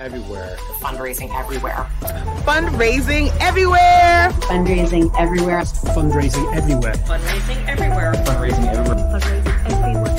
Everywhere, 0.00 0.56
fundraising 0.80 1.32
everywhere. 1.38 1.86
Fundraising 2.44 3.30
everywhere. 3.40 4.30
Fundraising 4.40 5.14
everywhere. 5.20 5.74
Fundraising 5.94 6.50
everywhere. 6.56 6.94
Fundraising 6.94 7.66
everywhere. 7.68 8.14
Fundraising 8.14 8.66
everywhere. 8.74 9.04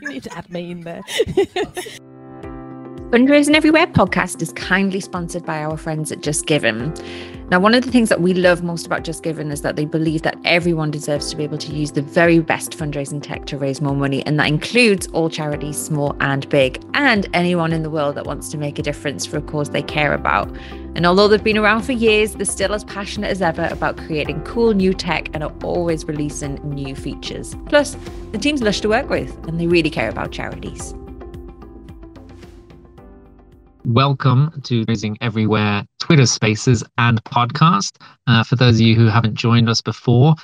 you 0.02 0.10
need 0.10 0.24
to 0.24 0.38
add 0.38 0.50
me 0.52 0.72
in 0.72 0.82
there. 0.82 1.02
Fundraising 3.10 3.56
Everywhere 3.56 3.88
podcast 3.88 4.42
is 4.42 4.52
kindly 4.52 5.00
sponsored 5.00 5.46
by 5.46 5.64
our 5.64 5.78
friends 5.78 6.12
at 6.12 6.20
JustGiving. 6.20 7.50
Now, 7.50 7.58
one 7.58 7.74
of 7.74 7.86
the 7.86 7.90
things 7.90 8.10
that 8.10 8.20
we 8.20 8.34
love 8.34 8.64
most 8.64 8.86
about 8.86 9.06
JustGiving 9.06 9.50
is 9.50 9.62
that 9.62 9.78
they 9.78 9.86
believe 9.86 10.24
that 10.24 10.38
everyone 10.44 10.92
deserves 10.92 11.30
to 11.30 11.38
be 11.38 11.46
able 11.46 11.58
to 11.60 11.72
use 11.72 11.92
the 11.92 12.02
very 12.02 12.40
best 12.40 12.72
fundraising 12.78 13.24
tech 13.24 13.46
to 13.46 13.58
raise 13.58 13.80
more 13.80 13.96
money, 13.96 14.26
and 14.26 14.38
that 14.42 14.50
includes 14.50 15.08
all 15.14 15.30
charities, 15.30 15.78
small 15.78 16.18
and 16.20 16.50
big, 16.50 16.84
and 16.96 17.30
anyone 17.34 17.72
in 17.72 17.82
the 17.82 17.90
world 17.90 18.16
that 18.16 18.26
wants 18.26 18.50
to 18.50 18.58
make 18.58 18.78
a 18.78 18.84
difference 18.84 19.26
for 19.26 19.38
a 19.38 19.42
cause 19.42 19.70
they 19.70 19.84
care 19.84 20.12
about. 20.12 20.54
And 20.96 21.06
although 21.06 21.30
they've 21.30 21.42
been 21.42 21.58
around 21.58 21.84
for 21.84 21.94
years, 21.94 22.34
they're 22.34 22.46
still 22.46 22.74
as 22.74 22.84
passionate 22.84 23.32
as 23.32 23.42
ever 23.42 23.70
about 23.72 23.96
creating 23.96 24.42
cool 24.42 24.74
new 24.74 24.94
tech 24.94 25.30
and 25.34 25.46
are 25.46 25.54
always 25.64 26.04
releasing 26.04 26.56
new 26.76 26.94
features. 26.94 27.56
Plus, 27.68 27.96
the 28.34 28.38
team's 28.38 28.62
lush 28.62 28.82
to 28.82 28.90
work 28.90 29.10
with, 29.10 29.34
and 29.48 29.62
they 29.62 29.68
really 29.68 29.90
care 29.90 30.10
about 30.10 30.34
charities. 30.34 30.94
Welcome 33.88 34.62
to 34.66 34.84
Raising 34.90 35.18
Everywhere 35.22 35.88
Twitter 36.02 36.26
Spaces 36.26 36.84
and 36.98 37.24
podcast. 37.24 37.96
Uh, 38.28 38.44
for 38.44 38.58
those 38.58 38.76
of 38.76 38.82
you 38.82 38.96
who 38.96 39.06
haven't 39.06 39.36
joined 39.36 39.70
us 39.70 39.80
before, 39.80 40.36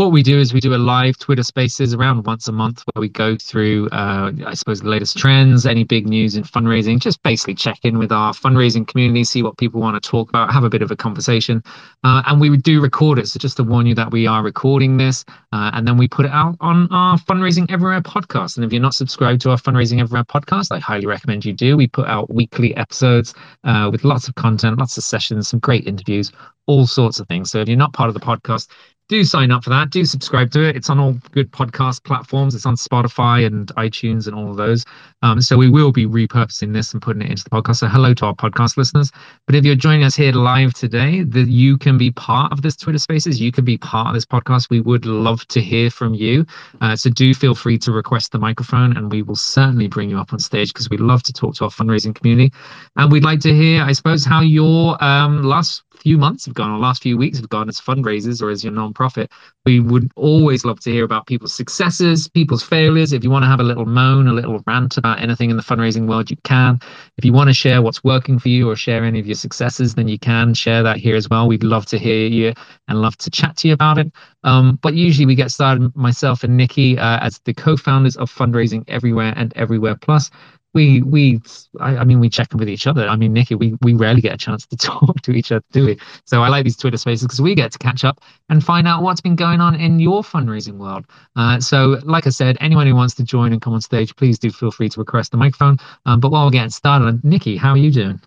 what 0.00 0.12
we 0.12 0.22
do 0.22 0.38
is 0.38 0.54
we 0.54 0.60
do 0.60 0.74
a 0.74 0.78
live 0.78 1.18
Twitter 1.18 1.42
Spaces 1.42 1.92
around 1.92 2.24
once 2.24 2.48
a 2.48 2.52
month 2.52 2.82
where 2.86 3.02
we 3.02 3.08
go 3.10 3.36
through, 3.36 3.86
uh, 3.90 4.32
I 4.46 4.54
suppose, 4.54 4.80
the 4.80 4.88
latest 4.88 5.18
trends, 5.18 5.66
any 5.66 5.84
big 5.84 6.06
news 6.08 6.36
in 6.36 6.42
fundraising, 6.42 6.98
just 6.98 7.22
basically 7.22 7.54
check 7.54 7.80
in 7.82 7.98
with 7.98 8.10
our 8.10 8.32
fundraising 8.32 8.88
community, 8.88 9.24
see 9.24 9.42
what 9.42 9.58
people 9.58 9.78
want 9.78 10.02
to 10.02 10.08
talk 10.10 10.30
about, 10.30 10.54
have 10.54 10.64
a 10.64 10.70
bit 10.70 10.80
of 10.80 10.90
a 10.90 10.96
conversation. 10.96 11.62
Uh, 12.02 12.22
and 12.24 12.40
we 12.40 12.56
do 12.56 12.80
record 12.80 13.18
it. 13.18 13.28
So 13.28 13.38
just 13.38 13.58
to 13.58 13.62
warn 13.62 13.84
you 13.84 13.94
that 13.94 14.10
we 14.10 14.26
are 14.26 14.42
recording 14.42 14.96
this 14.96 15.22
uh, 15.52 15.72
and 15.74 15.86
then 15.86 15.98
we 15.98 16.08
put 16.08 16.24
it 16.24 16.32
out 16.32 16.56
on 16.60 16.88
our 16.90 17.18
Fundraising 17.18 17.70
Everywhere 17.70 18.00
podcast. 18.00 18.56
And 18.56 18.64
if 18.64 18.72
you're 18.72 18.80
not 18.80 18.94
subscribed 18.94 19.42
to 19.42 19.50
our 19.50 19.58
Fundraising 19.58 20.00
Everywhere 20.00 20.24
podcast, 20.24 20.72
I 20.72 20.78
highly 20.78 21.04
recommend 21.04 21.44
you 21.44 21.52
do. 21.52 21.76
We 21.76 21.88
put 21.88 22.08
out 22.08 22.32
weekly 22.32 22.74
episodes 22.74 23.34
uh, 23.64 23.90
with 23.92 24.04
lots 24.04 24.28
of 24.28 24.34
content, 24.36 24.78
lots 24.78 24.96
of 24.96 25.04
sessions, 25.04 25.48
some 25.48 25.60
great 25.60 25.86
interviews, 25.86 26.32
all 26.70 26.86
sorts 26.86 27.18
of 27.18 27.26
things. 27.26 27.50
So 27.50 27.58
if 27.58 27.68
you're 27.68 27.76
not 27.76 27.92
part 27.92 28.08
of 28.08 28.14
the 28.14 28.20
podcast, 28.20 28.68
do 29.08 29.24
sign 29.24 29.50
up 29.50 29.64
for 29.64 29.70
that. 29.70 29.90
Do 29.90 30.04
subscribe 30.04 30.52
to 30.52 30.62
it. 30.62 30.76
It's 30.76 30.88
on 30.88 31.00
all 31.00 31.14
good 31.32 31.50
podcast 31.50 32.04
platforms. 32.04 32.54
It's 32.54 32.64
on 32.64 32.76
Spotify 32.76 33.44
and 33.44 33.66
iTunes 33.74 34.28
and 34.28 34.36
all 34.36 34.52
of 34.52 34.56
those. 34.56 34.84
Um, 35.22 35.40
so 35.40 35.56
we 35.56 35.68
will 35.68 35.90
be 35.90 36.06
repurposing 36.06 36.72
this 36.72 36.92
and 36.92 37.02
putting 37.02 37.22
it 37.22 37.30
into 37.30 37.42
the 37.42 37.50
podcast. 37.50 37.78
So 37.78 37.88
hello 37.88 38.14
to 38.14 38.26
our 38.26 38.36
podcast 38.36 38.76
listeners. 38.76 39.10
But 39.46 39.56
if 39.56 39.64
you're 39.64 39.74
joining 39.74 40.04
us 40.04 40.14
here 40.14 40.30
live 40.30 40.74
today, 40.74 41.24
that 41.24 41.48
you 41.48 41.76
can 41.76 41.98
be 41.98 42.12
part 42.12 42.52
of 42.52 42.62
this 42.62 42.76
Twitter 42.76 43.00
Spaces. 43.00 43.40
You 43.40 43.50
can 43.50 43.64
be 43.64 43.76
part 43.76 44.06
of 44.06 44.14
this 44.14 44.24
podcast. 44.24 44.70
We 44.70 44.80
would 44.80 45.04
love 45.06 45.44
to 45.48 45.60
hear 45.60 45.90
from 45.90 46.14
you. 46.14 46.46
Uh, 46.80 46.94
so 46.94 47.10
do 47.10 47.34
feel 47.34 47.56
free 47.56 47.78
to 47.78 47.90
request 47.90 48.30
the 48.30 48.38
microphone, 48.38 48.96
and 48.96 49.10
we 49.10 49.22
will 49.22 49.34
certainly 49.34 49.88
bring 49.88 50.08
you 50.08 50.20
up 50.20 50.32
on 50.32 50.38
stage 50.38 50.72
because 50.72 50.88
we 50.88 50.98
love 50.98 51.24
to 51.24 51.32
talk 51.32 51.56
to 51.56 51.64
our 51.64 51.70
fundraising 51.70 52.14
community. 52.14 52.52
And 52.94 53.10
we'd 53.10 53.24
like 53.24 53.40
to 53.40 53.52
hear, 53.52 53.82
I 53.82 53.90
suppose, 53.90 54.24
how 54.24 54.40
your 54.40 55.02
um, 55.02 55.42
last 55.42 55.82
few 56.00 56.16
months 56.16 56.46
have 56.46 56.54
gone 56.54 56.70
or 56.70 56.78
last 56.78 57.02
few 57.02 57.16
weeks 57.16 57.38
have 57.38 57.48
gone 57.48 57.68
as 57.68 57.80
fundraisers 57.80 58.42
or 58.42 58.50
as 58.50 58.64
your 58.64 58.72
nonprofit. 58.72 59.30
We 59.66 59.80
would 59.80 60.10
always 60.16 60.64
love 60.64 60.80
to 60.80 60.90
hear 60.90 61.04
about 61.04 61.26
people's 61.26 61.54
successes, 61.54 62.28
people's 62.28 62.62
failures. 62.62 63.12
If 63.12 63.22
you 63.22 63.30
want 63.30 63.42
to 63.42 63.48
have 63.48 63.60
a 63.60 63.64
little 63.64 63.86
moan, 63.86 64.26
a 64.26 64.32
little 64.32 64.62
rant 64.66 64.96
about 64.96 65.20
anything 65.20 65.50
in 65.50 65.56
the 65.56 65.62
fundraising 65.62 66.08
world, 66.08 66.30
you 66.30 66.36
can. 66.44 66.80
If 67.18 67.24
you 67.24 67.32
want 67.32 67.48
to 67.48 67.54
share 67.54 67.82
what's 67.82 68.02
working 68.02 68.38
for 68.38 68.48
you 68.48 68.70
or 68.70 68.76
share 68.76 69.04
any 69.04 69.20
of 69.20 69.26
your 69.26 69.34
successes, 69.34 69.94
then 69.94 70.08
you 70.08 70.18
can 70.18 70.54
share 70.54 70.82
that 70.82 70.96
here 70.96 71.16
as 71.16 71.28
well. 71.28 71.46
We'd 71.46 71.62
love 71.62 71.86
to 71.86 71.98
hear 71.98 72.26
you 72.26 72.54
and 72.88 73.00
love 73.00 73.16
to 73.18 73.30
chat 73.30 73.56
to 73.58 73.68
you 73.68 73.74
about 73.74 73.98
it. 73.98 74.12
Um, 74.42 74.78
but 74.82 74.94
usually 74.94 75.26
we 75.26 75.34
get 75.34 75.50
started, 75.50 75.94
myself 75.94 76.44
and 76.44 76.56
Nikki, 76.56 76.98
uh, 76.98 77.18
as 77.20 77.40
the 77.44 77.52
co-founders 77.52 78.16
of 78.16 78.32
Fundraising 78.32 78.84
Everywhere 78.88 79.34
and 79.36 79.52
Everywhere 79.56 79.96
Plus 79.96 80.30
we 80.74 81.02
we 81.02 81.40
I, 81.80 81.98
I, 81.98 82.04
mean 82.04 82.20
we 82.20 82.28
check 82.28 82.52
in 82.52 82.58
with 82.58 82.68
each 82.68 82.86
other. 82.86 83.08
I 83.08 83.16
mean, 83.16 83.32
Nikki, 83.32 83.54
we 83.54 83.74
we 83.82 83.94
rarely 83.94 84.20
get 84.20 84.34
a 84.34 84.36
chance 84.36 84.66
to 84.66 84.76
talk 84.76 85.20
to 85.22 85.32
each 85.32 85.52
other, 85.52 85.64
do 85.72 85.86
we? 85.86 85.98
So 86.24 86.42
I 86.42 86.48
like 86.48 86.64
these 86.64 86.76
Twitter 86.76 86.96
spaces 86.96 87.26
because 87.26 87.40
we 87.40 87.54
get 87.54 87.72
to 87.72 87.78
catch 87.78 88.04
up 88.04 88.20
and 88.48 88.64
find 88.64 88.86
out 88.86 89.02
what's 89.02 89.20
been 89.20 89.36
going 89.36 89.60
on 89.60 89.74
in 89.74 89.98
your 89.98 90.22
fundraising 90.22 90.78
world. 90.78 91.06
Uh, 91.36 91.60
so, 91.60 91.98
like 92.04 92.26
I 92.26 92.30
said, 92.30 92.56
anyone 92.60 92.86
who 92.86 92.94
wants 92.94 93.14
to 93.16 93.24
join 93.24 93.52
and 93.52 93.60
come 93.60 93.72
on 93.72 93.80
stage, 93.80 94.14
please 94.16 94.38
do 94.38 94.50
feel 94.50 94.70
free 94.70 94.88
to 94.88 95.00
request 95.00 95.32
the 95.32 95.36
microphone. 95.36 95.78
Um, 96.06 96.20
but 96.20 96.30
while 96.30 96.44
we're 96.44 96.52
getting 96.52 96.70
started, 96.70 97.24
Nikki, 97.24 97.56
how 97.56 97.70
are 97.70 97.78
you 97.78 97.90
doing? 97.90 98.20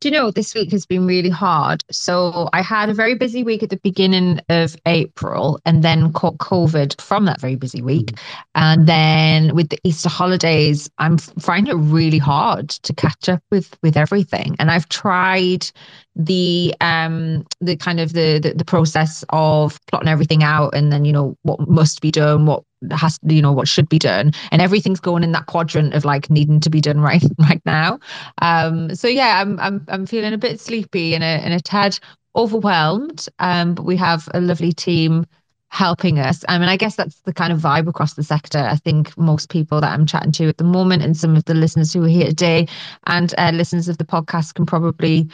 Do 0.00 0.08
you 0.08 0.12
know 0.12 0.30
this 0.30 0.54
week 0.54 0.70
has 0.70 0.86
been 0.86 1.06
really 1.06 1.28
hard. 1.28 1.82
So 1.90 2.48
i 2.52 2.62
had 2.62 2.88
a 2.88 2.94
very 2.94 3.14
busy 3.14 3.42
week 3.42 3.62
at 3.62 3.70
the 3.70 3.80
beginning 3.82 4.40
of 4.48 4.76
april 4.86 5.58
and 5.64 5.82
then 5.82 6.12
caught 6.12 6.38
covid 6.38 7.00
from 7.00 7.24
that 7.24 7.40
very 7.40 7.56
busy 7.56 7.82
week. 7.82 8.12
And 8.54 8.86
then 8.86 9.54
with 9.54 9.70
the 9.70 9.78
easter 9.84 10.08
holidays 10.08 10.88
i'm 10.98 11.18
finding 11.18 11.72
it 11.74 11.80
really 11.80 12.18
hard 12.18 12.68
to 12.70 12.94
catch 12.94 13.28
up 13.28 13.42
with 13.50 13.76
with 13.82 13.96
everything. 13.96 14.56
And 14.58 14.70
i've 14.70 14.88
tried 14.88 15.70
the 16.14 16.74
um 16.80 17.46
the 17.60 17.76
kind 17.76 18.00
of 18.00 18.12
the, 18.12 18.38
the 18.40 18.54
the 18.54 18.64
process 18.64 19.24
of 19.30 19.78
plotting 19.86 20.08
everything 20.08 20.42
out 20.42 20.74
and 20.74 20.92
then 20.92 21.04
you 21.04 21.12
know 21.12 21.36
what 21.42 21.68
must 21.68 22.00
be 22.00 22.10
done 22.10 22.46
what 22.46 22.64
has 22.90 23.18
you 23.26 23.42
know 23.42 23.52
what 23.52 23.68
should 23.68 23.88
be 23.88 23.98
done. 23.98 24.32
And 24.52 24.62
everything's 24.62 25.00
going 25.00 25.24
in 25.24 25.32
that 25.32 25.46
quadrant 25.46 25.94
of 25.94 26.04
like 26.04 26.30
needing 26.30 26.60
to 26.60 26.70
be 26.70 26.80
done 26.80 27.00
right 27.00 27.22
right 27.38 27.62
now. 27.64 27.98
Um 28.40 28.94
so 28.94 29.08
yeah 29.08 29.40
i'm 29.40 29.58
i'm, 29.60 29.84
I'm 29.88 30.06
feeling 30.06 30.32
a 30.32 30.38
bit 30.38 30.60
sleepy 30.60 31.14
and 31.14 31.24
a, 31.24 31.26
and 31.26 31.54
a 31.54 31.60
tad 31.60 31.98
overwhelmed. 32.36 33.26
Um 33.38 33.74
but 33.74 33.84
we 33.84 33.96
have 33.96 34.28
a 34.34 34.40
lovely 34.40 34.72
team 34.72 35.26
helping 35.70 36.18
us. 36.18 36.44
I 36.48 36.58
mean 36.58 36.68
I 36.68 36.76
guess 36.76 36.96
that's 36.96 37.20
the 37.22 37.32
kind 37.32 37.52
of 37.52 37.60
vibe 37.60 37.88
across 37.88 38.14
the 38.14 38.24
sector. 38.24 38.58
I 38.58 38.76
think 38.76 39.16
most 39.18 39.50
people 39.50 39.80
that 39.80 39.92
I'm 39.92 40.06
chatting 40.06 40.32
to 40.32 40.48
at 40.48 40.58
the 40.58 40.64
moment 40.64 41.02
and 41.02 41.16
some 41.16 41.36
of 41.36 41.44
the 41.44 41.54
listeners 41.54 41.92
who 41.92 42.04
are 42.04 42.08
here 42.08 42.28
today 42.28 42.68
and 43.06 43.34
uh, 43.38 43.50
listeners 43.52 43.88
of 43.88 43.98
the 43.98 44.04
podcast 44.04 44.54
can 44.54 44.66
probably 44.66 45.28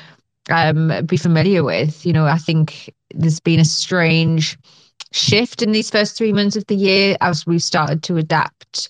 um 0.51 0.93
be 1.07 1.17
familiar 1.17 1.63
with. 1.63 2.05
You 2.07 2.13
know 2.15 2.27
I 2.27 2.39
think 2.39 2.93
there's 3.15 3.41
been 3.41 3.61
a 3.61 3.65
strange 3.65 4.59
shift 5.15 5.63
in 5.63 5.73
these 5.73 5.91
first 5.91 6.17
three 6.17 6.33
months 6.33 6.57
of 6.57 6.67
the 6.67 6.75
year 6.75 7.17
as 7.21 7.47
we've 7.47 7.63
started 7.63 8.03
to 8.03 8.17
adapt 8.17 8.89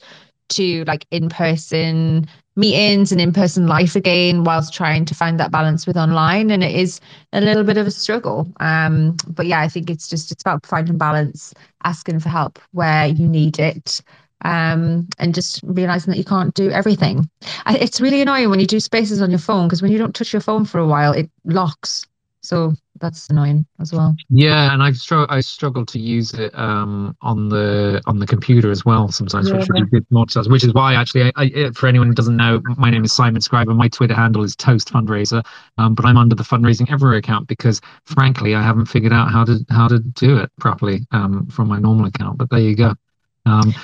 to 0.48 0.84
like 0.84 1.06
in 1.10 1.28
person 1.28 2.26
meetings 2.56 3.10
and 3.10 3.20
in 3.20 3.32
person 3.32 3.66
life 3.66 3.96
again, 3.96 4.44
whilst 4.44 4.72
trying 4.72 5.04
to 5.04 5.14
find 5.14 5.38
that 5.40 5.50
balance 5.50 5.86
with 5.86 5.96
online. 5.96 6.50
And 6.50 6.62
it 6.62 6.74
is 6.74 7.00
a 7.32 7.40
little 7.40 7.64
bit 7.64 7.76
of 7.76 7.86
a 7.86 7.90
struggle. 7.90 8.50
Um, 8.60 9.16
but 9.28 9.46
yeah, 9.46 9.60
I 9.60 9.68
think 9.68 9.90
it's 9.90 10.08
just 10.08 10.30
it's 10.30 10.42
about 10.42 10.64
finding 10.64 10.96
balance, 10.96 11.52
asking 11.84 12.20
for 12.20 12.28
help 12.28 12.58
where 12.72 13.06
you 13.06 13.28
need 13.28 13.58
it. 13.58 14.00
Um, 14.46 15.08
and 15.18 15.34
just 15.34 15.60
realizing 15.64 16.10
that 16.10 16.18
you 16.18 16.24
can't 16.24 16.52
do 16.54 16.70
everything. 16.70 17.30
I, 17.64 17.78
it's 17.78 18.00
really 18.00 18.20
annoying 18.20 18.50
when 18.50 18.60
you 18.60 18.66
do 18.66 18.78
spaces 18.78 19.22
on 19.22 19.30
your 19.30 19.38
phone 19.38 19.66
because 19.66 19.80
when 19.80 19.90
you 19.90 19.96
don't 19.96 20.14
touch 20.14 20.34
your 20.34 20.42
phone 20.42 20.66
for 20.66 20.78
a 20.78 20.86
while, 20.86 21.12
it 21.12 21.30
locks. 21.44 22.06
So 22.44 22.75
that's 23.00 23.31
annoying 23.31 23.65
as 23.81 23.91
well. 23.91 24.15
Yeah, 24.28 24.75
and 24.75 24.82
I 24.82 24.93
struggle 24.93 25.27
I 25.34 25.41
struggle 25.41 25.87
to 25.87 25.99
use 25.99 26.34
it 26.34 26.55
um, 26.55 27.16
on 27.22 27.49
the 27.49 28.03
on 28.05 28.19
the 28.19 28.27
computer 28.27 28.71
as 28.71 28.84
well 28.84 29.10
sometimes, 29.10 29.49
yeah. 29.49 29.56
which, 29.56 29.69
which, 30.10 30.47
which 30.47 30.65
is 30.65 30.75
why 30.75 30.94
actually, 30.94 31.32
I, 31.37 31.50
I, 31.56 31.71
for 31.75 31.87
anyone 31.87 32.09
who 32.09 32.15
doesn't 32.15 32.37
know, 32.37 32.60
my 32.77 32.91
name 32.91 33.03
is 33.03 33.15
Simon 33.15 33.41
Scriver. 33.41 33.72
My 33.72 33.88
Twitter 33.88 34.14
handle 34.14 34.44
is 34.44 34.55
Toast 34.55 34.93
Fundraiser, 34.93 35.43
um, 35.79 35.94
but 35.94 36.05
I'm 36.05 36.19
under 36.19 36.35
the 36.35 36.43
Fundraising 36.43 36.93
Everywhere 36.93 37.17
account 37.17 37.49
because, 37.49 37.81
frankly, 38.05 38.55
I 38.55 38.61
haven't 38.61 38.87
figured 38.87 39.14
out 39.14 39.31
how 39.31 39.47
to 39.47 39.64
how 39.70 39.88
to 39.88 39.99
do 39.99 40.37
it 40.37 40.50
properly 40.61 41.06
um, 41.12 41.47
from 41.47 41.69
my 41.69 41.79
normal 41.79 42.05
account. 42.05 42.37
But 42.37 42.50
there 42.50 42.61
you 42.61 42.76
go. 42.76 42.94
Um, 43.47 43.75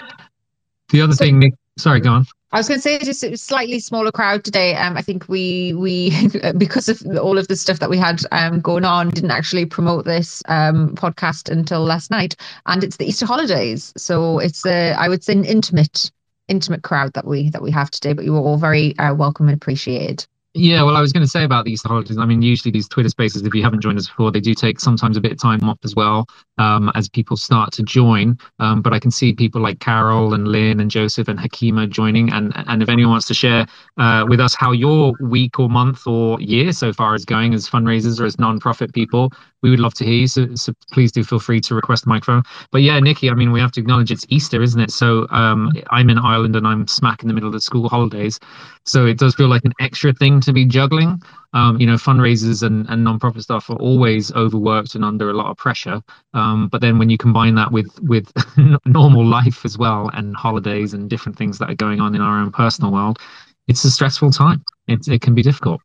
the 0.91 1.01
other 1.01 1.15
so, 1.15 1.25
thing, 1.25 1.39
Nick. 1.39 1.55
Sorry, 1.81 2.01
go 2.01 2.11
on. 2.11 2.27
I 2.53 2.59
was 2.59 2.69
going 2.69 2.79
to 2.79 2.83
say 2.83 2.99
just 2.99 3.23
a 3.23 3.37
slightly 3.37 3.79
smaller 3.79 4.11
crowd 4.11 4.45
today. 4.45 4.75
Um, 4.75 4.97
I 4.97 5.03
think 5.03 5.29
we 5.29 5.73
we 5.75 6.29
because 6.59 6.89
of 6.89 7.01
all 7.17 7.39
of 7.39 7.49
the 7.49 7.57
stuff 7.57 7.79
that 7.79 7.89
we 7.89 7.97
had 7.97 8.21
um, 8.33 8.61
going 8.61 8.85
on, 8.85 9.11
didn't 9.11 9.31
actually 9.31 9.67
promote 9.67 10.05
this 10.05 10.43
um, 10.47 10.95
podcast 10.97 11.49
until 11.49 11.85
last 11.85 12.11
night, 12.11 12.37
and 12.67 12.85
it's 12.85 12.97
the 12.97 13.07
Easter 13.07 13.25
holidays, 13.25 13.93
so 13.97 14.41
it's 14.41 14.67
a 14.67 14.93
I 14.93 15.09
would 15.09 15.25
say 15.25 15.33
an 15.33 15.45
intimate 15.45 16.11
intimate 16.49 16.83
crowd 16.83 17.13
that 17.15 17.27
we 17.27 17.51
that 17.51 17.63
we 17.63 17.71
have 17.71 17.91
today. 17.91 18.13
But 18.13 18.25
you 18.25 18.33
were 18.33 18.41
all 18.41 18.59
very 18.59 18.99
uh, 18.99 19.15
welcome 19.15 19.49
and 19.49 19.57
appreciated. 19.57 20.27
Yeah, 20.55 20.83
well, 20.83 20.97
I 20.97 21.01
was 21.01 21.13
going 21.13 21.25
to 21.25 21.31
say 21.31 21.45
about 21.45 21.65
these 21.65 21.81
holidays. 21.83 22.19
I 22.19 22.27
mean, 22.27 22.43
usually 22.43 22.73
these 22.73 22.89
Twitter 22.89 23.09
spaces, 23.09 23.43
if 23.45 23.55
you 23.55 23.63
haven't 23.63 23.83
joined 23.83 23.99
us 23.99 24.09
before, 24.09 24.33
they 24.33 24.41
do 24.41 24.53
take 24.53 24.81
sometimes 24.81 25.17
a 25.17 25.21
bit 25.21 25.31
of 25.33 25.39
time 25.41 25.63
off 25.63 25.79
as 25.85 25.95
well 25.95 26.27
um, 26.59 26.91
as 26.97 27.09
people 27.09 27.37
start 27.37 27.73
to 27.75 27.85
join. 27.85 28.37
Um, 28.59 28.83
but 28.83 28.93
I 28.93 28.99
can 28.99 29.13
see 29.13 29.33
people 29.33 29.63
like 29.63 29.79
Carol 29.79 30.35
and 30.35 30.49
Lynn 30.49 30.81
and 30.81 30.91
Joseph 30.91 31.29
and 31.29 31.39
Hakima 31.39 31.89
joining. 31.89 32.33
And 32.33 32.53
and 32.69 32.83
if 32.83 32.89
anyone 32.89 33.13
wants 33.13 33.29
to 33.29 33.35
share 33.35 33.67
uh, 33.99 34.27
with 34.29 34.41
us 34.41 34.55
how 34.55 34.73
your 34.73 35.15
week 35.23 35.61
or 35.61 35.71
month 35.71 36.05
or 36.07 36.41
year 36.41 36.73
so 36.73 36.93
far 36.93 37.15
is 37.15 37.25
going 37.25 37.55
as 37.55 37.71
fundraisers 37.71 38.21
or 38.21 38.27
as 38.27 38.39
non-profit 38.39 38.93
people, 38.93 39.33
we 39.63 39.71
would 39.71 39.81
love 39.81 39.95
to 39.95 40.05
hear 40.05 40.15
you. 40.15 40.27
So, 40.27 40.55
so 40.55 40.73
please 40.93 41.13
do 41.13 41.23
feel 41.25 41.39
free 41.39 41.61
to 41.63 41.75
request 41.75 42.05
the 42.05 42.09
microphone. 42.09 42.43
But 42.71 42.83
yeah, 42.83 42.99
Nikki, 43.01 43.31
I 43.31 43.35
mean, 43.35 43.53
we 43.53 43.61
have 43.61 43.73
to 43.73 43.81
acknowledge 43.81 44.11
it's 44.11 44.27
Easter, 44.29 44.63
isn't 44.63 44.81
it? 44.81 44.91
So 44.91 45.27
um, 45.31 45.73
I'm 45.91 46.11
in 46.11 46.19
Ireland 46.19 46.57
and 46.57 46.67
I'm 46.67 46.87
smack 46.87 47.23
in 47.23 47.29
the 47.29 47.35
middle 47.35 47.49
of 47.49 47.53
the 47.53 47.61
school 47.61 47.89
holidays. 47.89 48.39
So 48.85 49.07
it 49.07 49.19
does 49.19 49.35
feel 49.35 49.49
like 49.49 49.65
an 49.65 49.73
extra 49.81 50.13
thing 50.13 50.41
to 50.43 50.53
be 50.53 50.65
juggling. 50.65 51.21
Um, 51.53 51.81
you 51.81 51.87
know, 51.87 51.95
fundraisers 51.95 52.63
and, 52.63 52.89
and 52.89 53.03
non-profit 53.03 53.43
stuff 53.43 53.69
are 53.71 53.77
always 53.77 54.33
overworked 54.33 54.95
and 54.95 55.05
under 55.05 55.31
a 55.31 55.35
lot 55.35 55.51
of 55.51 55.57
pressure. 55.57 56.01
Um, 56.33 56.69
but 56.69 56.81
then 56.81 56.99
when 56.99 57.11
you 57.11 57.19
combine 57.19 57.57
that 57.57 57.73
with 57.73 57.91
with 58.03 58.33
normal 58.87 59.27
life 59.27 59.65
as 59.65 59.77
well 59.77 60.11
and 60.15 60.37
holidays 60.37 60.95
and 60.95 61.11
different 61.11 61.37
things 61.37 61.59
that 61.59 61.69
are 61.69 61.75
going 61.75 62.01
on 62.01 62.15
in 62.15 62.21
our 62.21 62.39
own 62.39 62.53
personal 62.53 62.93
world, 62.93 63.19
it's 63.67 63.85
a 63.85 63.91
stressful 63.91 64.31
time. 64.31 64.63
It, 64.87 65.09
it 65.09 65.23
can 65.23 65.35
be 65.35 65.43
difficult. 65.43 65.81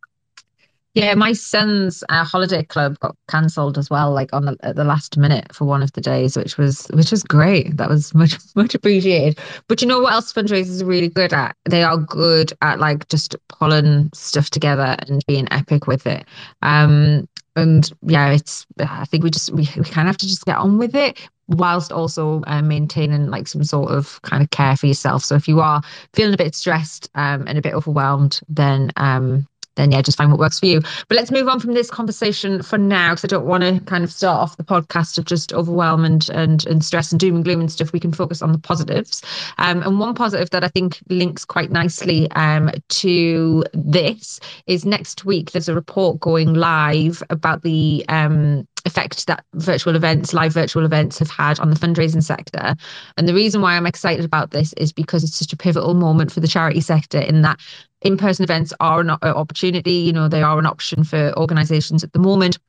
Yeah, 0.95 1.13
my 1.13 1.33
son's 1.33 2.05
uh, 2.07 2.23
holiday 2.23 2.63
club 2.63 2.97
got 3.01 3.17
cancelled 3.29 3.77
as 3.77 3.89
well, 3.89 4.13
like 4.13 4.31
on 4.31 4.45
the 4.45 4.57
at 4.61 4.77
the 4.77 4.85
last 4.85 5.17
minute 5.17 5.53
for 5.53 5.65
one 5.65 5.83
of 5.83 5.91
the 5.91 5.99
days, 5.99 6.37
which 6.37 6.57
was 6.57 6.87
which 6.93 7.11
was 7.11 7.21
great. 7.21 7.75
That 7.75 7.89
was 7.89 8.13
much 8.15 8.37
much 8.55 8.73
appreciated. 8.75 9.37
But 9.67 9.81
you 9.81 9.89
know 9.89 9.99
what 9.99 10.13
else 10.13 10.31
fundraisers 10.31 10.81
are 10.81 10.85
really 10.85 11.09
good 11.09 11.33
at? 11.33 11.57
They 11.65 11.83
are 11.83 11.97
good 11.97 12.53
at 12.61 12.79
like 12.79 13.09
just 13.09 13.35
pulling 13.49 14.09
stuff 14.13 14.49
together 14.49 14.95
and 14.99 15.21
being 15.27 15.51
epic 15.51 15.85
with 15.85 16.07
it. 16.07 16.25
Um, 16.61 17.27
and 17.57 17.91
yeah, 18.03 18.31
it's 18.31 18.65
I 18.79 19.03
think 19.03 19.25
we 19.25 19.31
just 19.31 19.51
we, 19.51 19.67
we 19.75 19.83
kind 19.83 20.07
of 20.07 20.13
have 20.13 20.17
to 20.17 20.27
just 20.27 20.45
get 20.45 20.55
on 20.55 20.77
with 20.77 20.95
it 20.95 21.19
whilst 21.47 21.91
also 21.91 22.41
uh, 22.47 22.61
maintaining 22.61 23.27
like 23.27 23.47
some 23.47 23.63
sort 23.63 23.91
of 23.91 24.21
kind 24.23 24.41
of 24.41 24.49
care 24.49 24.75
for 24.77 24.87
yourself. 24.87 25.23
So 25.23 25.35
if 25.35 25.47
you 25.47 25.59
are 25.59 25.81
feeling 26.13 26.33
a 26.33 26.37
bit 26.37 26.55
stressed 26.55 27.09
um, 27.15 27.45
and 27.47 27.57
a 27.57 27.61
bit 27.61 27.73
overwhelmed, 27.73 28.39
then 28.47 28.91
um, 28.95 29.45
then 29.75 29.91
yeah, 29.91 30.01
just 30.01 30.17
find 30.17 30.31
what 30.31 30.39
works 30.39 30.59
for 30.59 30.65
you. 30.65 30.81
But 31.07 31.15
let's 31.15 31.31
move 31.31 31.47
on 31.47 31.59
from 31.59 31.73
this 31.73 31.89
conversation 31.89 32.61
for 32.61 32.77
now, 32.77 33.11
because 33.11 33.25
I 33.25 33.27
don't 33.27 33.45
want 33.45 33.63
to 33.63 33.79
kind 33.85 34.03
of 34.03 34.11
start 34.11 34.41
off 34.41 34.57
the 34.57 34.63
podcast 34.63 35.17
of 35.17 35.25
just 35.25 35.53
overwhelm 35.53 36.05
and, 36.05 36.29
and 36.29 36.65
and 36.67 36.83
stress 36.83 37.11
and 37.11 37.19
doom 37.19 37.35
and 37.35 37.43
gloom 37.43 37.59
and 37.59 37.71
stuff. 37.71 37.93
We 37.93 37.99
can 37.99 38.13
focus 38.13 38.41
on 38.41 38.51
the 38.51 38.57
positives. 38.57 39.21
Um, 39.57 39.83
and 39.83 39.99
one 39.99 40.15
positive 40.15 40.49
that 40.51 40.63
I 40.63 40.67
think 40.67 40.99
links 41.09 41.45
quite 41.45 41.71
nicely 41.71 42.29
um, 42.31 42.71
to 42.89 43.63
this 43.73 44.39
is 44.67 44.85
next 44.85 45.25
week. 45.25 45.51
There's 45.51 45.69
a 45.69 45.75
report 45.75 46.19
going 46.19 46.53
live 46.53 47.21
about 47.29 47.63
the 47.63 48.05
um, 48.09 48.67
effect 48.85 49.27
that 49.27 49.43
virtual 49.53 49.95
events, 49.95 50.33
live 50.33 50.53
virtual 50.53 50.85
events, 50.85 51.19
have 51.19 51.29
had 51.29 51.59
on 51.59 51.69
the 51.69 51.75
fundraising 51.75 52.23
sector. 52.23 52.75
And 53.17 53.27
the 53.27 53.33
reason 53.33 53.61
why 53.61 53.75
I'm 53.75 53.85
excited 53.87 54.23
about 54.23 54.51
this 54.51 54.73
is 54.73 54.93
because 54.93 55.23
it's 55.23 55.35
such 55.35 55.53
a 55.53 55.57
pivotal 55.57 55.93
moment 55.93 56.31
for 56.31 56.39
the 56.39 56.47
charity 56.47 56.81
sector 56.81 57.19
in 57.19 57.41
that 57.41 57.59
in-person 58.01 58.43
events 58.43 58.73
are 58.79 59.01
an 59.01 59.09
uh, 59.09 59.17
opportunity 59.23 59.93
you 59.93 60.13
know 60.13 60.27
they 60.27 60.43
are 60.43 60.59
an 60.59 60.65
option 60.65 61.03
for 61.03 61.33
organizations 61.37 62.03
at 62.03 62.13
the 62.13 62.19
moment 62.19 62.59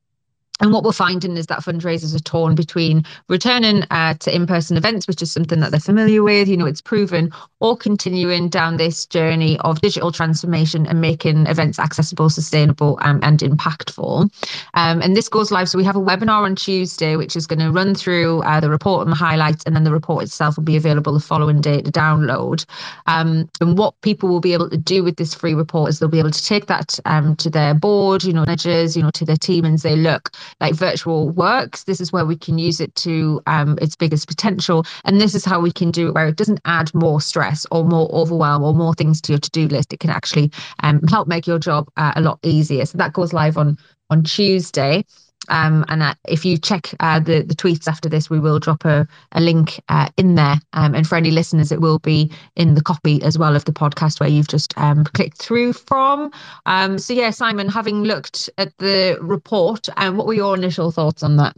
and 0.60 0.72
what 0.72 0.84
we're 0.84 0.92
finding 0.92 1.36
is 1.36 1.46
that 1.46 1.60
fundraisers 1.60 2.14
are 2.14 2.20
torn 2.20 2.54
between 2.54 3.04
returning 3.28 3.82
uh, 3.90 4.14
to 4.14 4.34
in-person 4.34 4.76
events, 4.76 5.06
which 5.06 5.20
is 5.20 5.30
something 5.30 5.60
that 5.60 5.70
they're 5.70 5.80
familiar 5.80 6.22
with, 6.22 6.48
you 6.48 6.56
know, 6.56 6.66
it's 6.66 6.80
proven, 6.80 7.30
or 7.60 7.76
continuing 7.76 8.48
down 8.48 8.76
this 8.76 9.04
journey 9.06 9.58
of 9.60 9.80
digital 9.80 10.10
transformation 10.10 10.86
and 10.86 11.00
making 11.00 11.46
events 11.46 11.78
accessible, 11.78 12.30
sustainable, 12.30 12.98
um, 13.02 13.20
and 13.22 13.40
impactful. 13.40 14.30
Um, 14.74 15.02
and 15.02 15.16
this 15.16 15.28
goes 15.28 15.50
live. 15.50 15.68
So 15.68 15.76
we 15.76 15.84
have 15.84 15.96
a 15.96 16.00
webinar 16.00 16.44
on 16.44 16.56
Tuesday, 16.56 17.16
which 17.16 17.36
is 17.36 17.46
going 17.46 17.58
to 17.58 17.70
run 17.70 17.94
through 17.94 18.42
uh, 18.42 18.60
the 18.60 18.70
report 18.70 19.02
and 19.02 19.12
the 19.12 19.16
highlights, 19.16 19.64
and 19.64 19.76
then 19.76 19.84
the 19.84 19.92
report 19.92 20.24
itself 20.24 20.56
will 20.56 20.64
be 20.64 20.76
available 20.76 21.12
the 21.12 21.20
following 21.20 21.60
day 21.60 21.82
to 21.82 21.92
download. 21.92 22.64
Um, 23.06 23.48
and 23.60 23.76
what 23.76 24.00
people 24.00 24.28
will 24.28 24.40
be 24.40 24.54
able 24.54 24.70
to 24.70 24.76
do 24.76 25.04
with 25.04 25.16
this 25.16 25.34
free 25.34 25.54
report 25.54 25.90
is 25.90 25.98
they'll 25.98 26.08
be 26.08 26.18
able 26.18 26.30
to 26.30 26.44
take 26.44 26.66
that 26.66 26.98
um, 27.04 27.36
to 27.36 27.50
their 27.50 27.74
board, 27.74 28.24
you 28.24 28.32
know, 28.32 28.44
managers, 28.46 28.96
you 28.96 29.02
know, 29.02 29.10
to 29.10 29.24
their 29.24 29.36
team 29.36 29.64
and 29.64 29.80
say, 29.80 29.96
look, 29.96 30.30
like 30.60 30.74
virtual 30.74 31.30
works. 31.30 31.84
This 31.84 32.00
is 32.00 32.12
where 32.12 32.26
we 32.26 32.36
can 32.36 32.58
use 32.58 32.80
it 32.80 32.94
to 32.96 33.40
um, 33.46 33.78
its 33.80 33.96
biggest 33.96 34.28
potential. 34.28 34.84
And 35.04 35.20
this 35.20 35.34
is 35.34 35.44
how 35.44 35.60
we 35.60 35.72
can 35.72 35.90
do 35.90 36.08
it 36.08 36.14
where 36.14 36.28
it 36.28 36.36
doesn't 36.36 36.60
add 36.64 36.94
more 36.94 37.20
stress 37.20 37.66
or 37.70 37.84
more 37.84 38.08
overwhelm 38.12 38.62
or 38.62 38.74
more 38.74 38.94
things 38.94 39.20
to 39.22 39.32
your 39.32 39.40
to-do 39.40 39.68
list. 39.68 39.92
It 39.92 40.00
can 40.00 40.10
actually 40.10 40.50
um, 40.82 41.00
help 41.08 41.28
make 41.28 41.46
your 41.46 41.58
job 41.58 41.88
uh, 41.96 42.12
a 42.16 42.20
lot 42.20 42.38
easier. 42.42 42.84
So 42.86 42.98
that 42.98 43.12
goes 43.12 43.32
live 43.32 43.56
on 43.56 43.78
on 44.10 44.22
Tuesday. 44.22 45.04
Um, 45.48 45.84
and 45.88 46.02
uh, 46.02 46.14
if 46.28 46.44
you 46.44 46.58
check 46.58 46.94
uh, 47.00 47.20
the 47.20 47.42
the 47.42 47.54
tweets 47.54 47.88
after 47.88 48.08
this, 48.08 48.30
we 48.30 48.40
will 48.40 48.58
drop 48.58 48.84
a, 48.84 49.06
a 49.32 49.40
link 49.40 49.80
uh, 49.88 50.08
in 50.16 50.34
there. 50.34 50.56
Um, 50.72 50.94
and 50.94 51.06
for 51.06 51.16
any 51.16 51.30
listeners, 51.30 51.72
it 51.72 51.80
will 51.80 51.98
be 51.98 52.30
in 52.56 52.74
the 52.74 52.82
copy 52.82 53.22
as 53.22 53.38
well 53.38 53.56
of 53.56 53.64
the 53.64 53.72
podcast 53.72 54.20
where 54.20 54.28
you've 54.28 54.48
just 54.48 54.76
um, 54.78 55.04
clicked 55.04 55.38
through 55.38 55.72
from. 55.72 56.30
Um, 56.66 56.98
so 56.98 57.12
yeah, 57.12 57.30
Simon, 57.30 57.68
having 57.68 58.02
looked 58.02 58.50
at 58.58 58.76
the 58.78 59.18
report, 59.20 59.88
um, 59.96 60.16
what 60.16 60.26
were 60.26 60.34
your 60.34 60.54
initial 60.54 60.90
thoughts 60.90 61.22
on 61.22 61.36
that? 61.36 61.56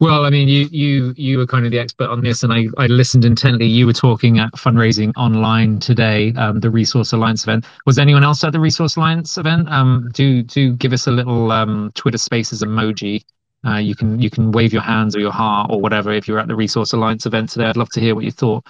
Well, 0.00 0.24
I 0.24 0.30
mean, 0.30 0.48
you 0.48 0.68
you 0.72 1.14
you 1.16 1.38
were 1.38 1.46
kind 1.46 1.64
of 1.64 1.70
the 1.70 1.78
expert 1.78 2.10
on 2.10 2.22
this, 2.22 2.42
and 2.42 2.52
I, 2.52 2.66
I 2.76 2.86
listened 2.88 3.24
intently. 3.24 3.66
You 3.66 3.86
were 3.86 3.92
talking 3.92 4.40
at 4.40 4.52
fundraising 4.54 5.12
online 5.16 5.78
today, 5.78 6.32
um, 6.32 6.58
the 6.58 6.70
Resource 6.70 7.12
Alliance 7.12 7.44
event. 7.44 7.66
Was 7.86 7.98
anyone 8.00 8.24
else 8.24 8.42
at 8.42 8.52
the 8.52 8.58
Resource 8.58 8.96
Alliance 8.96 9.38
event? 9.38 9.68
Um, 9.68 10.10
do 10.12 10.42
do 10.42 10.74
give 10.74 10.92
us 10.92 11.06
a 11.06 11.12
little 11.12 11.52
um, 11.52 11.92
Twitter 11.94 12.18
Spaces 12.18 12.62
emoji. 12.64 13.22
Uh, 13.64 13.76
you 13.76 13.94
can 13.94 14.20
you 14.20 14.28
can 14.28 14.50
wave 14.50 14.72
your 14.72 14.82
hands 14.82 15.14
or 15.14 15.20
your 15.20 15.30
heart 15.30 15.70
or 15.70 15.80
whatever 15.80 16.10
if 16.12 16.26
you're 16.26 16.40
at 16.40 16.48
the 16.48 16.56
Resource 16.56 16.92
Alliance 16.92 17.24
event 17.24 17.50
today. 17.50 17.66
I'd 17.66 17.76
love 17.76 17.90
to 17.90 18.00
hear 18.00 18.16
what 18.16 18.24
you 18.24 18.32
thought. 18.32 18.66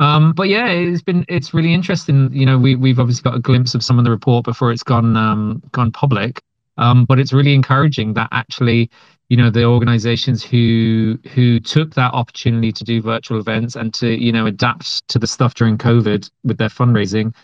Um, 0.00 0.32
but 0.32 0.48
yeah, 0.48 0.66
it's 0.66 1.02
been 1.02 1.24
it's 1.28 1.54
really 1.54 1.72
interesting. 1.72 2.32
You 2.32 2.46
know, 2.46 2.58
we 2.58 2.74
we've 2.74 2.98
obviously 2.98 3.22
got 3.22 3.36
a 3.36 3.40
glimpse 3.40 3.76
of 3.76 3.84
some 3.84 3.98
of 4.00 4.04
the 4.04 4.10
report 4.10 4.44
before 4.44 4.72
it's 4.72 4.82
gone 4.82 5.16
um, 5.16 5.62
gone 5.70 5.92
public. 5.92 6.42
Um, 6.76 7.04
but 7.04 7.20
it's 7.20 7.32
really 7.32 7.54
encouraging 7.54 8.14
that 8.14 8.28
actually 8.32 8.90
you 9.34 9.42
know 9.42 9.50
the 9.50 9.64
organizations 9.64 10.44
who 10.44 11.18
who 11.34 11.58
took 11.58 11.92
that 11.94 12.14
opportunity 12.14 12.70
to 12.70 12.84
do 12.84 13.02
virtual 13.02 13.40
events 13.40 13.74
and 13.74 13.92
to 13.92 14.06
you 14.08 14.30
know 14.30 14.46
adapt 14.46 15.08
to 15.08 15.18
the 15.18 15.26
stuff 15.26 15.54
during 15.54 15.76
covid 15.76 16.30
with 16.44 16.56
their 16.56 16.68
fundraising 16.68 17.34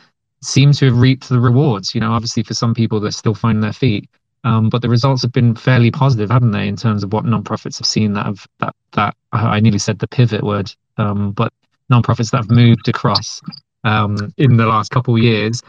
seem 0.41 0.71
to 0.71 0.85
have 0.85 0.97
reaped 0.97 1.29
the 1.29 1.41
rewards 1.41 1.93
you 1.93 2.01
know 2.01 2.13
obviously 2.13 2.45
for 2.45 2.55
some 2.55 2.75
people 2.75 3.01
they're 3.01 3.11
still 3.11 3.35
finding 3.35 3.61
their 3.61 3.73
feet. 3.73 4.09
Um, 4.45 4.71
but 4.71 4.83
the 4.83 4.89
results 4.89 5.21
have 5.23 5.33
been 5.33 5.57
fairly 5.57 5.91
positive 5.91 6.31
haven't 6.31 6.53
they 6.53 6.69
in 6.69 6.77
terms 6.77 7.03
of 7.03 7.13
what 7.13 7.25
nonprofits 7.25 7.79
have 7.79 7.89
seen 7.89 8.13
that 8.13 8.27
have 8.27 8.47
that 8.61 8.77
that 8.93 9.17
i 9.33 9.59
nearly 9.59 9.81
said 9.81 9.99
the 9.99 10.07
pivot 10.07 10.45
word 10.45 10.73
um, 10.97 11.33
but 11.33 11.53
nonprofits 11.93 12.31
that 12.31 12.39
have 12.45 12.51
moved 12.51 12.89
across 12.89 13.43
um, 13.83 14.33
in 14.37 14.57
the 14.57 14.67
last 14.67 14.93
couple 14.93 15.17
of 15.17 15.23
years 15.23 15.61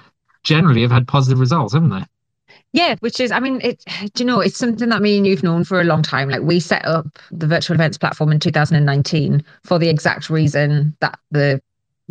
generally 0.43 0.83
have 0.83 0.91
had 0.91 1.07
positive 1.07 1.39
results 1.39 1.73
haven't 1.73 1.89
they 1.89 2.05
yeah, 2.73 2.95
which 2.99 3.19
is, 3.19 3.31
I 3.31 3.39
mean, 3.39 3.59
it, 3.61 3.83
do 4.13 4.23
you 4.23 4.25
know, 4.25 4.39
it's 4.39 4.57
something 4.57 4.89
that 4.89 5.01
me 5.01 5.17
and 5.17 5.27
you've 5.27 5.43
known 5.43 5.63
for 5.63 5.81
a 5.81 5.85
long 5.85 6.01
time. 6.03 6.29
Like 6.29 6.41
we 6.41 6.59
set 6.59 6.85
up 6.85 7.19
the 7.31 7.47
virtual 7.47 7.75
events 7.75 7.97
platform 7.97 8.31
in 8.31 8.39
2019 8.39 9.43
for 9.63 9.79
the 9.79 9.89
exact 9.89 10.29
reason 10.29 10.95
that 10.99 11.19
the 11.31 11.61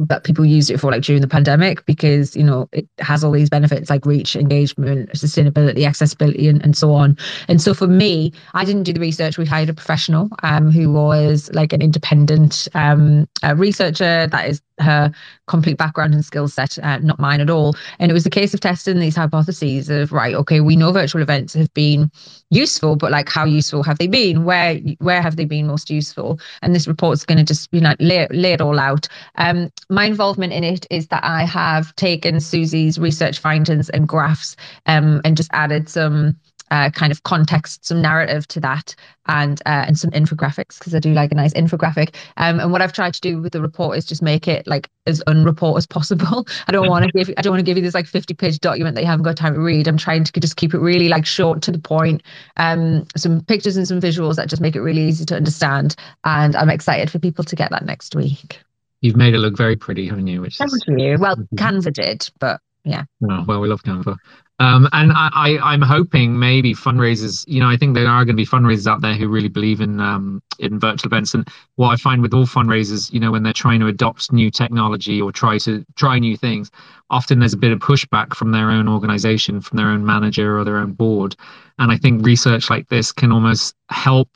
that 0.09 0.25
people 0.25 0.45
used 0.45 0.71
it 0.71 0.79
for 0.79 0.91
like 0.91 1.03
during 1.03 1.21
the 1.21 1.29
pandemic 1.29 1.85
because 1.87 2.35
you 2.37 2.43
know 2.43 2.69
it 2.73 2.89
has 2.99 3.23
all 3.23 3.33
these 3.33 3.51
benefits 3.51 3.91
like 3.91 4.05
reach 4.07 4.35
engagement 4.37 5.11
sustainability 5.13 5.87
accessibility 5.87 6.49
and, 6.49 6.63
and 6.63 6.77
so 6.77 6.93
on. 6.93 7.17
And 7.49 7.61
so 7.61 7.75
for 7.75 7.87
me 7.87 8.33
i 8.55 8.65
didn't 8.65 8.85
do 8.85 8.93
the 8.93 9.01
research. 9.01 9.39
We 9.39 9.47
hired 9.47 9.69
a 9.69 9.75
professional 9.75 10.29
um, 10.43 10.71
who 10.71 10.93
was 10.93 11.51
like 11.53 11.73
an 11.73 11.83
independent 11.83 12.69
um, 12.75 13.29
researcher 13.57 14.27
that 14.27 14.49
is 14.49 14.63
her 14.79 15.13
complete 15.47 15.77
background 15.77 16.15
and 16.15 16.25
skill 16.25 16.49
set 16.49 16.79
uh, 16.79 16.99
not 16.99 17.19
mine 17.19 17.41
at 17.41 17.51
all. 17.51 17.77
And 17.99 18.11
it 18.11 18.15
was 18.15 18.25
a 18.25 18.31
case 18.31 18.55
of 18.55 18.61
testing 18.61 18.99
these 18.99 19.17
hypotheses 19.17 19.91
of 19.91 20.13
right 20.13 20.35
okay 20.35 20.61
we 20.61 20.77
know 20.77 20.93
virtual 20.93 21.23
events 21.23 21.55
have 21.55 21.73
been 21.75 22.11
useful 22.51 22.97
but 22.97 23.11
like 23.11 23.29
how 23.29 23.45
useful 23.45 23.83
have 23.83 23.99
they 23.99 24.07
been? 24.07 24.45
Where 24.45 24.77
where 24.99 25.23
have 25.23 25.37
they 25.37 25.45
been 25.45 25.67
most 25.67 25.91
useful? 25.91 26.41
And 26.63 26.75
this 26.75 26.89
report's 26.89 27.25
going 27.25 27.39
to 27.39 27.45
just 27.45 27.69
you 27.73 27.81
know 27.81 27.95
lay, 28.01 28.27
lay 28.31 28.53
it 28.53 28.61
all 28.61 28.79
out. 28.79 29.09
Um, 29.37 29.71
my 29.91 30.05
involvement 30.05 30.53
in 30.53 30.65
it 30.65 30.87
is 30.91 31.09
that 31.09 31.25
I 31.25 31.45
have 31.45 31.95
taken 31.97 32.41
Susie's 32.41 32.99
research 32.99 33.39
findings 33.39 33.91
and 33.91 34.09
graphs 34.09 34.57
um, 34.87 35.21
and 35.25 35.37
just 35.37 35.51
added 35.53 35.89
some 35.89 36.37
uh, 36.71 36.89
kind 36.91 37.11
of 37.11 37.25
context, 37.25 37.85
some 37.85 38.01
narrative 38.01 38.47
to 38.49 38.61
that, 38.61 38.95
and 39.27 39.61
uh, 39.67 39.85
and 39.87 39.99
some 39.99 40.11
infographics 40.13 40.79
because 40.79 40.95
I 40.95 41.01
do 41.01 41.13
like 41.13 41.33
a 41.33 41.35
nice 41.35 41.53
infographic. 41.55 42.15
Um, 42.37 42.61
and 42.61 42.71
what 42.71 42.81
I've 42.81 42.93
tried 42.93 43.15
to 43.15 43.21
do 43.21 43.41
with 43.41 43.53
the 43.53 43.61
report 43.61 43.99
is 43.99 44.05
just 44.05 44.23
make 44.23 44.47
it 44.47 44.67
like 44.67 44.89
as 45.07 45.21
unreport 45.27 45.79
as 45.79 45.87
possible. 45.87 46.47
I 46.69 46.73
don't 46.73 46.89
want 46.89 47.05
to 47.05 47.11
give 47.11 47.35
I 47.37 47.43
don't 47.43 47.53
want 47.53 47.61
to 47.61 47.65
give 47.65 47.77
you 47.77 47.83
this 47.83 47.95
like 47.95 48.07
fifty 48.07 48.35
page 48.35 48.61
document 48.61 48.95
that 48.95 49.03
you 49.03 49.09
haven't 49.09 49.25
got 49.25 49.37
time 49.37 49.55
to 49.55 49.61
read. 49.61 49.89
I'm 49.89 49.97
trying 49.97 50.25
to 50.25 50.41
just 50.41 50.57
keep 50.57 50.73
it 50.73 50.79
really 50.79 51.09
like 51.09 51.27
short 51.27 51.61
to 51.63 51.73
the 51.73 51.79
point. 51.81 52.23
Um, 52.57 53.05
some 53.17 53.41
pictures 53.45 53.77
and 53.77 53.89
some 53.89 54.01
visuals 54.01 54.37
that 54.37 54.49
just 54.49 54.63
make 54.63 54.77
it 54.77 54.81
really 54.81 55.03
easy 55.03 55.25
to 55.27 55.37
understand. 55.37 55.97
And 56.25 56.55
I'm 56.55 56.71
excited 56.71 57.11
for 57.11 57.19
people 57.19 57.45
to 57.45 57.57
get 57.57 57.71
that 57.73 57.85
next 57.85 58.15
week. 58.15 58.61
You've 59.01 59.17
made 59.17 59.35
it 59.35 59.39
look 59.39 59.57
very 59.57 59.77
pretty, 59.77 60.07
haven't 60.09 60.27
you? 60.27 60.41
Which 60.41 60.59
Thank 60.59 60.73
is... 60.73 60.85
you. 60.89 61.17
Well. 61.19 61.37
Canva 61.55 61.93
did, 61.93 62.29
but 62.39 62.61
yeah. 62.85 63.05
Oh, 63.29 63.45
well, 63.47 63.61
we 63.61 63.69
love 63.69 63.83
Canva. 63.83 64.17
Um, 64.61 64.87
and 64.93 65.11
I, 65.13 65.31
I, 65.33 65.73
I'm 65.73 65.81
hoping 65.81 66.39
maybe 66.39 66.75
fundraisers, 66.75 67.47
you 67.49 67.61
know, 67.61 67.69
I 67.71 67.79
think 67.79 67.95
there 67.95 68.07
are 68.07 68.27
going 68.27 68.37
to 68.37 68.43
be 68.43 68.45
fundraisers 68.45 68.87
out 68.87 69.01
there 69.01 69.15
who 69.15 69.27
really 69.27 69.49
believe 69.49 69.81
in 69.81 70.01
um, 70.01 70.43
in 70.59 70.79
virtual 70.79 71.09
events. 71.09 71.33
And 71.33 71.49
what 71.77 71.89
I 71.89 71.97
find 71.97 72.21
with 72.21 72.35
all 72.35 72.45
fundraisers, 72.45 73.11
you 73.11 73.21
know, 73.21 73.33
when 73.33 73.43
they're 73.43 73.55
trying 73.55 73.81
to 73.81 73.87
adopt 73.87 74.33
new 74.33 74.51
technology 74.51 75.19
or 75.19 75.33
try 75.33 75.57
to 75.59 75.83
try 75.97 76.19
new 76.19 76.37
things, 76.37 76.71
often 77.09 77.39
there's 77.39 77.55
a 77.55 77.59
bit 77.59 77.73
of 77.73 77.79
pushback 77.79 78.35
from 78.35 78.53
their 78.53 78.71
own 78.71 78.87
organization, 78.87 79.63
from 79.63 79.79
their 79.79 79.89
own 79.89 80.05
manager 80.05 80.59
or 80.59 80.65
their 80.65 80.77
own 80.77 80.93
board. 80.93 81.37
And 81.79 81.91
I 81.91 81.97
think 81.97 82.27
research 82.27 82.69
like 82.69 82.87
this 82.89 83.13
can 83.13 83.33
almost 83.33 83.75
help 83.89 84.29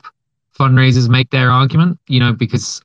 fundraisers 0.57 1.09
make 1.09 1.29
their 1.31 1.51
argument 1.51 1.99
you 2.07 2.19
know 2.19 2.31
because 2.31 2.81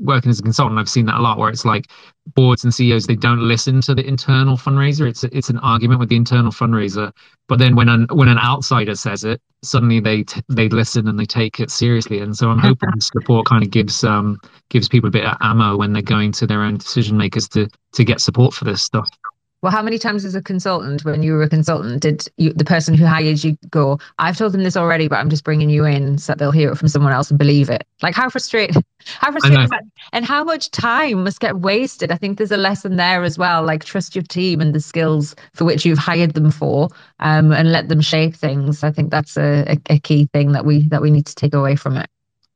working 0.00 0.30
as 0.30 0.40
a 0.40 0.42
consultant 0.42 0.78
i've 0.78 0.88
seen 0.88 1.06
that 1.06 1.16
a 1.16 1.20
lot 1.20 1.38
where 1.38 1.48
it's 1.48 1.64
like 1.64 1.86
boards 2.28 2.64
and 2.64 2.74
ceos 2.74 3.06
they 3.06 3.16
don't 3.16 3.40
listen 3.40 3.80
to 3.82 3.94
the 3.94 4.06
internal 4.06 4.56
fundraiser. 4.56 5.08
It's 5.08 5.24
it's 5.24 5.50
an 5.50 5.58
argument 5.58 6.00
with 6.00 6.08
the 6.08 6.16
internal 6.16 6.50
fundraiser. 6.50 7.12
But 7.48 7.58
then 7.58 7.76
when 7.76 7.88
an 7.88 8.06
when 8.10 8.28
an 8.28 8.38
outsider 8.38 8.94
says 8.94 9.24
it 9.24 9.40
suddenly 9.62 10.00
they 10.00 10.22
t- 10.22 10.42
they 10.48 10.68
listen 10.68 11.08
and 11.08 11.18
they 11.18 11.26
take 11.26 11.60
it 11.60 11.70
seriously. 11.70 12.20
And 12.20 12.36
so 12.36 12.50
i'm 12.50 12.58
hoping 12.58 12.90
this 12.94 13.10
report 13.14 13.46
kind 13.46 13.62
of 13.62 13.70
gives 13.70 14.04
um 14.04 14.38
gives 14.70 14.88
people 14.88 15.08
a 15.08 15.12
bit 15.12 15.24
of 15.24 15.36
ammo 15.40 15.76
when 15.76 15.92
they're 15.92 16.02
going 16.02 16.32
to 16.32 16.46
their 16.46 16.62
own 16.62 16.78
decision 16.78 17.16
makers 17.16 17.48
to 17.50 17.68
to 17.92 18.04
get 18.04 18.20
support 18.20 18.54
for 18.54 18.64
this 18.64 18.82
stuff 18.82 19.08
well, 19.64 19.72
how 19.72 19.80
many 19.80 19.98
times 19.98 20.26
as 20.26 20.34
a 20.34 20.42
consultant, 20.42 21.06
when 21.06 21.22
you 21.22 21.32
were 21.32 21.42
a 21.42 21.48
consultant, 21.48 22.02
did 22.02 22.28
you, 22.36 22.52
the 22.52 22.66
person 22.66 22.92
who 22.92 23.06
hired 23.06 23.42
you 23.42 23.56
go, 23.70 23.98
I've 24.18 24.36
told 24.36 24.52
them 24.52 24.62
this 24.62 24.76
already, 24.76 25.08
but 25.08 25.16
I'm 25.16 25.30
just 25.30 25.42
bringing 25.42 25.70
you 25.70 25.86
in 25.86 26.18
so 26.18 26.32
that 26.32 26.38
they'll 26.38 26.50
hear 26.50 26.70
it 26.70 26.76
from 26.76 26.88
someone 26.88 27.14
else 27.14 27.30
and 27.30 27.38
believe 27.38 27.70
it? 27.70 27.86
Like, 28.02 28.14
how 28.14 28.28
frustrating, 28.28 28.84
how 29.06 29.32
frustrating 29.32 29.70
and 30.12 30.26
how 30.26 30.44
much 30.44 30.70
time 30.70 31.24
must 31.24 31.40
get 31.40 31.60
wasted? 31.60 32.12
I 32.12 32.16
think 32.16 32.36
there's 32.36 32.52
a 32.52 32.58
lesson 32.58 32.96
there 32.96 33.24
as 33.24 33.38
well. 33.38 33.62
Like, 33.62 33.86
trust 33.86 34.14
your 34.14 34.24
team 34.24 34.60
and 34.60 34.74
the 34.74 34.80
skills 34.80 35.34
for 35.54 35.64
which 35.64 35.86
you've 35.86 35.96
hired 35.96 36.34
them 36.34 36.50
for, 36.50 36.90
um, 37.20 37.50
and 37.50 37.72
let 37.72 37.88
them 37.88 38.02
shape 38.02 38.36
things. 38.36 38.84
I 38.84 38.90
think 38.90 39.10
that's 39.10 39.38
a, 39.38 39.64
a, 39.66 39.94
a 39.94 39.98
key 39.98 40.28
thing 40.34 40.52
that 40.52 40.66
we 40.66 40.88
that 40.88 41.00
we 41.00 41.10
need 41.10 41.24
to 41.24 41.34
take 41.34 41.54
away 41.54 41.74
from 41.74 41.96
it. 41.96 42.10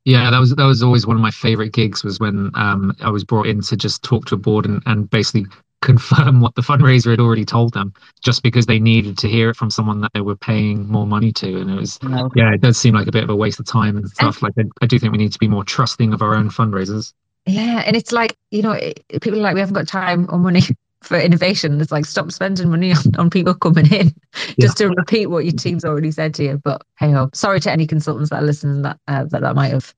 Yeah, 0.05 0.29
that 0.29 0.39
was 0.39 0.53
that 0.53 0.65
was 0.65 0.83
always 0.83 1.07
one 1.07 1.15
of 1.15 1.23
my 1.23 1.31
favorite 1.31 1.73
gigs 1.73 2.03
was 2.03 2.19
when 2.19 2.51
um, 2.53 2.95
I 3.01 3.09
was 3.09 3.23
brought 3.23 3.47
in 3.47 3.61
to 3.61 3.75
just 3.75 4.03
talk 4.03 4.25
to 4.27 4.35
a 4.35 4.37
board 4.37 4.67
and, 4.67 4.83
and 4.85 5.09
basically 5.09 5.47
confirm 5.81 6.41
what 6.41 6.55
the 6.55 6.61
fundraiser 6.61 7.11
had 7.11 7.19
already 7.19 7.45
told 7.45 7.73
them 7.73 7.93
just 8.21 8.43
because 8.43 8.65
they 8.65 8.79
needed 8.79 9.17
to 9.17 9.29
hear 9.29 9.49
it 9.49 9.55
from 9.55 9.69
someone 9.69 10.01
that 10.01 10.11
they 10.13 10.21
were 10.21 10.35
paying 10.35 10.87
more 10.87 11.07
money 11.07 11.31
to. 11.31 11.59
And 11.59 11.69
it 11.69 11.75
was 11.75 11.99
yeah 12.35 12.53
it 12.53 12.61
does 12.61 12.77
seem 12.77 12.93
like 12.93 13.07
a 13.07 13.11
bit 13.11 13.23
of 13.23 13.29
a 13.29 13.35
waste 13.35 13.59
of 13.59 13.65
time 13.65 13.97
and 13.97 14.09
stuff. 14.09 14.41
Like 14.41 14.53
I, 14.57 14.63
I 14.81 14.85
do 14.85 14.99
think 14.99 15.11
we 15.11 15.17
need 15.17 15.31
to 15.33 15.39
be 15.39 15.47
more 15.47 15.63
trusting 15.63 16.13
of 16.13 16.21
our 16.21 16.35
own 16.35 16.49
fundraisers. 16.49 17.13
Yeah 17.45 17.83
and 17.85 17.95
it's 17.95 18.11
like 18.11 18.35
you 18.51 18.61
know 18.61 18.77
people 19.21 19.39
are 19.39 19.43
like 19.43 19.53
we 19.53 19.61
haven't 19.61 19.75
got 19.75 19.87
time 19.87 20.27
or 20.29 20.37
money 20.37 20.61
for 21.01 21.17
innovation. 21.17 21.79
It's 21.79 21.91
like 21.91 22.05
stop 22.05 22.31
spending 22.31 22.69
money 22.69 22.91
on, 22.91 23.15
on 23.17 23.29
people 23.29 23.53
coming 23.53 23.91
in 23.93 24.13
just 24.59 24.77
to 24.77 24.89
repeat 24.89 25.27
what 25.27 25.45
your 25.45 25.53
team's 25.53 25.85
already 25.85 26.11
said 26.11 26.33
to 26.35 26.43
you. 26.43 26.61
But 26.63 26.81
hey 26.97 27.11
ho 27.11 27.29
sorry 27.33 27.61
to 27.61 27.71
any 27.71 27.87
consultants 27.87 28.31
that 28.31 28.43
are 28.43 28.45
listening 28.45 28.81
that 28.81 28.99
uh, 29.07 29.25
that, 29.25 29.41
that 29.41 29.55
might 29.55 29.71
have 29.71 29.93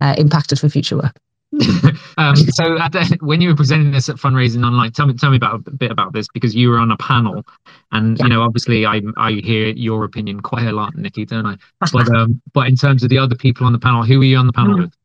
uh, 0.00 0.14
impacted 0.16 0.58
for 0.58 0.68
future 0.68 0.96
work 0.96 1.18
um, 2.18 2.34
so 2.36 2.74
the, 2.74 3.18
when 3.20 3.40
you 3.40 3.48
were 3.48 3.54
presenting 3.54 3.92
this 3.92 4.08
at 4.08 4.16
fundraising 4.16 4.64
online, 4.66 4.92
tell 4.92 5.06
me 5.06 5.14
tell 5.14 5.30
me 5.30 5.36
about 5.36 5.66
a 5.66 5.70
bit 5.70 5.90
about 5.90 6.12
this 6.12 6.26
because 6.34 6.54
you 6.54 6.68
were 6.68 6.78
on 6.78 6.90
a 6.90 6.96
panel, 6.96 7.44
and 7.92 8.18
yeah. 8.18 8.24
you 8.24 8.30
know 8.30 8.42
obviously 8.42 8.84
I 8.84 9.00
I 9.16 9.32
hear 9.32 9.68
your 9.68 10.04
opinion 10.04 10.40
quite 10.40 10.66
a 10.66 10.72
lot, 10.72 10.96
Nikki, 10.96 11.24
don't 11.24 11.46
I? 11.46 11.56
But 11.92 12.14
um, 12.14 12.40
but 12.52 12.66
in 12.66 12.76
terms 12.76 13.04
of 13.04 13.10
the 13.10 13.18
other 13.18 13.36
people 13.36 13.66
on 13.66 13.72
the 13.72 13.78
panel, 13.78 14.02
who 14.02 14.18
were 14.18 14.24
you 14.24 14.36
on 14.38 14.46
the 14.46 14.52
panel 14.52 14.76
mm. 14.76 14.80
with? 14.82 14.96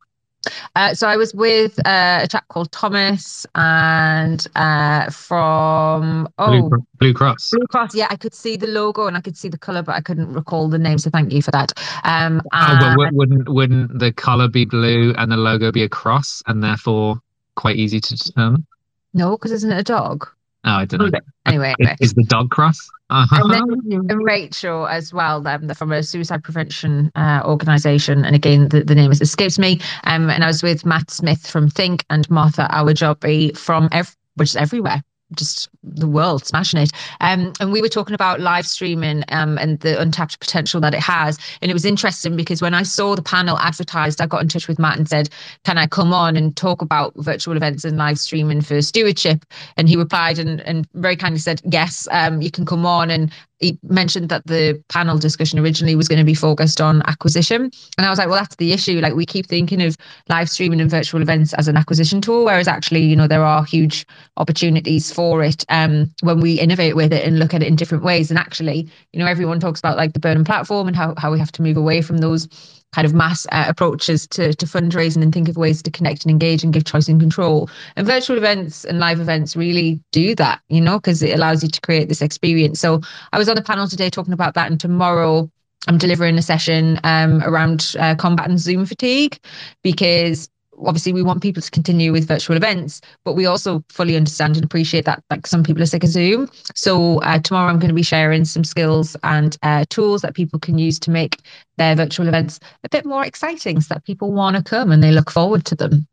Uh, 0.75 0.93
so 0.93 1.07
I 1.07 1.17
was 1.17 1.33
with 1.33 1.79
uh, 1.85 2.19
a 2.23 2.27
chap 2.27 2.47
called 2.47 2.71
Thomas 2.71 3.45
and 3.55 4.45
uh, 4.55 5.09
from 5.11 6.27
oh 6.39 6.69
Blue, 6.69 6.85
Blue, 6.97 7.13
Cross. 7.13 7.51
Blue 7.51 7.67
Cross, 7.67 7.95
yeah, 7.95 8.07
I 8.09 8.15
could 8.15 8.33
see 8.33 8.57
the 8.57 8.67
logo 8.67 9.07
and 9.07 9.15
I 9.15 9.21
could 9.21 9.37
see 9.37 9.49
the 9.49 9.57
color, 9.57 9.83
but 9.83 9.95
I 9.95 10.01
couldn't 10.01 10.33
recall 10.33 10.69
the 10.69 10.79
name. 10.79 10.97
So 10.97 11.09
thank 11.09 11.31
you 11.31 11.41
for 11.41 11.51
that. 11.51 11.73
Um, 12.03 12.41
oh, 12.53 12.95
well, 12.97 13.09
wouldn't 13.11 13.49
wouldn't 13.49 13.99
the 13.99 14.11
color 14.11 14.47
be 14.47 14.65
blue 14.65 15.13
and 15.17 15.31
the 15.31 15.37
logo 15.37 15.71
be 15.71 15.83
a 15.83 15.89
cross, 15.89 16.41
and 16.47 16.63
therefore 16.63 17.21
quite 17.55 17.75
easy 17.75 17.99
to 17.99 18.15
determine? 18.15 18.65
No, 19.13 19.37
because 19.37 19.51
isn't 19.51 19.71
it 19.71 19.79
a 19.79 19.83
dog? 19.83 20.27
Oh, 20.63 20.71
I 20.71 20.85
don't 20.85 20.99
know. 20.99 21.19
Anyway, 21.45 21.73
anyway. 21.79 21.95
Is, 21.99 22.13
the 22.13 22.23
dog 22.23 22.51
cross? 22.51 22.77
Uh-huh. 23.09 23.41
And 23.43 23.99
then 24.09 24.17
Rachel 24.17 24.87
as 24.87 25.11
well, 25.11 25.45
um, 25.47 25.69
from 25.69 25.91
a 25.91 26.03
suicide 26.03 26.43
prevention 26.43 27.11
uh, 27.15 27.41
organisation. 27.45 28.23
And 28.23 28.35
again, 28.35 28.69
the, 28.69 28.83
the 28.83 28.93
name 28.93 29.11
escapes 29.11 29.57
me. 29.57 29.79
Um, 30.03 30.29
and 30.29 30.43
I 30.43 30.47
was 30.47 30.61
with 30.61 30.85
Matt 30.85 31.09
Smith 31.09 31.47
from 31.47 31.67
Think 31.69 32.05
and 32.09 32.29
Martha 32.29 32.67
Awojobi 32.71 33.57
from 33.57 33.89
ev- 33.91 34.15
which 34.35 34.49
is 34.49 34.55
everywhere 34.55 35.03
just 35.35 35.69
the 35.83 36.07
world 36.07 36.45
smashing 36.45 36.81
it. 36.81 36.91
Um, 37.19 37.53
and 37.59 37.71
we 37.71 37.81
were 37.81 37.89
talking 37.89 38.13
about 38.13 38.39
live 38.39 38.67
streaming 38.67 39.23
um, 39.29 39.57
and 39.57 39.79
the 39.79 39.99
untapped 39.99 40.39
potential 40.39 40.81
that 40.81 40.93
it 40.93 40.99
has. 40.99 41.37
And 41.61 41.71
it 41.71 41.73
was 41.73 41.85
interesting 41.85 42.35
because 42.35 42.61
when 42.61 42.73
I 42.73 42.83
saw 42.83 43.15
the 43.15 43.21
panel 43.21 43.57
advertised, 43.57 44.21
I 44.21 44.27
got 44.27 44.41
in 44.41 44.47
touch 44.47 44.67
with 44.67 44.79
Matt 44.79 44.97
and 44.97 45.07
said, 45.07 45.29
Can 45.63 45.77
I 45.77 45.87
come 45.87 46.13
on 46.13 46.35
and 46.35 46.55
talk 46.55 46.81
about 46.81 47.13
virtual 47.17 47.57
events 47.57 47.83
and 47.85 47.97
live 47.97 48.19
streaming 48.19 48.61
for 48.61 48.81
stewardship? 48.81 49.45
And 49.77 49.87
he 49.87 49.95
replied 49.95 50.39
and, 50.39 50.61
and 50.61 50.87
very 50.93 51.15
kindly 51.15 51.39
said, 51.39 51.61
Yes, 51.65 52.07
um, 52.11 52.41
you 52.41 52.51
can 52.51 52.65
come 52.65 52.85
on 52.85 53.09
and 53.09 53.31
he 53.61 53.77
mentioned 53.83 54.29
that 54.29 54.45
the 54.47 54.83
panel 54.89 55.17
discussion 55.17 55.59
originally 55.59 55.95
was 55.95 56.07
going 56.07 56.19
to 56.19 56.25
be 56.25 56.33
focused 56.33 56.81
on 56.81 57.01
acquisition. 57.07 57.71
And 57.97 58.05
I 58.05 58.09
was 58.09 58.17
like, 58.17 58.27
well, 58.27 58.39
that's 58.39 58.55
the 58.55 58.73
issue. 58.73 58.99
Like 58.99 59.13
we 59.13 59.25
keep 59.25 59.45
thinking 59.45 59.81
of 59.81 59.95
live 60.27 60.49
streaming 60.49 60.81
and 60.81 60.89
virtual 60.89 61.21
events 61.21 61.53
as 61.53 61.67
an 61.67 61.77
acquisition 61.77 62.21
tool, 62.21 62.43
whereas 62.43 62.67
actually, 62.67 63.01
you 63.01 63.15
know, 63.15 63.27
there 63.27 63.45
are 63.45 63.63
huge 63.63 64.05
opportunities 64.37 65.11
for 65.11 65.43
it 65.43 65.63
um, 65.69 66.11
when 66.21 66.39
we 66.39 66.59
innovate 66.59 66.95
with 66.95 67.13
it 67.13 67.25
and 67.25 67.39
look 67.39 67.53
at 67.53 67.61
it 67.61 67.67
in 67.67 67.75
different 67.75 68.03
ways. 68.03 68.31
And 68.31 68.39
actually, 68.39 68.89
you 69.13 69.19
know, 69.19 69.27
everyone 69.27 69.59
talks 69.59 69.79
about 69.79 69.97
like 69.97 70.13
the 70.13 70.19
burning 70.19 70.43
platform 70.45 70.87
and 70.87 70.95
how, 70.95 71.13
how 71.17 71.31
we 71.31 71.39
have 71.39 71.51
to 71.53 71.61
move 71.61 71.77
away 71.77 72.01
from 72.01 72.17
those 72.17 72.80
kind 72.93 73.05
of 73.05 73.13
mass 73.13 73.45
uh, 73.51 73.65
approaches 73.67 74.27
to, 74.27 74.53
to 74.53 74.65
fundraising 74.65 75.21
and 75.21 75.33
think 75.33 75.47
of 75.47 75.57
ways 75.57 75.81
to 75.81 75.91
connect 75.91 76.23
and 76.23 76.31
engage 76.31 76.63
and 76.63 76.73
give 76.73 76.83
choice 76.83 77.07
and 77.07 77.19
control. 77.19 77.69
And 77.95 78.05
virtual 78.05 78.37
events 78.37 78.83
and 78.85 78.99
live 78.99 79.19
events 79.19 79.55
really 79.55 79.99
do 80.11 80.35
that, 80.35 80.61
you 80.69 80.81
know, 80.81 80.97
because 80.97 81.23
it 81.23 81.33
allows 81.33 81.63
you 81.63 81.69
to 81.69 81.81
create 81.81 82.09
this 82.09 82.21
experience. 82.21 82.79
So 82.79 83.01
I 83.31 83.37
was 83.37 83.49
on 83.49 83.57
a 83.57 83.63
panel 83.63 83.87
today 83.87 84.09
talking 84.09 84.33
about 84.33 84.55
that, 84.55 84.69
and 84.69 84.79
tomorrow 84.79 85.49
I'm 85.87 85.97
delivering 85.97 86.37
a 86.37 86.41
session 86.41 86.99
um, 87.03 87.41
around 87.43 87.95
uh, 87.97 88.15
combating 88.15 88.57
Zoom 88.57 88.85
fatigue 88.85 89.39
because 89.83 90.49
obviously 90.85 91.13
we 91.13 91.23
want 91.23 91.41
people 91.41 91.61
to 91.61 91.71
continue 91.71 92.11
with 92.11 92.27
virtual 92.27 92.57
events, 92.57 93.01
but 93.23 93.33
we 93.33 93.45
also 93.45 93.83
fully 93.89 94.15
understand 94.15 94.55
and 94.55 94.65
appreciate 94.65 95.05
that 95.05 95.23
like 95.29 95.47
some 95.47 95.63
people 95.63 95.81
are 95.81 95.87
sick 95.87 96.03
of 96.03 96.09
Zoom. 96.09 96.49
So 96.75 97.19
uh, 97.21 97.39
tomorrow 97.39 97.69
I'm 97.69 97.79
going 97.79 97.89
to 97.89 97.95
be 97.95 98.03
sharing 98.03 98.45
some 98.45 98.63
skills 98.63 99.15
and 99.23 99.57
uh, 99.63 99.85
tools 99.89 100.21
that 100.21 100.35
people 100.35 100.59
can 100.59 100.77
use 100.77 100.99
to 100.99 101.11
make 101.11 101.39
their 101.77 101.95
virtual 101.95 102.27
events 102.27 102.59
a 102.83 102.89
bit 102.89 103.05
more 103.05 103.25
exciting, 103.25 103.81
so 103.81 103.93
that 103.93 104.05
people 104.05 104.31
want 104.31 104.55
to 104.55 104.63
come 104.63 104.91
and 104.91 105.03
they 105.03 105.11
look 105.11 105.31
forward 105.31 105.65
to 105.65 105.75
them. 105.75 106.07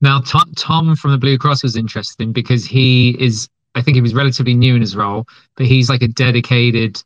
Now, 0.00 0.20
Tom, 0.20 0.52
Tom 0.56 0.96
from 0.96 1.10
the 1.10 1.18
Blue 1.18 1.36
Cross 1.36 1.62
was 1.62 1.76
interesting 1.76 2.32
because 2.32 2.64
he 2.64 3.16
is, 3.18 3.48
I 3.74 3.82
think 3.82 3.96
he 3.96 4.00
was 4.00 4.14
relatively 4.14 4.54
new 4.54 4.74
in 4.74 4.80
his 4.80 4.96
role, 4.96 5.26
but 5.56 5.66
he's 5.66 5.90
like 5.90 6.02
a 6.02 6.08
dedicated 6.08 7.02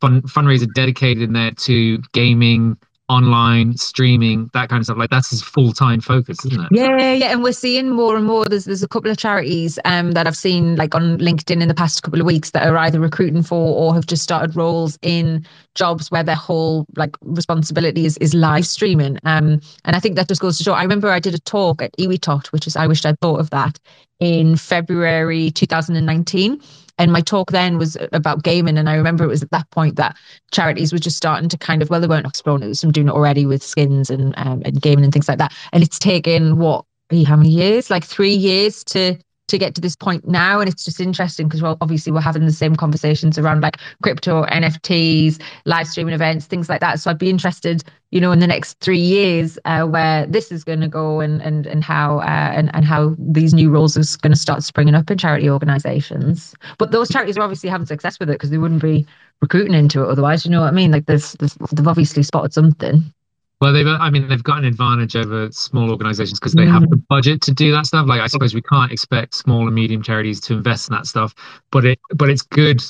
fun, 0.00 0.22
fundraiser 0.22 0.72
dedicated 0.74 1.24
in 1.24 1.32
there 1.32 1.50
to 1.50 1.98
gaming 2.12 2.76
online 3.08 3.76
streaming 3.76 4.50
that 4.52 4.68
kind 4.68 4.80
of 4.80 4.84
stuff. 4.84 4.98
Like 4.98 5.10
that's 5.10 5.30
his 5.30 5.42
full-time 5.42 6.00
focus 6.00 6.44
isn't 6.44 6.60
it? 6.60 6.68
Yeah 6.70 7.12
yeah 7.12 7.32
and 7.32 7.42
we're 7.42 7.52
seeing 7.52 7.90
more 7.90 8.16
and 8.16 8.26
more. 8.26 8.44
There's 8.44 8.64
there's 8.64 8.82
a 8.82 8.88
couple 8.88 9.10
of 9.10 9.16
charities 9.16 9.78
um 9.84 10.12
that 10.12 10.26
i've 10.26 10.36
seen 10.36 10.76
like 10.76 10.94
on 10.94 11.18
linkedin 11.18 11.62
in 11.62 11.68
the 11.68 11.74
past 11.74 12.02
couple 12.02 12.20
of 12.20 12.26
weeks 12.26 12.50
that 12.50 12.66
are 12.66 12.76
either 12.76 13.00
recruiting 13.00 13.42
for 13.42 13.74
or 13.76 13.94
have 13.94 14.06
just 14.06 14.22
started 14.22 14.54
roles 14.54 14.98
in 15.02 15.44
jobs 15.74 16.10
where 16.10 16.22
their 16.22 16.34
whole 16.34 16.86
like 16.96 17.16
responsibility 17.22 18.04
is, 18.04 18.16
is 18.18 18.34
live 18.34 18.66
streaming. 18.66 19.18
Um 19.24 19.60
and 19.84 19.96
i 19.96 20.00
think 20.00 20.16
that 20.16 20.28
just 20.28 20.40
goes 20.40 20.58
to 20.58 20.64
show 20.64 20.72
i 20.72 20.82
remember 20.82 21.10
i 21.10 21.20
did 21.20 21.34
a 21.34 21.38
talk 21.38 21.82
at 21.82 21.96
iwitot 21.98 22.48
which 22.48 22.66
is 22.66 22.76
i 22.76 22.86
wished 22.86 23.06
i'd 23.06 23.18
thought 23.20 23.40
of 23.40 23.50
that 23.50 23.78
in 24.20 24.56
february 24.56 25.50
2019 25.50 26.60
and 26.98 27.12
my 27.12 27.20
talk 27.20 27.52
then 27.52 27.78
was 27.78 27.96
about 28.12 28.42
gaming. 28.42 28.76
And 28.76 28.88
I 28.88 28.94
remember 28.94 29.24
it 29.24 29.28
was 29.28 29.42
at 29.42 29.50
that 29.50 29.70
point 29.70 29.96
that 29.96 30.16
charities 30.50 30.92
were 30.92 30.98
just 30.98 31.16
starting 31.16 31.48
to 31.48 31.58
kind 31.58 31.80
of, 31.80 31.90
well, 31.90 32.00
they 32.00 32.06
weren't 32.06 32.26
exploring 32.26 32.62
it, 32.62 32.68
was 32.68 32.80
some 32.80 32.92
doing 32.92 33.08
it 33.08 33.12
already 33.12 33.46
with 33.46 33.62
skins 33.62 34.10
and, 34.10 34.34
um, 34.36 34.62
and 34.64 34.80
gaming 34.82 35.04
and 35.04 35.12
things 35.12 35.28
like 35.28 35.38
that. 35.38 35.52
And 35.72 35.82
it's 35.82 35.98
taken 35.98 36.58
what, 36.58 36.84
how 37.26 37.36
many 37.36 37.50
years? 37.50 37.90
Like 37.90 38.04
three 38.04 38.34
years 38.34 38.84
to 38.84 39.16
to 39.48 39.58
get 39.58 39.74
to 39.74 39.80
this 39.80 39.96
point 39.96 40.26
now. 40.28 40.60
And 40.60 40.68
it's 40.68 40.84
just 40.84 41.00
interesting 41.00 41.48
because, 41.48 41.62
well, 41.62 41.76
obviously, 41.80 42.12
we're 42.12 42.20
having 42.20 42.46
the 42.46 42.52
same 42.52 42.76
conversations 42.76 43.38
around 43.38 43.60
like 43.62 43.78
crypto, 44.02 44.44
NFTs, 44.44 45.42
live 45.64 45.88
streaming 45.88 46.14
events, 46.14 46.46
things 46.46 46.68
like 46.68 46.80
that. 46.80 47.00
So 47.00 47.10
I'd 47.10 47.18
be 47.18 47.30
interested, 47.30 47.82
you 48.10 48.20
know, 48.20 48.30
in 48.32 48.38
the 48.38 48.46
next 48.46 48.78
three 48.80 48.98
years 48.98 49.58
uh, 49.64 49.84
where 49.84 50.26
this 50.26 50.52
is 50.52 50.64
going 50.64 50.80
to 50.80 50.88
go 50.88 51.20
and 51.20 51.42
and 51.42 51.66
and 51.66 51.82
how 51.82 52.20
uh, 52.20 52.52
and 52.54 52.70
and 52.74 52.84
how 52.84 53.16
these 53.18 53.52
new 53.52 53.70
roles 53.70 53.96
is 53.96 54.16
going 54.16 54.32
to 54.32 54.38
start 54.38 54.62
springing 54.62 54.94
up 54.94 55.10
in 55.10 55.18
charity 55.18 55.50
organisations. 55.50 56.54
But 56.78 56.92
those 56.92 57.08
charities 57.08 57.36
are 57.36 57.42
obviously 57.42 57.70
having 57.70 57.86
success 57.86 58.20
with 58.20 58.30
it 58.30 58.34
because 58.34 58.50
they 58.50 58.58
wouldn't 58.58 58.82
be 58.82 59.06
recruiting 59.40 59.74
into 59.74 60.02
it 60.02 60.08
otherwise. 60.08 60.44
You 60.44 60.50
know 60.50 60.60
what 60.60 60.68
I 60.68 60.72
mean? 60.72 60.90
Like 60.90 61.06
there's, 61.06 61.32
there's 61.34 61.54
they've 61.72 61.88
obviously 61.88 62.22
spotted 62.22 62.52
something. 62.52 63.12
Well, 63.60 63.72
they've, 63.72 63.86
I 63.86 64.10
mean, 64.10 64.28
they've 64.28 64.42
got 64.42 64.58
an 64.58 64.64
advantage 64.64 65.16
over 65.16 65.50
small 65.50 65.90
organizations 65.90 66.38
because 66.38 66.52
they 66.52 66.66
have 66.66 66.88
the 66.88 67.02
budget 67.08 67.40
to 67.42 67.52
do 67.52 67.72
that 67.72 67.86
stuff. 67.86 68.06
Like, 68.06 68.20
I 68.20 68.28
suppose 68.28 68.54
we 68.54 68.62
can't 68.62 68.92
expect 68.92 69.34
small 69.34 69.66
and 69.66 69.74
medium 69.74 70.00
charities 70.00 70.40
to 70.42 70.54
invest 70.54 70.88
in 70.88 70.94
that 70.94 71.06
stuff, 71.06 71.34
but 71.72 71.84
it, 71.84 71.98
but 72.14 72.30
it's 72.30 72.42
good. 72.42 72.80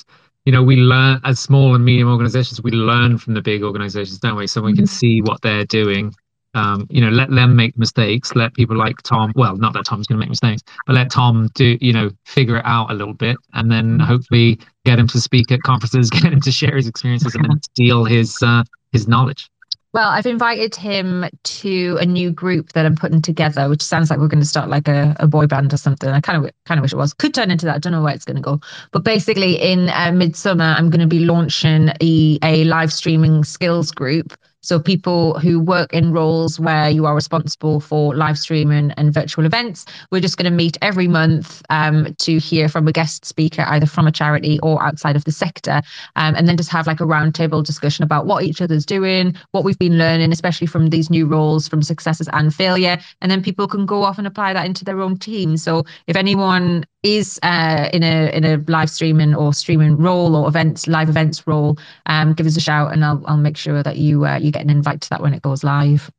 You 0.44 0.52
know, 0.52 0.62
we 0.62 0.76
learn 0.76 1.20
as 1.24 1.40
small 1.40 1.74
and 1.74 1.84
medium 1.84 2.08
organizations, 2.08 2.62
we 2.62 2.70
learn 2.70 3.16
from 3.16 3.32
the 3.32 3.40
big 3.40 3.62
organizations, 3.62 4.18
don't 4.18 4.36
we? 4.36 4.46
So 4.46 4.60
we 4.60 4.74
can 4.74 4.86
see 4.86 5.22
what 5.22 5.40
they're 5.40 5.64
doing. 5.64 6.14
Um, 6.54 6.86
you 6.90 7.00
know, 7.00 7.10
let 7.10 7.30
them 7.30 7.56
make 7.56 7.76
mistakes. 7.78 8.34
Let 8.34 8.52
people 8.54 8.76
like 8.76 8.96
Tom. 9.02 9.32
Well, 9.36 9.56
not 9.56 9.72
that 9.74 9.84
Tom's 9.84 10.06
going 10.06 10.18
to 10.18 10.20
make 10.20 10.30
mistakes, 10.30 10.62
but 10.86 10.94
let 10.94 11.10
Tom 11.10 11.48
do. 11.54 11.78
You 11.80 11.92
know, 11.92 12.10
figure 12.24 12.56
it 12.56 12.64
out 12.64 12.90
a 12.90 12.94
little 12.94 13.14
bit, 13.14 13.36
and 13.52 13.70
then 13.70 14.00
hopefully 14.00 14.58
get 14.84 14.98
him 14.98 15.06
to 15.08 15.20
speak 15.20 15.52
at 15.52 15.62
conferences, 15.62 16.10
get 16.10 16.32
him 16.32 16.40
to 16.40 16.50
share 16.50 16.76
his 16.76 16.88
experiences, 16.88 17.34
and 17.34 17.44
then 17.44 17.62
steal 17.62 18.04
his 18.04 18.42
uh, 18.42 18.64
his 18.92 19.06
knowledge. 19.06 19.50
Well, 19.94 20.10
I've 20.10 20.26
invited 20.26 20.74
him 20.74 21.24
to 21.42 21.98
a 21.98 22.04
new 22.04 22.30
group 22.30 22.72
that 22.72 22.84
I'm 22.84 22.94
putting 22.94 23.22
together, 23.22 23.70
which 23.70 23.80
sounds 23.82 24.10
like 24.10 24.18
we're 24.18 24.28
going 24.28 24.42
to 24.42 24.46
start 24.46 24.68
like 24.68 24.86
a, 24.86 25.16
a 25.18 25.26
boy 25.26 25.46
band 25.46 25.72
or 25.72 25.78
something. 25.78 26.10
I 26.10 26.20
kind 26.20 26.44
of 26.44 26.50
kind 26.66 26.78
of 26.78 26.82
wish 26.82 26.92
it 26.92 26.96
was. 26.96 27.14
Could 27.14 27.32
turn 27.32 27.50
into 27.50 27.64
that. 27.64 27.76
I 27.76 27.78
don't 27.78 27.92
know 27.92 28.02
where 28.02 28.14
it's 28.14 28.26
going 28.26 28.36
to 28.36 28.42
go. 28.42 28.60
But 28.92 29.02
basically, 29.02 29.54
in 29.54 29.88
uh, 29.88 30.12
midsummer, 30.12 30.74
I'm 30.76 30.90
going 30.90 31.00
to 31.00 31.06
be 31.06 31.20
launching 31.20 31.88
a, 32.02 32.38
a 32.42 32.64
live 32.64 32.92
streaming 32.92 33.44
skills 33.44 33.90
group. 33.90 34.36
So 34.68 34.78
people 34.78 35.38
who 35.40 35.58
work 35.58 35.94
in 35.94 36.12
roles 36.12 36.60
where 36.60 36.90
you 36.90 37.06
are 37.06 37.14
responsible 37.14 37.80
for 37.80 38.14
live 38.14 38.36
streaming 38.36 38.90
and 38.98 39.14
virtual 39.14 39.46
events, 39.46 39.86
we're 40.10 40.20
just 40.20 40.36
going 40.36 40.44
to 40.44 40.54
meet 40.54 40.76
every 40.82 41.08
month 41.08 41.62
um, 41.70 42.14
to 42.18 42.36
hear 42.36 42.68
from 42.68 42.86
a 42.86 42.92
guest 42.92 43.24
speaker, 43.24 43.64
either 43.66 43.86
from 43.86 44.06
a 44.06 44.12
charity 44.12 44.60
or 44.62 44.82
outside 44.82 45.16
of 45.16 45.24
the 45.24 45.32
sector, 45.32 45.80
um, 46.16 46.34
and 46.34 46.46
then 46.46 46.58
just 46.58 46.68
have 46.68 46.86
like 46.86 47.00
a 47.00 47.04
roundtable 47.04 47.64
discussion 47.64 48.02
about 48.02 48.26
what 48.26 48.44
each 48.44 48.60
other's 48.60 48.84
doing, 48.84 49.34
what 49.52 49.64
we've 49.64 49.78
been 49.78 49.96
learning, 49.96 50.32
especially 50.32 50.66
from 50.66 50.88
these 50.88 51.08
new 51.08 51.24
roles, 51.24 51.66
from 51.66 51.80
successes 51.80 52.28
and 52.34 52.54
failure, 52.54 52.98
and 53.22 53.30
then 53.30 53.42
people 53.42 53.66
can 53.68 53.86
go 53.86 54.02
off 54.02 54.18
and 54.18 54.26
apply 54.26 54.52
that 54.52 54.66
into 54.66 54.84
their 54.84 55.00
own 55.00 55.16
team. 55.16 55.56
So 55.56 55.86
if 56.06 56.14
anyone 56.14 56.84
is 57.02 57.38
uh, 57.42 57.88
in 57.92 58.02
a 58.02 58.30
in 58.36 58.44
a 58.44 58.56
live 58.66 58.90
streaming 58.90 59.34
or 59.34 59.54
streaming 59.54 59.96
role 59.96 60.34
or 60.34 60.48
events 60.48 60.86
live 60.88 61.08
events 61.08 61.46
role, 61.46 61.78
um, 62.06 62.34
give 62.34 62.46
us 62.46 62.56
a 62.56 62.60
shout 62.60 62.92
and 62.92 63.04
I'll 63.04 63.22
I'll 63.26 63.36
make 63.36 63.56
sure 63.56 63.82
that 63.82 63.96
you 63.96 64.26
uh, 64.26 64.38
you 64.38 64.50
get 64.50 64.57
an 64.60 64.70
invite 64.70 65.00
to 65.02 65.10
that 65.10 65.20
when 65.20 65.34
it 65.34 65.42
goes 65.42 65.64
live. 65.64 66.10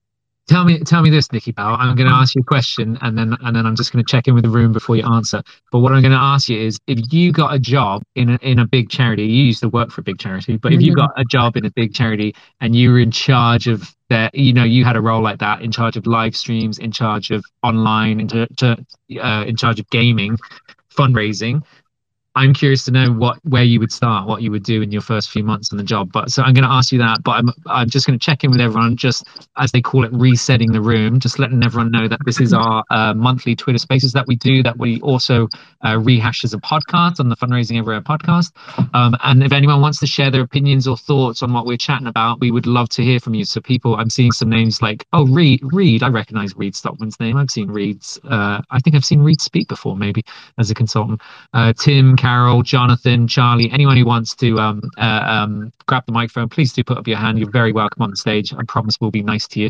Tell 0.48 0.66
me, 0.66 0.80
tell 0.80 1.04
me 1.04 1.12
this, 1.12 1.32
Nikki 1.32 1.52
Bell. 1.52 1.76
I'm 1.78 1.96
going 1.96 2.10
to 2.10 2.16
ask 2.16 2.34
you 2.34 2.42
a 2.42 2.44
question, 2.44 2.98
and 3.02 3.16
then 3.16 3.38
and 3.42 3.56
then 3.56 3.68
I'm 3.68 3.76
just 3.76 3.94
going 3.94 4.04
to 4.04 4.12
check 4.12 4.28
in 4.28 4.34
with 4.34 4.44
the 4.44 4.50
room 4.50 4.74
before 4.74 4.96
you 4.96 5.04
answer. 5.04 5.44
But 5.72 5.80
what 5.80 5.92
I'm 5.92 6.02
going 6.02 6.12
to 6.12 6.18
ask 6.18 6.50
you 6.50 6.60
is, 6.60 6.80
if 6.88 7.14
you 7.14 7.32
got 7.32 7.54
a 7.54 7.60
job 7.60 8.02
in 8.16 8.32
a, 8.32 8.40
in 8.42 8.58
a 8.58 8.66
big 8.66 8.90
charity, 8.90 9.26
you 9.26 9.44
used 9.44 9.62
to 9.62 9.70
work 9.70 9.92
for 9.92 10.02
a 10.02 10.04
big 10.04 10.18
charity, 10.18 10.58
but 10.58 10.74
if 10.74 10.82
you 10.82 10.96
got 10.96 11.12
a 11.18 11.24
job 11.24 11.56
in 11.56 11.66
a 11.66 11.72
big 11.72 11.94
charity 11.94 12.34
and 12.62 12.76
you 12.76 12.92
were 12.92 12.98
in 12.98 13.12
charge 13.12 13.68
of 13.68 13.96
that, 14.10 14.34
you 14.34 14.52
know, 14.52 14.64
you 14.64 14.84
had 14.84 14.96
a 14.96 15.02
role 15.02 15.22
like 15.22 15.38
that, 15.38 15.62
in 15.62 15.72
charge 15.72 15.96
of 15.98 16.08
live 16.08 16.36
streams, 16.36 16.80
in 16.80 16.92
charge 16.92 17.30
of 17.30 17.46
online, 17.62 18.20
in, 18.20 18.28
to, 18.28 18.76
uh, 19.22 19.44
in 19.46 19.56
charge 19.56 19.80
of 19.80 19.88
gaming, 19.92 20.36
fundraising. 20.92 21.62
I'm 22.36 22.54
curious 22.54 22.86
to 22.86 22.92
know 22.92 23.12
what 23.12 23.40
where 23.44 23.64
you 23.64 23.80
would 23.80 23.92
start, 23.92 24.28
what 24.28 24.42
you 24.42 24.52
would 24.52 24.64
do 24.64 24.82
in 24.82 24.92
your 24.92 25.02
first 25.02 25.32
few 25.32 25.44
months 25.44 25.72
on 25.72 25.78
the 25.78 25.84
job. 25.84 26.12
But 26.12 26.30
so 26.30 26.44
I'm 26.44 26.54
going 26.54 26.64
to 26.64 26.72
ask 26.72 26.92
you 26.92 27.00
that, 27.00 27.24
but 27.24 27.32
I'm 27.32 27.50
I'm 27.66 27.90
just 27.90 28.06
going 28.06 28.18
to 28.18 28.24
check 28.24 28.44
in 28.44 28.52
with 28.52 28.62
everyone, 28.62 28.98
just 28.98 29.26
as 29.58 29.72
they 29.72 29.82
call 29.82 30.06
it, 30.06 30.14
resetting 30.14 30.72
the 30.72 30.82
room, 30.82 31.20
just 31.20 31.40
letting 31.40 31.64
everyone 31.64 31.92
know 31.92 32.08
that 32.08 32.20
this 32.26 32.40
is 32.40 32.54
our 32.54 32.84
uh, 32.92 33.14
monthly 33.16 33.56
Twitter 33.56 33.80
Spaces 33.80 34.14
that 34.14 34.28
we 34.28 34.36
do, 34.36 34.62
that 34.62 34.78
we 34.78 35.02
also 35.02 35.48
uh, 35.84 35.98
rehash 35.98 36.44
as 36.44 36.54
a 36.54 36.60
podcast 36.60 37.20
on 37.20 37.30
the 37.30 37.36
Fundraising 37.36 37.80
Everywhere 37.80 38.02
podcast. 38.02 38.52
Um, 38.94 39.16
and 39.24 39.44
if 39.44 39.52
anyone 39.52 39.82
wants 39.82 40.00
to 40.00 40.08
share 40.08 40.30
their 40.30 40.42
opinions 40.42 40.88
or 40.88 40.98
thoughts 40.98 41.42
on 41.42 41.52
what 41.52 41.66
we're 41.66 41.78
chatting 41.78 42.08
about, 42.08 42.40
we 42.40 42.52
would 42.52 42.68
love 42.68 42.90
to 42.90 43.04
hear 43.04 43.20
from 43.20 43.34
you. 43.34 43.44
So 43.44 43.60
people, 43.60 43.96
I'm 43.96 44.10
seeing 44.10 44.32
some 44.32 44.50
names 44.50 44.82
like 44.82 45.06
oh 45.14 45.26
Reed, 45.26 45.62
Reed, 45.64 46.04
I 46.04 46.10
recognise 46.10 46.56
Reed 46.56 46.76
Stockman's 46.76 47.20
name. 47.20 47.38
I've 47.38 47.50
seen 47.50 47.70
Reed's. 47.72 48.20
Uh, 48.24 48.62
I 48.70 48.80
think 48.80 48.96
I've 48.96 49.06
seen 49.06 49.22
Reed 49.22 49.42
speak 49.42 49.68
before, 49.68 49.98
maybe 49.98 50.24
as 50.60 50.70
a 50.70 50.76
consultant. 50.76 51.22
Uh, 51.54 51.74
Tim. 51.74 52.19
Carol, 52.20 52.64
Jonathan, 52.64 53.30
Charlie, 53.30 53.72
anyone 53.72 53.96
who 53.96 54.06
wants 54.06 54.36
to 54.36 54.60
um, 54.60 54.82
uh, 54.98 55.24
um, 55.26 55.72
grab 55.86 56.06
the 56.06 56.12
microphone, 56.12 56.50
please 56.50 56.74
do 56.74 56.84
put 56.84 56.98
up 56.98 57.08
your 57.08 57.18
hand. 57.18 57.40
You're 57.40 57.50
very 57.50 57.72
welcome 57.72 58.02
on 58.02 58.10
the 58.10 58.18
stage. 58.18 58.54
I 58.54 58.64
promise 58.68 58.98
we'll 59.00 59.10
be 59.10 59.24
nice 59.24 59.48
to 59.48 59.62
you. 59.62 59.70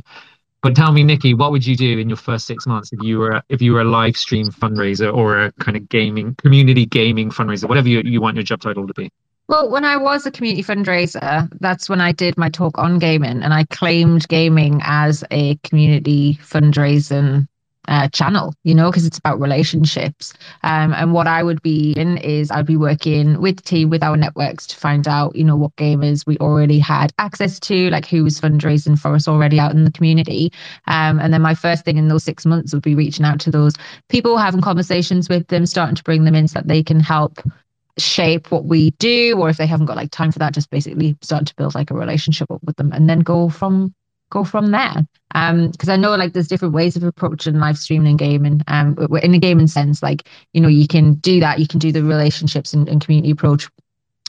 But 0.63 0.75
tell 0.75 0.91
me, 0.91 1.03
Nikki, 1.03 1.35
what 1.35 1.51
would 1.51 1.63
you 1.63 1.75
do 1.75 1.99
in 1.99 2.09
your 2.09 2.17
first 2.17 2.47
six 2.47 2.65
months 2.65 2.91
if 2.91 3.03
you 3.03 3.19
were 3.19 3.43
if 3.49 3.61
you 3.61 3.73
were 3.73 3.81
a 3.81 3.85
live 3.85 4.17
stream 4.17 4.47
fundraiser 4.49 5.13
or 5.13 5.39
a 5.39 5.51
kind 5.53 5.77
of 5.77 5.87
gaming 5.89 6.33
community 6.35 6.87
gaming 6.87 7.29
fundraiser, 7.29 7.69
whatever 7.69 7.87
you, 7.87 8.01
you 8.01 8.19
want 8.19 8.35
your 8.35 8.43
job 8.43 8.61
title 8.61 8.87
to 8.87 8.93
be? 8.95 9.11
Well, 9.47 9.69
when 9.69 9.85
I 9.85 9.97
was 9.97 10.25
a 10.25 10.31
community 10.31 10.63
fundraiser, 10.63 11.49
that's 11.59 11.87
when 11.87 12.01
I 12.01 12.13
did 12.13 12.35
my 12.35 12.49
talk 12.49 12.79
on 12.79 12.97
gaming, 12.97 13.43
and 13.43 13.53
I 13.53 13.65
claimed 13.65 14.27
gaming 14.27 14.81
as 14.83 15.23
a 15.29 15.55
community 15.57 16.39
fundraising 16.41 17.47
uh, 17.87 18.07
channel, 18.09 18.53
you 18.63 18.75
know, 18.75 18.89
because 18.89 19.05
it's 19.05 19.17
about 19.17 19.39
relationships. 19.39 20.33
Um, 20.63 20.93
and 20.93 21.13
what 21.13 21.27
I 21.27 21.41
would 21.43 21.61
be 21.61 21.93
in 21.93 22.17
is 22.17 22.51
I'd 22.51 22.65
be 22.65 22.77
working 22.77 23.41
with 23.41 23.63
team, 23.63 23.89
with 23.89 24.03
our 24.03 24.17
networks 24.17 24.67
to 24.67 24.75
find 24.75 25.07
out, 25.07 25.35
you 25.35 25.43
know, 25.43 25.55
what 25.55 25.75
gamers 25.75 26.25
we 26.25 26.37
already 26.37 26.79
had 26.79 27.11
access 27.17 27.59
to, 27.61 27.89
like 27.89 28.05
who 28.05 28.23
was 28.23 28.39
fundraising 28.39 28.99
for 28.99 29.15
us 29.15 29.27
already 29.27 29.59
out 29.59 29.71
in 29.71 29.85
the 29.85 29.91
community. 29.91 30.51
Um, 30.87 31.19
and 31.19 31.33
then 31.33 31.41
my 31.41 31.55
first 31.55 31.85
thing 31.85 31.97
in 31.97 32.09
those 32.09 32.23
six 32.23 32.45
months 32.45 32.73
would 32.73 32.83
be 32.83 32.95
reaching 32.95 33.25
out 33.25 33.39
to 33.41 33.51
those 33.51 33.73
people, 34.09 34.37
having 34.37 34.61
conversations 34.61 35.29
with 35.29 35.47
them, 35.47 35.65
starting 35.65 35.95
to 35.95 36.03
bring 36.03 36.25
them 36.25 36.35
in 36.35 36.47
so 36.47 36.59
that 36.59 36.67
they 36.67 36.83
can 36.83 36.99
help 36.99 37.39
shape 37.97 38.51
what 38.51 38.65
we 38.65 38.91
do 38.91 39.37
or 39.37 39.49
if 39.49 39.57
they 39.57 39.67
haven't 39.67 39.87
got 39.87 39.97
like 39.97 40.11
time 40.11 40.31
for 40.31 40.39
that 40.39 40.53
just 40.53 40.69
basically 40.69 41.17
start 41.21 41.45
to 41.45 41.55
build 41.55 41.75
like 41.75 41.91
a 41.91 41.93
relationship 41.93 42.47
with 42.63 42.77
them 42.77 42.91
and 42.93 43.09
then 43.09 43.19
go 43.19 43.49
from 43.49 43.93
go 44.29 44.43
from 44.43 44.71
there. 44.71 45.05
Um 45.35 45.69
because 45.69 45.89
i 45.89 45.95
know 45.95 46.15
like 46.15 46.33
there's 46.33 46.47
different 46.47 46.73
ways 46.73 46.95
of 46.95 47.03
approaching 47.03 47.59
live 47.59 47.77
streaming 47.77 48.09
and 48.09 48.19
gaming 48.19 48.61
um 48.67 48.97
in 49.21 49.33
a 49.35 49.39
gaming 49.39 49.67
sense 49.67 50.01
like 50.01 50.27
you 50.53 50.61
know 50.61 50.67
you 50.67 50.87
can 50.87 51.13
do 51.15 51.39
that 51.39 51.59
you 51.59 51.67
can 51.67 51.77
do 51.79 51.91
the 51.91 52.03
relationships 52.03 52.73
and, 52.73 52.89
and 52.89 53.01
community 53.03 53.31
approach 53.31 53.69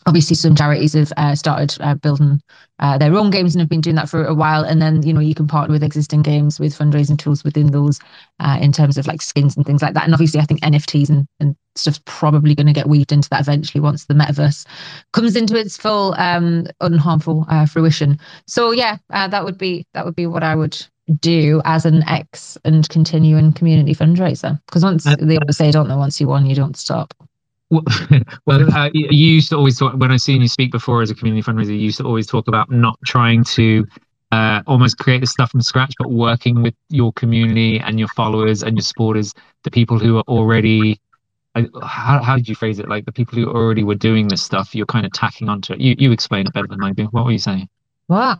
obviously 0.06 0.36
some 0.36 0.54
charities 0.54 0.94
have 0.94 1.12
uh, 1.16 1.34
started 1.34 1.76
uh, 1.80 1.94
building 1.94 2.40
uh, 2.78 2.96
their 2.96 3.14
own 3.14 3.30
games 3.30 3.54
and 3.54 3.60
have 3.60 3.68
been 3.68 3.80
doing 3.80 3.96
that 3.96 4.08
for 4.08 4.24
a 4.24 4.34
while. 4.34 4.64
And 4.64 4.80
then 4.80 5.02
you 5.02 5.12
know 5.12 5.20
you 5.20 5.34
can 5.34 5.46
partner 5.46 5.72
with 5.72 5.82
existing 5.82 6.22
games 6.22 6.58
with 6.58 6.76
fundraising 6.76 7.18
tools 7.18 7.44
within 7.44 7.70
those 7.70 8.00
uh, 8.40 8.58
in 8.60 8.72
terms 8.72 8.96
of 8.96 9.06
like 9.06 9.22
skins 9.22 9.56
and 9.56 9.66
things 9.66 9.82
like 9.82 9.94
that. 9.94 10.04
And 10.04 10.14
obviously 10.14 10.40
i 10.40 10.44
think 10.44 10.60
nfts 10.60 11.08
and, 11.08 11.26
and 11.40 11.56
stuff's 11.76 12.00
probably 12.04 12.54
going 12.54 12.66
to 12.66 12.72
get 12.72 12.88
weaved 12.88 13.12
into 13.12 13.28
that 13.30 13.40
eventually 13.40 13.80
once 13.80 14.06
the 14.06 14.14
metaverse 14.14 14.66
comes 15.12 15.36
into 15.36 15.56
its 15.56 15.76
full 15.76 16.14
um 16.18 16.66
unharmful 16.80 17.44
uh, 17.48 17.66
fruition. 17.66 18.18
So 18.46 18.70
yeah 18.70 18.96
uh, 19.10 19.28
that 19.28 19.44
would 19.44 19.58
be 19.58 19.86
that 19.94 20.04
would 20.04 20.16
be 20.16 20.26
what 20.26 20.42
i 20.42 20.54
would 20.54 20.76
do 21.20 21.60
as 21.64 21.84
an 21.84 22.04
ex 22.04 22.56
and 22.64 22.88
continuing 22.88 23.52
community 23.52 23.94
fundraiser. 23.94 24.60
Because 24.66 24.84
once 24.84 25.04
they 25.04 25.36
always 25.36 25.56
say 25.56 25.70
don't 25.70 25.88
know 25.88 25.98
once 25.98 26.20
you 26.20 26.28
won 26.28 26.46
you 26.46 26.54
don't 26.54 26.76
stop 26.76 27.12
well, 27.70 27.84
well 28.46 28.76
uh, 28.76 28.90
you 28.92 29.08
used 29.10 29.48
to 29.50 29.56
always 29.56 29.78
talk 29.78 29.94
when 29.94 30.10
I've 30.10 30.20
seen 30.20 30.42
you 30.42 30.48
speak 30.48 30.72
before 30.72 31.02
as 31.02 31.10
a 31.10 31.14
community 31.14 31.42
fundraiser. 31.42 31.68
You 31.68 31.76
used 31.76 31.98
to 31.98 32.04
always 32.04 32.26
talk 32.26 32.48
about 32.48 32.70
not 32.70 32.98
trying 33.04 33.44
to 33.44 33.86
uh, 34.32 34.62
almost 34.66 34.98
create 34.98 35.20
the 35.20 35.26
stuff 35.26 35.50
from 35.50 35.62
scratch, 35.62 35.94
but 35.98 36.10
working 36.10 36.62
with 36.62 36.74
your 36.88 37.12
community 37.14 37.78
and 37.80 37.98
your 37.98 38.08
followers 38.08 38.62
and 38.62 38.76
your 38.76 38.82
supporters, 38.82 39.34
the 39.64 39.70
people 39.70 39.98
who 39.98 40.18
are 40.18 40.24
already. 40.28 41.00
Uh, 41.56 41.64
how 41.82 42.22
how 42.22 42.36
did 42.36 42.48
you 42.48 42.54
phrase 42.54 42.78
it? 42.78 42.88
Like 42.88 43.06
the 43.06 43.12
people 43.12 43.36
who 43.36 43.50
already 43.50 43.82
were 43.82 43.96
doing 43.96 44.28
this 44.28 44.42
stuff, 44.42 44.74
you're 44.74 44.86
kind 44.86 45.04
of 45.04 45.12
tacking 45.12 45.48
onto 45.48 45.72
it. 45.72 45.80
You 45.80 45.96
you 45.98 46.12
explain 46.12 46.46
it 46.46 46.52
better 46.52 46.68
than 46.68 46.82
I 46.82 46.92
do. 46.92 47.04
What 47.06 47.24
were 47.24 47.32
you 47.32 47.38
saying? 47.38 47.68
What? 48.06 48.38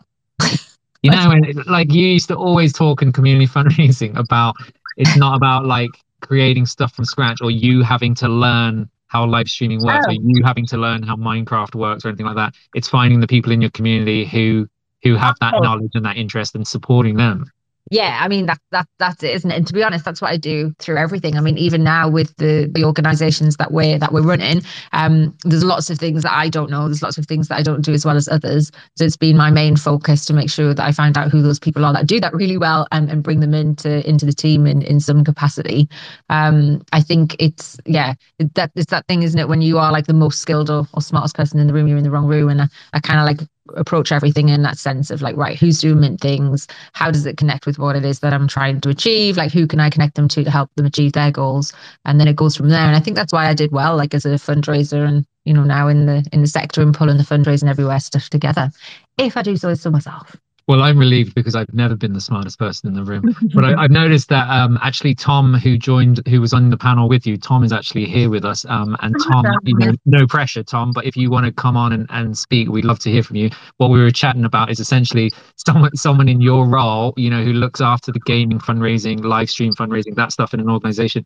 you 1.03 1.11
know, 1.11 1.31
and 1.31 1.65
like 1.65 1.91
you 1.91 2.07
used 2.07 2.29
to 2.29 2.35
always 2.35 2.71
talk 2.73 3.01
in 3.01 3.11
community 3.11 3.47
fundraising 3.53 4.17
about 4.17 4.55
it's 4.97 5.17
not 5.17 5.35
about 5.35 5.65
like 5.65 5.89
creating 6.21 6.65
stuff 6.65 6.93
from 6.93 7.03
scratch 7.03 7.39
or 7.41 7.51
you 7.51 7.81
having 7.81 8.13
to 8.15 8.27
learn 8.29 8.89
how 9.11 9.25
live 9.25 9.49
streaming 9.49 9.83
works 9.83 10.05
Oh. 10.07 10.11
or 10.11 10.13
you 10.13 10.41
having 10.43 10.65
to 10.67 10.77
learn 10.77 11.03
how 11.03 11.17
minecraft 11.17 11.75
works 11.75 12.05
or 12.05 12.07
anything 12.09 12.25
like 12.25 12.37
that 12.37 12.55
it's 12.73 12.87
finding 12.87 13.19
the 13.19 13.27
people 13.27 13.51
in 13.51 13.59
your 13.61 13.71
community 13.71 14.25
who 14.25 14.67
who 15.03 15.15
have 15.15 15.35
that 15.41 15.55
Oh. 15.55 15.59
knowledge 15.59 15.91
and 15.95 16.05
that 16.05 16.15
interest 16.17 16.55
and 16.55 16.65
supporting 16.67 17.15
them 17.17 17.45
yeah 17.89 18.19
i 18.21 18.27
mean 18.27 18.45
that 18.45 18.59
that 18.71 18.87
that's 18.99 19.23
it 19.23 19.31
isn't 19.33 19.51
it? 19.51 19.57
And 19.57 19.67
to 19.67 19.73
be 19.73 19.83
honest 19.83 20.05
that's 20.05 20.21
what 20.21 20.31
i 20.31 20.37
do 20.37 20.73
through 20.79 20.97
everything. 20.97 21.37
I 21.37 21.41
mean 21.41 21.57
even 21.57 21.83
now 21.83 22.09
with 22.09 22.35
the 22.37 22.69
the 22.73 22.83
organizations 22.83 23.57
that 23.57 23.71
we're 23.71 23.97
that 23.97 24.13
we're 24.13 24.21
running 24.21 24.61
um 24.93 25.35
there's 25.43 25.63
lots 25.63 25.89
of 25.89 25.97
things 25.97 26.23
that 26.23 26.33
i 26.33 26.49
don't 26.49 26.69
know. 26.69 26.85
There's 26.87 27.01
lots 27.01 27.17
of 27.17 27.25
things 27.25 27.47
that 27.47 27.57
i 27.57 27.63
don't 27.63 27.81
do 27.83 27.93
as 27.93 28.05
well 28.05 28.15
as 28.17 28.27
others. 28.27 28.71
So 28.95 29.05
it's 29.05 29.17
been 29.17 29.37
my 29.37 29.49
main 29.51 29.75
focus 29.75 30.25
to 30.25 30.33
make 30.33 30.49
sure 30.49 30.73
that 30.73 30.85
i 30.85 30.91
find 30.91 31.17
out 31.17 31.31
who 31.31 31.41
those 31.41 31.59
people 31.59 31.83
are 31.85 31.93
that 31.93 32.07
do 32.07 32.19
that 32.19 32.33
really 32.33 32.57
well 32.57 32.87
and, 32.91 33.09
and 33.09 33.23
bring 33.23 33.39
them 33.39 33.53
into 33.53 34.07
into 34.07 34.25
the 34.25 34.33
team 34.33 34.67
in 34.67 34.81
in 34.83 34.99
some 34.99 35.23
capacity. 35.23 35.89
Um 36.29 36.81
i 36.93 37.01
think 37.01 37.35
it's 37.39 37.77
yeah 37.85 38.13
that 38.55 38.71
it's 38.75 38.91
that 38.91 39.07
thing 39.07 39.23
isn't 39.23 39.39
it? 39.39 39.47
When 39.47 39.61
you 39.61 39.77
are 39.77 39.91
like 39.91 40.07
the 40.07 40.13
most 40.13 40.39
skilled 40.39 40.69
or, 40.69 40.87
or 40.93 41.01
smartest 41.01 41.35
person 41.35 41.59
in 41.59 41.67
the 41.67 41.73
room 41.73 41.87
you're 41.87 41.97
in 41.97 42.03
the 42.03 42.11
wrong 42.11 42.27
room. 42.27 42.49
And 42.49 42.61
i, 42.61 42.67
I 42.93 42.99
kind 42.99 43.19
of 43.19 43.25
like 43.25 43.47
approach 43.75 44.11
everything 44.11 44.49
in 44.49 44.61
that 44.63 44.77
sense 44.77 45.11
of 45.11 45.21
like 45.21 45.35
right 45.35 45.57
who's 45.57 45.79
doing 45.79 46.17
things? 46.17 46.67
How 46.93 47.11
does 47.11 47.25
it 47.25 47.37
connect 47.37 47.65
with 47.65 47.79
what 47.79 47.95
it 47.95 48.05
is 48.05 48.19
that 48.19 48.33
i'm 48.33 48.47
trying 48.47 48.81
to 48.81 48.89
achieve? 48.89 49.37
Like 49.37 49.51
who 49.51 49.67
can 49.67 49.79
i 49.79 49.89
connect 49.89 50.15
them 50.15 50.27
to 50.29 50.43
to 50.43 50.51
help 50.51 50.69
them 50.75 50.85
achieve 50.85 51.13
their 51.13 51.31
goals? 51.31 51.73
And 52.05 52.19
then 52.19 52.27
it 52.27 52.35
goes 52.35 52.55
from 52.55 52.69
there. 52.69 52.85
And 52.85 52.95
i 52.95 52.99
think 52.99 53.15
that's 53.15 53.33
why 53.33 53.47
i 53.47 53.53
did 53.53 53.71
well 53.71 53.95
like 53.95 54.13
as 54.13 54.25
a 54.25 54.29
fundraiser 54.29 55.07
and 55.07 55.25
you 55.45 55.53
know 55.53 55.63
now 55.63 55.87
in 55.87 56.05
the 56.05 56.25
in 56.31 56.41
the 56.41 56.47
sector 56.47 56.81
and 56.81 56.93
pulling 56.93 57.17
the 57.17 57.23
fundraising 57.23 57.69
everywhere 57.69 57.99
stuff 57.99 58.29
together. 58.29 58.71
If 59.17 59.37
i 59.37 59.41
do 59.41 59.57
so 59.57 59.73
so 59.73 59.91
myself 59.91 60.35
Well, 60.67 60.83
I'm 60.83 60.97
relieved 60.97 61.35
because 61.35 61.55
I've 61.55 61.73
never 61.73 61.95
been 61.95 62.13
the 62.13 62.21
smartest 62.21 62.59
person 62.59 62.87
in 62.87 62.93
the 62.93 63.03
room. 63.03 63.35
But 63.53 63.65
I, 63.65 63.81
have 63.81 63.91
noticed 63.91 64.29
that 64.29 64.49
um, 64.49 64.79
actually 64.81 65.15
Tom, 65.15 65.53
who 65.53 65.77
joined, 65.77 66.21
who 66.27 66.39
was 66.39 66.53
on 66.53 66.69
the 66.69 66.77
panel 66.77 67.09
with 67.09 67.25
you, 67.25 67.37
Tom 67.37 67.63
is 67.63 67.73
actually 67.73 68.05
here 68.05 68.29
with 68.29 68.45
us. 68.45 68.65
Um, 68.65 68.95
and 69.01 69.15
Tom, 69.23 69.45
you 69.63 69.75
know, 69.77 69.91
no 70.05 70.27
pressure, 70.27 70.63
Tom, 70.63 70.91
but 70.93 71.05
if 71.05 71.17
you 71.17 71.29
want 71.29 71.45
to 71.45 71.51
come 71.51 71.75
on 71.75 71.93
and, 71.93 72.05
and 72.09 72.37
speak, 72.37 72.69
we'd 72.69 72.85
love 72.85 72.99
to 72.99 73.11
hear 73.11 73.23
from 73.23 73.37
you. 73.37 73.49
What 73.77 73.89
we 73.89 73.99
were 73.99 74.11
chatting 74.11 74.45
about 74.45 74.69
is 74.69 74.79
essentially 74.79 75.31
someone, 75.57 75.95
someone 75.95 76.29
in 76.29 76.41
your 76.41 76.67
role, 76.67 77.13
you 77.17 77.29
know, 77.29 77.43
who 77.43 77.53
looks 77.53 77.81
after 77.81 78.11
the 78.11 78.21
gaming 78.21 78.59
fundraising, 78.59 79.23
live 79.23 79.49
stream 79.49 79.73
fundraising, 79.73 80.15
that 80.15 80.31
stuff 80.31 80.53
in 80.53 80.59
an 80.59 80.69
organization 80.69 81.25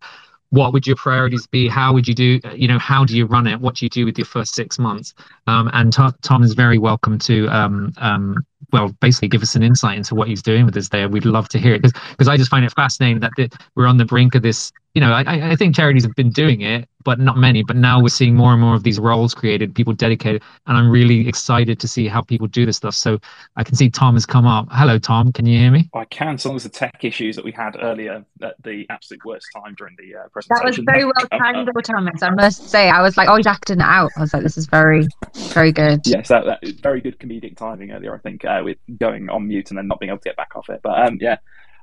what 0.50 0.74
would 0.74 0.86
your 0.86 0.96
priorities 0.96 1.48
be 1.48 1.68
how 1.68 1.92
would 1.92 2.08
you 2.08 2.14
do 2.14 2.40
you 2.54 2.68
know 2.68 2.80
how 2.80 3.04
do 3.04 3.18
you 3.18 3.26
run 3.26 3.48
it 3.48 3.60
what 3.60 3.76
do 3.76 3.86
you 3.86 3.90
do 3.90 4.06
with 4.06 4.18
your 4.18 4.26
first 4.26 4.54
six 4.54 4.78
months 4.78 5.14
um, 5.48 5.70
and 5.74 5.92
tom, 5.92 6.14
tom 6.22 6.44
is 6.44 6.54
very 6.54 6.78
welcome 6.78 7.18
to 7.18 7.48
um, 7.48 7.92
um, 7.98 8.46
well 8.76 8.90
basically 9.00 9.30
give 9.30 9.42
us 9.42 9.56
an 9.56 9.64
insight 9.64 9.98
into 9.98 10.14
what 10.14 10.28
he's 10.28 10.44
doing 10.44 10.66
with 10.66 10.74
this 10.74 10.90
there. 10.90 11.08
We'd 11.08 11.24
love 11.24 11.48
to 11.50 11.58
hear 11.58 11.74
it 11.74 11.82
because 11.82 12.28
i 12.28 12.36
just 12.36 12.50
find 12.50 12.66
it 12.66 12.74
fascinating 12.74 13.22
that 13.22 13.32
the, 13.38 13.50
we're 13.76 13.88
on 13.88 13.98
the 13.98 14.06
brink 14.06 14.36
of 14.36 14.42
this 14.42 14.72
you 14.94 15.02
know 15.02 15.12
I, 15.14 15.52
I 15.52 15.56
think 15.56 15.76
charities 15.76 16.04
have 16.04 16.16
been 16.16 16.32
doing 16.32 16.62
it 16.62 16.90
but 17.06 17.20
not 17.20 17.38
many. 17.38 17.64
But 17.64 17.78
now 17.78 18.02
we're 18.02 18.10
seeing 18.10 18.36
more 18.36 18.52
and 18.52 18.60
more 18.60 18.76
of 18.76 18.84
these 18.84 19.00
roles 19.00 19.34
created, 19.34 19.74
people 19.74 19.94
dedicated, 19.94 20.44
and 20.68 20.76
I'm 20.76 20.90
really 20.90 21.30
excited 21.30 21.80
to 21.80 21.88
see 21.88 22.10
how 22.10 22.22
people 22.22 22.48
do 22.48 22.66
this 22.66 22.76
stuff. 22.78 22.96
So 22.96 23.20
I 23.56 23.64
can 23.64 23.76
see 23.76 23.90
Tom 23.90 24.16
has 24.16 24.26
come 24.26 24.46
up. 24.46 24.68
Hello, 24.72 25.00
Tom. 25.00 25.32
Can 25.32 25.46
you 25.46 25.58
hear 25.58 25.72
me? 25.72 25.90
I 25.94 26.04
can, 26.06 26.34
as 26.34 26.46
long 26.46 26.58
as 26.58 26.64
the 26.64 26.70
tech 26.70 27.04
issues 27.04 27.38
that 27.38 27.46
we 27.46 27.54
had 27.54 27.78
earlier 27.82 28.26
at 28.42 28.56
the 28.64 28.86
absolute 28.90 29.24
worst 29.24 29.48
time 29.56 29.76
during 29.78 29.96
the 29.98 30.20
uh, 30.20 30.28
presentation. 30.30 30.64
That 30.64 30.66
was 30.66 30.78
very 30.86 31.06
well 31.06 31.40
timed, 31.40 31.70
though, 31.74 31.82
Thomas. 31.82 32.22
I 32.22 32.32
must 32.32 32.70
say, 32.70 32.90
I 32.90 33.02
was 33.02 33.16
like, 33.16 33.30
oh, 33.30 33.38
he's 33.38 33.48
acting 33.48 33.80
it 33.80 33.84
out. 33.84 34.12
I 34.18 34.22
was 34.22 34.34
like, 34.34 34.44
this 34.44 34.58
is 34.58 34.66
very, 34.66 35.08
very 35.36 35.72
good. 35.72 36.02
Yes, 36.06 36.28
that, 36.30 36.46
that 36.46 36.60
very 36.82 37.02
good 37.02 37.20
comedic 37.20 37.56
timing 37.56 37.92
earlier. 37.92 38.16
I 38.16 38.20
think 38.20 38.44
uh, 38.44 38.62
with 38.64 38.78
going 38.98 39.30
on 39.30 39.48
mute 39.48 39.70
and 39.70 39.78
then 39.78 39.88
not 39.88 40.00
being 40.00 40.10
able 40.10 40.20
to 40.20 40.30
get 40.30 40.36
back 40.36 40.56
off 40.56 40.70
it. 40.70 40.82
But 40.84 41.08
um, 41.08 41.20
yeah, 41.22 41.38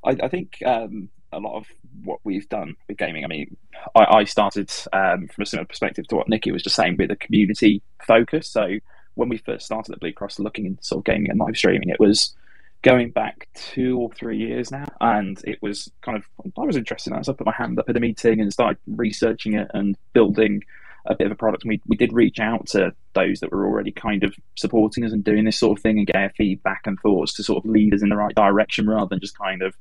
I, 0.05 0.17
I 0.23 0.29
think 0.29 0.59
um, 0.67 1.09
a 1.33 1.39
lot 1.39 1.57
of 1.57 1.67
what 2.05 2.21
we've 2.25 2.49
done 2.49 2.75
with 2.89 2.99
gaming. 2.99 3.25
I 3.25 3.29
mean, 3.29 3.57
I, 3.95 4.19
I 4.19 4.25
started 4.25 4.71
um, 4.93 5.29
from 5.29 5.43
a 5.43 5.47
similar 5.47 5.67
perspective 5.67 6.07
to 6.09 6.17
what 6.17 6.29
Nikki 6.29 6.53
was 6.53 6.63
just 6.63 6.77
saying 6.77 6.97
with 6.99 7.11
a 7.11 7.17
community 7.17 7.83
focus. 8.07 8.49
So 8.49 8.79
when 9.15 9.29
we 9.29 9.39
first 9.39 9.67
started 9.67 9.93
at 9.93 10.01
Blue 10.01 10.13
Cross 10.13 10.39
looking 10.39 10.67
into 10.67 10.85
sort 10.85 11.01
of 11.01 11.05
gaming 11.05 11.31
and 11.31 11.39
live 11.39 11.57
streaming, 11.57 11.89
it 11.89 12.01
was 12.01 12.35
going 12.83 13.11
back 13.11 13.49
two 13.55 13.99
or 13.99 14.11
three 14.13 14.39
years 14.39 14.71
now. 14.71 14.87
And 15.01 15.41
it 15.45 15.59
was 15.63 15.91
kind 16.03 16.19
of, 16.19 16.25
I 16.59 16.63
was 16.63 16.77
interested 16.77 17.11
in 17.11 17.17
that. 17.17 17.27
So 17.27 17.33
I 17.33 17.37
put 17.37 17.47
my 17.47 17.55
hand 17.57 17.79
up 17.79 17.89
at 17.89 17.97
a 17.97 18.01
meeting 18.01 18.41
and 18.41 18.53
started 18.53 18.79
researching 18.87 19.55
it 19.55 19.69
and 19.73 19.97
building 20.13 20.63
a 21.07 21.15
bit 21.15 21.27
of 21.27 21.33
a 21.33 21.37
product. 21.37 21.65
And 21.65 21.71
we, 21.71 21.81
we 21.87 21.97
did 21.97 22.13
reach 22.13 22.39
out 22.41 22.67
to 22.69 22.93
those 23.15 23.41
that 23.41 23.53
were 23.53 23.67
already 23.67 23.93
kind 23.93 24.25
of 24.25 24.35
supporting 24.57 25.05
us 25.05 25.13
and 25.13 25.25
doing 25.25 25.45
this 25.45 25.59
sort 25.59 25.79
of 25.79 25.83
thing 25.83 25.99
and 25.99 26.07
get 26.07 26.35
feedback 26.37 26.83
and 26.87 26.99
thoughts 27.01 27.35
to 27.35 27.43
sort 27.43 27.65
of 27.65 27.71
lead 27.71 27.95
us 27.95 28.03
in 28.03 28.09
the 28.09 28.17
right 28.17 28.35
direction 28.35 28.89
rather 28.89 29.09
than 29.09 29.21
just 29.21 29.39
kind 29.39 29.63
of 29.63 29.75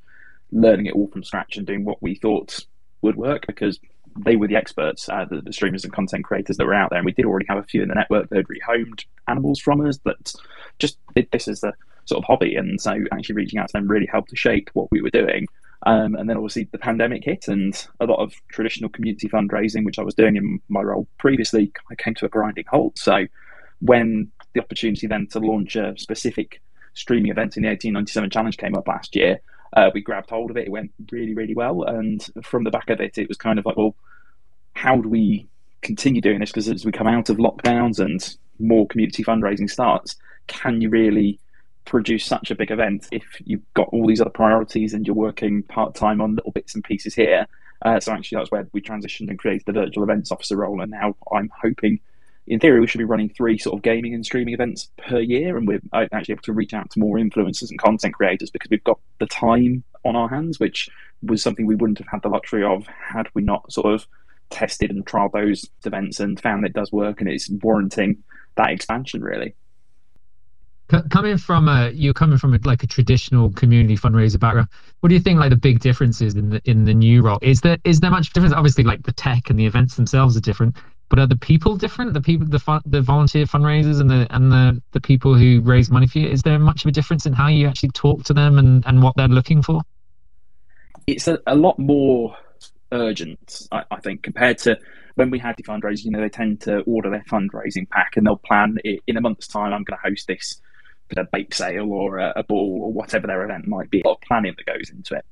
learning 0.52 0.88
it 0.88 0.94
all 0.94 1.08
from 1.08 1.24
scratch 1.24 1.58
and 1.58 1.66
doing 1.66 1.86
what 1.86 2.02
we 2.02 2.16
thought 2.16 2.66
would 3.02 3.16
work 3.16 3.48
because 3.48 3.80
they 4.26 4.36
were 4.36 4.48
the 4.48 4.56
experts, 4.56 5.08
uh, 5.10 5.26
the, 5.30 5.42
the, 5.42 5.54
streamers 5.54 5.84
and 5.84 5.94
content 5.94 6.26
creators 6.26 6.58
that 6.58 6.66
were 6.66 6.74
out 6.74 6.90
there. 6.90 7.00
And 7.00 7.06
we 7.06 7.14
did 7.14 7.26
already 7.26 7.46
have 7.48 7.58
a 7.58 7.64
few 7.64 7.82
in 7.82 7.88
the 7.88 7.96
network 7.96 8.30
that 8.30 8.36
had 8.36 8.48
rehomed 8.48 9.06
animals 9.28 9.60
from 9.60 9.86
us 9.86 9.98
but 9.98 10.34
just 10.80 10.98
did 11.16 11.30
this 11.32 11.48
is 11.48 11.64
a 11.64 11.74
sort 12.06 12.20
of 12.20 12.26
hobby. 12.26 12.56
And 12.56 12.80
so 12.80 12.98
actually 13.12 13.36
reaching 13.36 13.60
out 13.60 13.70
to 13.70 13.74
them 13.74 13.88
really 13.88 14.06
helped 14.06 14.30
to 14.32 14.36
shape 14.36 14.70
what 14.74 14.92
we 14.92 15.02
were 15.02 15.10
doing. 15.10 15.48
Um, 15.86 16.16
and 16.16 16.30
then 16.30 16.38
obviously 16.38 16.68
the 16.72 16.78
pandemic 16.78 17.24
hit, 17.24 17.48
and 17.48 17.88
a 18.00 18.06
lot 18.06 18.20
of 18.20 18.34
traditional 18.50 18.90
community 18.90 19.28
fundraising, 19.28 19.84
which 19.84 19.98
I 19.98 20.04
was 20.04 20.14
doing 20.14 20.36
in 20.36 20.60
my 20.70 20.82
role 20.82 21.08
previously, 21.18 21.72
I 21.90 21.96
came 21.96 22.14
to 22.16 22.26
a 22.26 22.30
grinding 22.30 22.66
halt. 22.70 23.00
So 23.00 23.26
when 23.80 24.32
the 24.54 24.62
opportunity 24.62 25.08
then 25.08 25.28
to 25.28 25.40
launch 25.40 25.76
a 25.76 25.98
specific 25.98 26.62
streaming 26.94 27.32
event 27.32 27.58
in 27.58 27.64
the 27.64 27.70
1897 27.70 28.30
challenge 28.30 28.58
came 28.58 28.76
up 28.76 28.88
last 28.88 29.16
year, 29.16 29.40
uh, 29.74 29.90
we 29.94 30.02
grabbed 30.02 30.30
hold 30.30 30.52
of 30.52 30.58
it. 30.58 30.68
It 30.68 30.72
went 30.72 30.92
really, 31.12 31.34
really 31.34 31.54
well. 31.54 31.84
And 31.84 32.26
from 32.44 32.64
the 32.64 32.72
back 32.72 32.90
of 32.90 33.00
it, 33.00 33.18
it 33.18 33.28
was 33.28 33.38
kind 33.38 33.60
of 33.60 33.66
like, 33.66 33.78
well, 33.78 33.96
how 34.74 34.98
do 34.98 35.10
we 35.10 35.48
continue 35.82 36.22
doing 36.22 36.40
this? 36.40 36.52
Because 36.52 36.70
as 36.70 36.86
we 36.86 36.92
come 36.92 37.08
out 37.08 37.30
of 37.30 37.38
lockdowns 37.38 38.00
and 38.00 38.36
more 38.60 38.88
community 38.88 39.24
fundraising 39.24 39.70
starts, 39.70 40.16
can 40.48 40.82
you 40.82 40.90
really 40.90 41.40
produce 41.86 42.26
such 42.26 42.52
a 42.52 42.56
big 42.56 42.70
event 42.70 43.08
if 43.12 43.24
you've 43.44 43.74
got 43.74 43.88
all 43.90 44.06
these 44.06 44.22
other 44.22 44.30
priorities 44.30 44.94
and 44.94 45.08
you're 45.08 45.16
working 45.16 45.64
part 45.64 45.96
time 45.96 46.22
on 46.22 46.36
little 46.36 46.52
bits 46.52 46.76
and 46.76 46.84
pieces 46.84 47.16
here? 47.16 47.48
Uh, 47.84 48.00
so 48.00 48.12
actually, 48.12 48.38
that's 48.38 48.52
where 48.52 48.68
we 48.74 48.82
transitioned 48.82 49.30
and 49.30 49.40
created 49.40 49.66
the 49.66 49.72
virtual 49.72 50.04
events 50.04 50.32
officer 50.32 50.58
role. 50.58 50.82
And 50.82 50.92
now 50.92 51.16
I'm 51.34 51.50
hoping 51.62 52.00
in 52.48 52.60
theory, 52.60 52.80
we 52.80 52.88
should 52.88 52.98
be 52.98 53.06
running 53.06 53.30
three 53.30 53.58
sort 53.58 53.78
of 53.78 53.84
gaming 53.84 54.14
and 54.14 54.26
streaming 54.26 54.54
events 54.54 54.90
per 54.98 55.20
year, 55.20 55.58
and 55.58 55.68
we're 55.68 55.82
actually 55.94 56.34
able 56.34 56.42
to 56.44 56.54
reach 56.54 56.74
out 56.74 56.90
to 56.92 57.00
more 57.00 57.18
influencers 57.18 57.70
and 57.70 57.80
content 57.80 58.14
creators 58.14 58.50
because 58.50 58.70
we've 58.70 58.84
got 58.84 59.00
the 59.20 59.28
time 59.28 59.84
on 60.04 60.16
our 60.16 60.28
hands, 60.28 60.60
which 60.60 60.90
was 61.22 61.42
something 61.42 61.66
we 61.66 61.76
wouldn't 61.76 62.00
have 62.00 62.08
had 62.08 62.22
the 62.24 62.30
luxury 62.30 62.64
of 62.64 62.88
had 62.88 63.28
we 63.34 63.42
not 63.44 63.72
sort 63.72 63.94
of 63.94 64.08
tested 64.50 64.92
and 64.92 65.06
trialed 65.06 65.32
those 65.32 65.70
events 65.86 66.20
and 66.20 66.40
found 66.40 66.64
that 66.64 66.70
it 66.70 66.74
does 66.74 66.92
work 66.92 67.22
and 67.22 67.30
it's 67.30 67.50
warranting 67.62 68.22
that 68.56 68.70
expansion 68.70 69.24
really. 69.24 69.56
Coming 71.10 71.38
from 71.38 71.70
a 71.70 71.90
you're 71.92 72.14
coming 72.14 72.38
from 72.38 72.54
a, 72.54 72.60
like 72.66 72.84
a 72.84 72.88
traditional 72.88 73.50
community 73.52 73.96
fundraiser 73.96 74.38
background 74.38 74.68
what 75.00 75.08
do 75.08 75.16
you 75.16 75.22
think 75.22 75.40
like 75.40 75.50
the 75.50 75.56
big 75.56 75.80
differences 75.80 76.36
in 76.36 76.50
the 76.50 76.62
in 76.66 76.84
the 76.84 76.94
new 76.94 77.22
role? 77.22 77.40
Is 77.42 77.62
there 77.62 77.78
is 77.86 78.02
there 78.02 78.12
much 78.12 78.34
difference? 78.34 78.54
Obviously 78.54 78.84
like 78.84 79.04
the 79.04 79.14
tech 79.14 79.50
and 79.50 79.58
the 79.58 79.66
events 79.66 79.96
themselves 79.96 80.36
are 80.36 80.42
different 80.42 80.76
but 81.12 81.20
are 81.20 81.28
the 81.28 81.36
people 81.36 81.76
different? 81.76 82.14
The 82.14 82.22
people, 82.22 82.48
the 82.48 82.82
the 82.86 83.02
volunteer 83.02 83.46
fundraisers, 83.46 84.00
and 84.00 84.10
the 84.10 84.26
and 84.30 84.50
the 84.50 84.82
the 84.94 85.02
people 85.02 85.36
who 85.36 85.60
raise 85.60 85.92
money 85.92 86.08
for 86.08 86.20
you. 86.20 86.30
Is 86.30 86.42
there 86.42 86.58
much 86.58 86.86
of 86.86 86.90
a 86.90 86.92
difference 86.94 87.26
in 87.26 87.34
how 87.34 87.50
you 87.50 87.68
actually 87.68 87.90
talk 87.90 88.24
to 88.24 88.34
them 88.34 88.58
and 88.58 88.82
and 88.88 89.04
what 89.04 89.18
they're 89.18 89.28
looking 89.28 89.62
for? 89.62 89.82
It's 91.08 91.28
a, 91.28 91.40
a 91.46 91.56
lot 91.56 91.78
more 91.78 92.38
urgent, 92.94 93.68
I, 93.74 93.84
I, 93.92 94.00
think, 94.00 94.24
compared 94.24 94.60
to 94.60 94.78
when 95.16 95.32
we 95.32 95.38
had 95.38 95.58
the 95.58 95.64
fundraising. 95.64 96.06
You 96.06 96.12
know, 96.12 96.22
they 96.22 96.30
tend 96.30 96.62
to 96.62 96.80
order 96.82 97.10
their 97.10 97.26
fundraising 97.30 97.90
pack 97.90 98.16
and 98.16 98.26
they'll 98.26 98.38
plan 98.38 98.78
in 98.86 99.18
a 99.18 99.22
month's 99.22 99.48
time. 99.48 99.74
I'm 99.74 99.84
going 99.84 100.00
to 100.02 100.10
host 100.10 100.28
this 100.28 100.62
for 101.14 101.20
a 101.20 101.26
bake 101.26 101.54
sale 101.54 101.92
or 101.92 102.20
a, 102.20 102.32
a 102.38 102.44
ball 102.44 102.80
or 102.84 102.94
whatever 102.94 103.28
their 103.28 103.44
event 103.44 103.68
might 103.68 103.90
be. 103.90 104.02
A 104.02 104.08
lot 104.08 104.14
of 104.14 104.22
planning 104.22 104.54
that 104.56 104.66
goes 104.66 104.90
into 104.90 105.16
it 105.16 105.26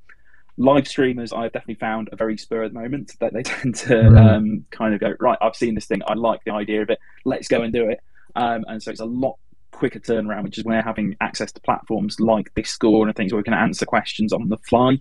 live 0.59 0.87
streamers 0.87 1.33
I've 1.33 1.53
definitely 1.53 1.75
found 1.75 2.09
a 2.11 2.15
very 2.15 2.37
spur 2.37 2.63
of 2.63 2.73
the 2.73 2.79
moment 2.79 3.13
that 3.19 3.33
they 3.33 3.43
tend 3.43 3.75
to 3.75 3.93
mm-hmm. 3.95 4.17
um, 4.17 4.65
kind 4.69 4.93
of 4.93 4.99
go 4.99 5.15
right 5.19 5.37
I've 5.41 5.55
seen 5.55 5.73
this 5.73 5.85
thing 5.85 6.01
I 6.07 6.13
like 6.13 6.43
the 6.43 6.53
idea 6.53 6.81
of 6.81 6.89
it 6.89 6.99
let's 7.25 7.47
go 7.47 7.63
and 7.63 7.73
do 7.73 7.89
it 7.89 8.01
um, 8.35 8.65
and 8.67 8.83
so 8.83 8.91
it's 8.91 8.99
a 8.99 9.05
lot 9.05 9.37
quicker 9.71 9.99
turnaround 9.99 10.43
which 10.43 10.57
is 10.57 10.65
where 10.65 10.81
having 10.81 11.15
access 11.21 11.51
to 11.53 11.61
platforms 11.61 12.19
like 12.19 12.53
Discord 12.53 13.07
and 13.07 13.15
things 13.15 13.31
where 13.31 13.39
we 13.39 13.43
can 13.43 13.53
answer 13.53 13.85
questions 13.85 14.33
on 14.33 14.49
the 14.49 14.57
fly 14.57 14.99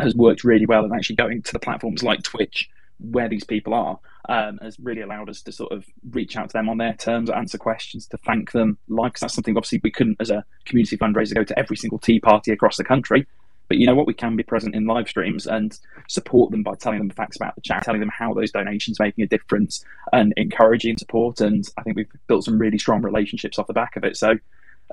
has 0.00 0.14
worked 0.14 0.44
really 0.44 0.66
well 0.66 0.84
and 0.84 0.92
actually 0.92 1.16
going 1.16 1.42
to 1.42 1.52
the 1.52 1.58
platforms 1.58 2.02
like 2.02 2.22
Twitch 2.22 2.68
where 2.98 3.28
these 3.28 3.44
people 3.44 3.72
are 3.72 3.98
um, 4.28 4.58
has 4.60 4.78
really 4.78 5.00
allowed 5.00 5.30
us 5.30 5.40
to 5.42 5.52
sort 5.52 5.72
of 5.72 5.86
reach 6.10 6.36
out 6.36 6.50
to 6.50 6.52
them 6.52 6.68
on 6.68 6.78
their 6.78 6.92
terms, 6.94 7.30
answer 7.30 7.56
questions, 7.56 8.06
to 8.08 8.18
thank 8.18 8.52
them. 8.52 8.76
Like 8.88 9.18
that's 9.18 9.34
something 9.34 9.56
obviously 9.56 9.80
we 9.82 9.90
couldn't 9.90 10.18
as 10.20 10.30
a 10.30 10.44
community 10.66 10.98
fundraiser 10.98 11.34
go 11.34 11.44
to 11.44 11.58
every 11.58 11.76
single 11.76 11.98
tea 11.98 12.20
party 12.20 12.52
across 12.52 12.76
the 12.76 12.84
country. 12.84 13.26
But 13.68 13.78
you 13.78 13.86
know 13.86 13.94
what? 13.94 14.06
We 14.06 14.14
can 14.14 14.36
be 14.36 14.42
present 14.42 14.74
in 14.74 14.86
live 14.86 15.08
streams 15.08 15.46
and 15.46 15.78
support 16.08 16.50
them 16.50 16.62
by 16.62 16.74
telling 16.74 16.98
them 16.98 17.10
facts 17.10 17.36
about 17.36 17.54
the 17.54 17.60
chat, 17.60 17.84
telling 17.84 18.00
them 18.00 18.10
how 18.16 18.34
those 18.34 18.50
donations 18.50 18.98
are 18.98 19.04
making 19.04 19.24
a 19.24 19.28
difference, 19.28 19.84
and 20.12 20.32
encouraging 20.36 20.96
support. 20.96 21.40
And 21.40 21.68
I 21.76 21.82
think 21.82 21.96
we've 21.96 22.12
built 22.26 22.44
some 22.44 22.58
really 22.58 22.78
strong 22.78 23.02
relationships 23.02 23.58
off 23.58 23.66
the 23.66 23.72
back 23.72 23.96
of 23.96 24.04
it. 24.04 24.16
So 24.16 24.38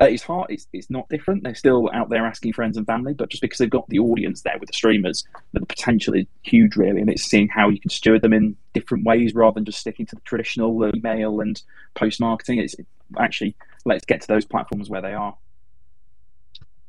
it's 0.01 0.23
hard. 0.23 0.47
It's, 0.49 0.67
it's 0.73 0.89
not 0.89 1.07
different. 1.07 1.43
They're 1.43 1.55
still 1.55 1.89
out 1.93 2.09
there 2.09 2.25
asking 2.25 2.53
friends 2.53 2.75
and 2.75 2.85
family, 2.85 3.13
but 3.13 3.29
just 3.29 3.41
because 3.41 3.59
they've 3.59 3.69
got 3.69 3.87
the 3.87 3.99
audience 3.99 4.41
there 4.41 4.57
with 4.59 4.67
the 4.67 4.73
streamers, 4.73 5.23
the 5.53 5.65
potential 5.65 6.13
is 6.13 6.25
huge, 6.43 6.75
really. 6.75 6.99
And 6.99 7.09
it's 7.09 7.23
seeing 7.23 7.47
how 7.47 7.69
you 7.69 7.79
can 7.79 7.89
steward 7.89 8.21
them 8.21 8.33
in 8.33 8.57
different 8.73 9.05
ways 9.05 9.33
rather 9.33 9.55
than 9.55 9.65
just 9.65 9.79
sticking 9.79 10.05
to 10.07 10.15
the 10.15 10.21
traditional 10.21 10.85
email 10.93 11.39
and 11.39 11.61
post 11.93 12.19
marketing. 12.19 12.59
It's 12.59 12.75
actually 13.17 13.55
let's 13.85 14.05
get 14.05 14.21
to 14.21 14.27
those 14.27 14.45
platforms 14.45 14.89
where 14.89 15.01
they 15.01 15.13
are. 15.13 15.35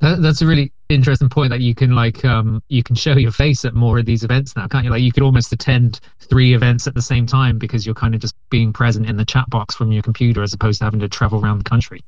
That, 0.01 0.21
that's 0.21 0.43
a 0.43 0.47
really 0.47 0.73
interesting 0.89 1.29
point 1.29 1.51
that 1.51 1.61
you 1.61 1.75
can 1.75 1.95
like 1.95 2.25
um 2.25 2.63
you 2.69 2.83
can 2.83 2.95
show 2.95 3.17
your 3.17 3.33
face 3.33 3.65
at 3.65 3.75
more 3.75 3.99
of 3.99 4.05
these 4.07 4.23
events 4.23 4.55
now 4.55 4.69
can't 4.69 4.85
you? 4.85 4.91
Like 4.91 5.03
you 5.03 5.11
could 5.11 5.23
almost 5.23 5.53
attend 5.53 6.01
three 6.21 6.55
events 6.55 6.87
at 6.87 6.95
the 6.95 7.03
same 7.03 7.27
time 7.27 7.59
because 7.59 7.87
you're 7.87 7.95
kind 7.95 8.15
of 8.15 8.21
just 8.21 8.35
being 8.51 8.73
present 8.73 9.09
in 9.09 9.17
the 9.17 9.25
chat 9.25 9.49
box 9.49 9.75
from 9.75 9.93
your 9.93 10.03
computer 10.03 10.43
as 10.43 10.53
opposed 10.53 10.79
to 10.79 10.85
having 10.85 11.01
to 11.01 11.09
travel 11.09 11.43
around 11.43 11.59
the 11.59 11.69
country. 11.69 12.05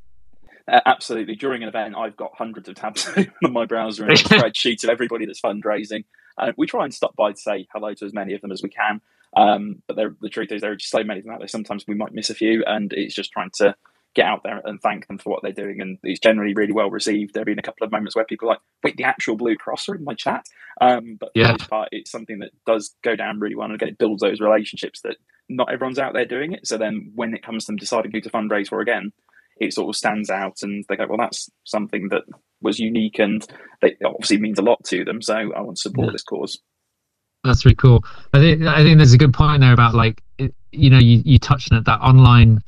Uh, 0.71 0.81
absolutely. 0.85 1.35
During 1.35 1.63
an 1.63 1.69
event 1.69 1.95
i've 1.97 2.17
got 2.17 2.33
hundreds 2.37 2.69
of 2.69 2.75
tabs 2.75 3.09
on 3.45 3.53
my 3.53 3.65
browser 3.65 4.05
and 4.05 4.13
a 4.13 4.17
spreadsheet 4.17 4.85
of 4.85 4.91
everybody 4.91 5.27
that's 5.27 5.41
fundraising. 5.41 6.05
Uh, 6.37 6.53
we 6.57 6.67
try 6.67 6.85
and 6.85 6.95
stop 6.95 7.17
by 7.17 7.33
to 7.33 7.39
say 7.39 7.67
hello 7.73 7.95
to 7.95 8.05
as 8.05 8.13
many 8.13 8.35
of 8.35 8.41
them 8.43 8.53
as 8.53 8.63
we 8.63 8.69
can 8.69 9.01
um, 9.37 9.83
but 9.87 9.97
the 9.97 10.29
truth 10.29 10.53
is 10.53 10.63
there 10.63 10.73
are 10.73 10.77
just 10.77 10.91
so 10.91 11.05
many 11.05 11.21
of 11.21 11.25
them 11.25 11.35
out 11.35 11.41
there. 11.41 11.49
Sometimes 11.49 11.85
we 11.87 11.95
might 11.95 12.13
miss 12.13 12.31
a 12.31 12.35
few 12.35 12.65
and 12.67 12.93
it's 12.93 13.15
just 13.15 13.31
trying 13.31 13.51
to 13.57 13.75
get 14.15 14.27
out 14.27 14.43
there 14.43 14.61
and 14.65 14.81
thank 14.81 15.07
them 15.07 15.19
for 15.19 15.31
what 15.31 15.43
they're 15.43 15.53
doing. 15.53 15.81
And 15.81 15.99
it's 16.03 16.21
generally 16.21 16.55
really 16.55 16.73
well 16.73 16.91
received. 16.91 17.35
There 17.35 17.43
have 17.43 17.47
been 17.47 17.59
a 17.59 17.63
couple 17.63 17.85
of 17.85 17.93
moments 17.93 18.17
where 18.17 18.25
people 18.25 18.49
are 18.49 18.53
like, 18.53 18.61
wait, 18.83 18.97
the 18.97 19.05
actual 19.05 19.37
Blue 19.37 19.57
Cross 19.57 19.89
are 19.89 19.95
in 19.95 20.05
my 20.05 20.15
chat. 20.15 20.45
Um, 20.81 21.17
but 21.21 21.31
yeah. 21.35 21.45
for 21.45 21.53
the 21.53 21.59
most 21.59 21.71
part, 21.71 21.89
it's 21.93 22.11
something 22.11 22.39
that 22.41 22.51
does 22.67 22.95
go 23.03 23.15
down 23.17 23.39
really 23.39 23.55
well. 23.55 23.67
And 23.67 23.75
again, 23.75 23.91
it 23.91 23.99
builds 23.99 24.23
those 24.23 24.41
relationships 24.41 25.01
that 25.03 25.17
not 25.49 25.73
everyone's 25.73 25.99
out 25.99 26.15
there 26.15 26.25
doing 26.27 26.53
it. 26.53 26.67
So 26.67 26.79
then 26.79 27.13
when 27.15 27.35
it 27.35 27.43
comes 27.43 27.65
to 27.65 27.73
them 27.73 27.77
deciding 27.77 28.11
who 28.13 28.21
to 28.21 28.31
fundraise 28.31 28.69
for 28.69 28.81
again, 28.81 29.13
it 29.61 29.73
sort 29.75 29.89
of 29.89 29.97
stands 29.97 30.31
out 30.31 30.63
and 30.63 30.85
they 30.89 30.97
go, 30.97 31.07
well, 31.09 31.19
that's 31.19 31.51
something 31.65 32.09
that 32.11 32.23
was 32.61 32.79
unique 32.79 33.19
and 33.19 33.47
they 33.83 33.97
obviously 34.05 34.39
means 34.39 34.59
a 34.59 34.63
lot 34.63 34.83
to 34.85 35.05
them. 35.05 35.21
So 35.23 35.35
I 35.35 35.61
want 35.61 35.77
to 35.77 35.83
support 35.83 36.07
Yeah. 36.07 36.13
this 36.13 36.23
cause. 36.23 36.59
That's 37.45 37.65
really 37.65 37.77
cool. 37.77 38.05
I 38.33 38.39
think 38.41 38.63
I 38.63 38.83
think 38.83 38.99
there's 38.99 39.13
a 39.13 39.19
good 39.19 39.33
point 39.33 39.61
there 39.61 39.73
about 39.73 39.95
like 39.95 40.23
you 40.73 40.91
know 40.91 40.99
you 40.99 41.23
you 41.25 41.39
touched 41.39 41.73
on 41.73 41.79
it 41.79 41.85
that 41.85 42.01
online. 42.01 42.61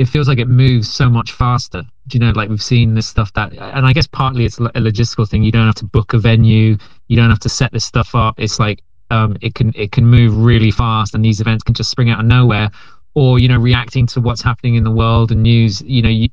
It 0.00 0.08
feels 0.08 0.28
like 0.28 0.38
it 0.38 0.48
moves 0.48 0.90
so 0.90 1.10
much 1.10 1.32
faster. 1.32 1.82
Do 2.08 2.16
you 2.16 2.20
know, 2.20 2.32
like 2.32 2.48
we've 2.48 2.62
seen 2.62 2.94
this 2.94 3.06
stuff 3.06 3.32
that, 3.34 3.52
and 3.52 3.86
I 3.86 3.92
guess 3.92 4.06
partly 4.06 4.46
it's 4.46 4.58
a 4.58 4.80
logistical 4.80 5.28
thing. 5.28 5.42
You 5.42 5.52
don't 5.52 5.66
have 5.66 5.74
to 5.76 5.84
book 5.84 6.14
a 6.14 6.18
venue. 6.18 6.78
You 7.08 7.16
don't 7.16 7.28
have 7.28 7.40
to 7.40 7.50
set 7.50 7.70
this 7.72 7.84
stuff 7.84 8.14
up. 8.14 8.40
It's 8.40 8.58
like 8.58 8.82
um, 9.10 9.36
it 9.42 9.54
can 9.54 9.72
it 9.76 9.92
can 9.92 10.06
move 10.06 10.36
really 10.38 10.70
fast, 10.70 11.14
and 11.14 11.22
these 11.22 11.40
events 11.40 11.62
can 11.62 11.74
just 11.74 11.90
spring 11.90 12.08
out 12.08 12.20
of 12.20 12.24
nowhere. 12.24 12.70
Or 13.14 13.38
you 13.38 13.48
know, 13.48 13.58
reacting 13.58 14.06
to 14.06 14.22
what's 14.22 14.40
happening 14.40 14.76
in 14.76 14.84
the 14.84 14.90
world 14.90 15.32
and 15.32 15.42
news. 15.42 15.82
You 15.82 16.00
know, 16.00 16.08
you, 16.08 16.28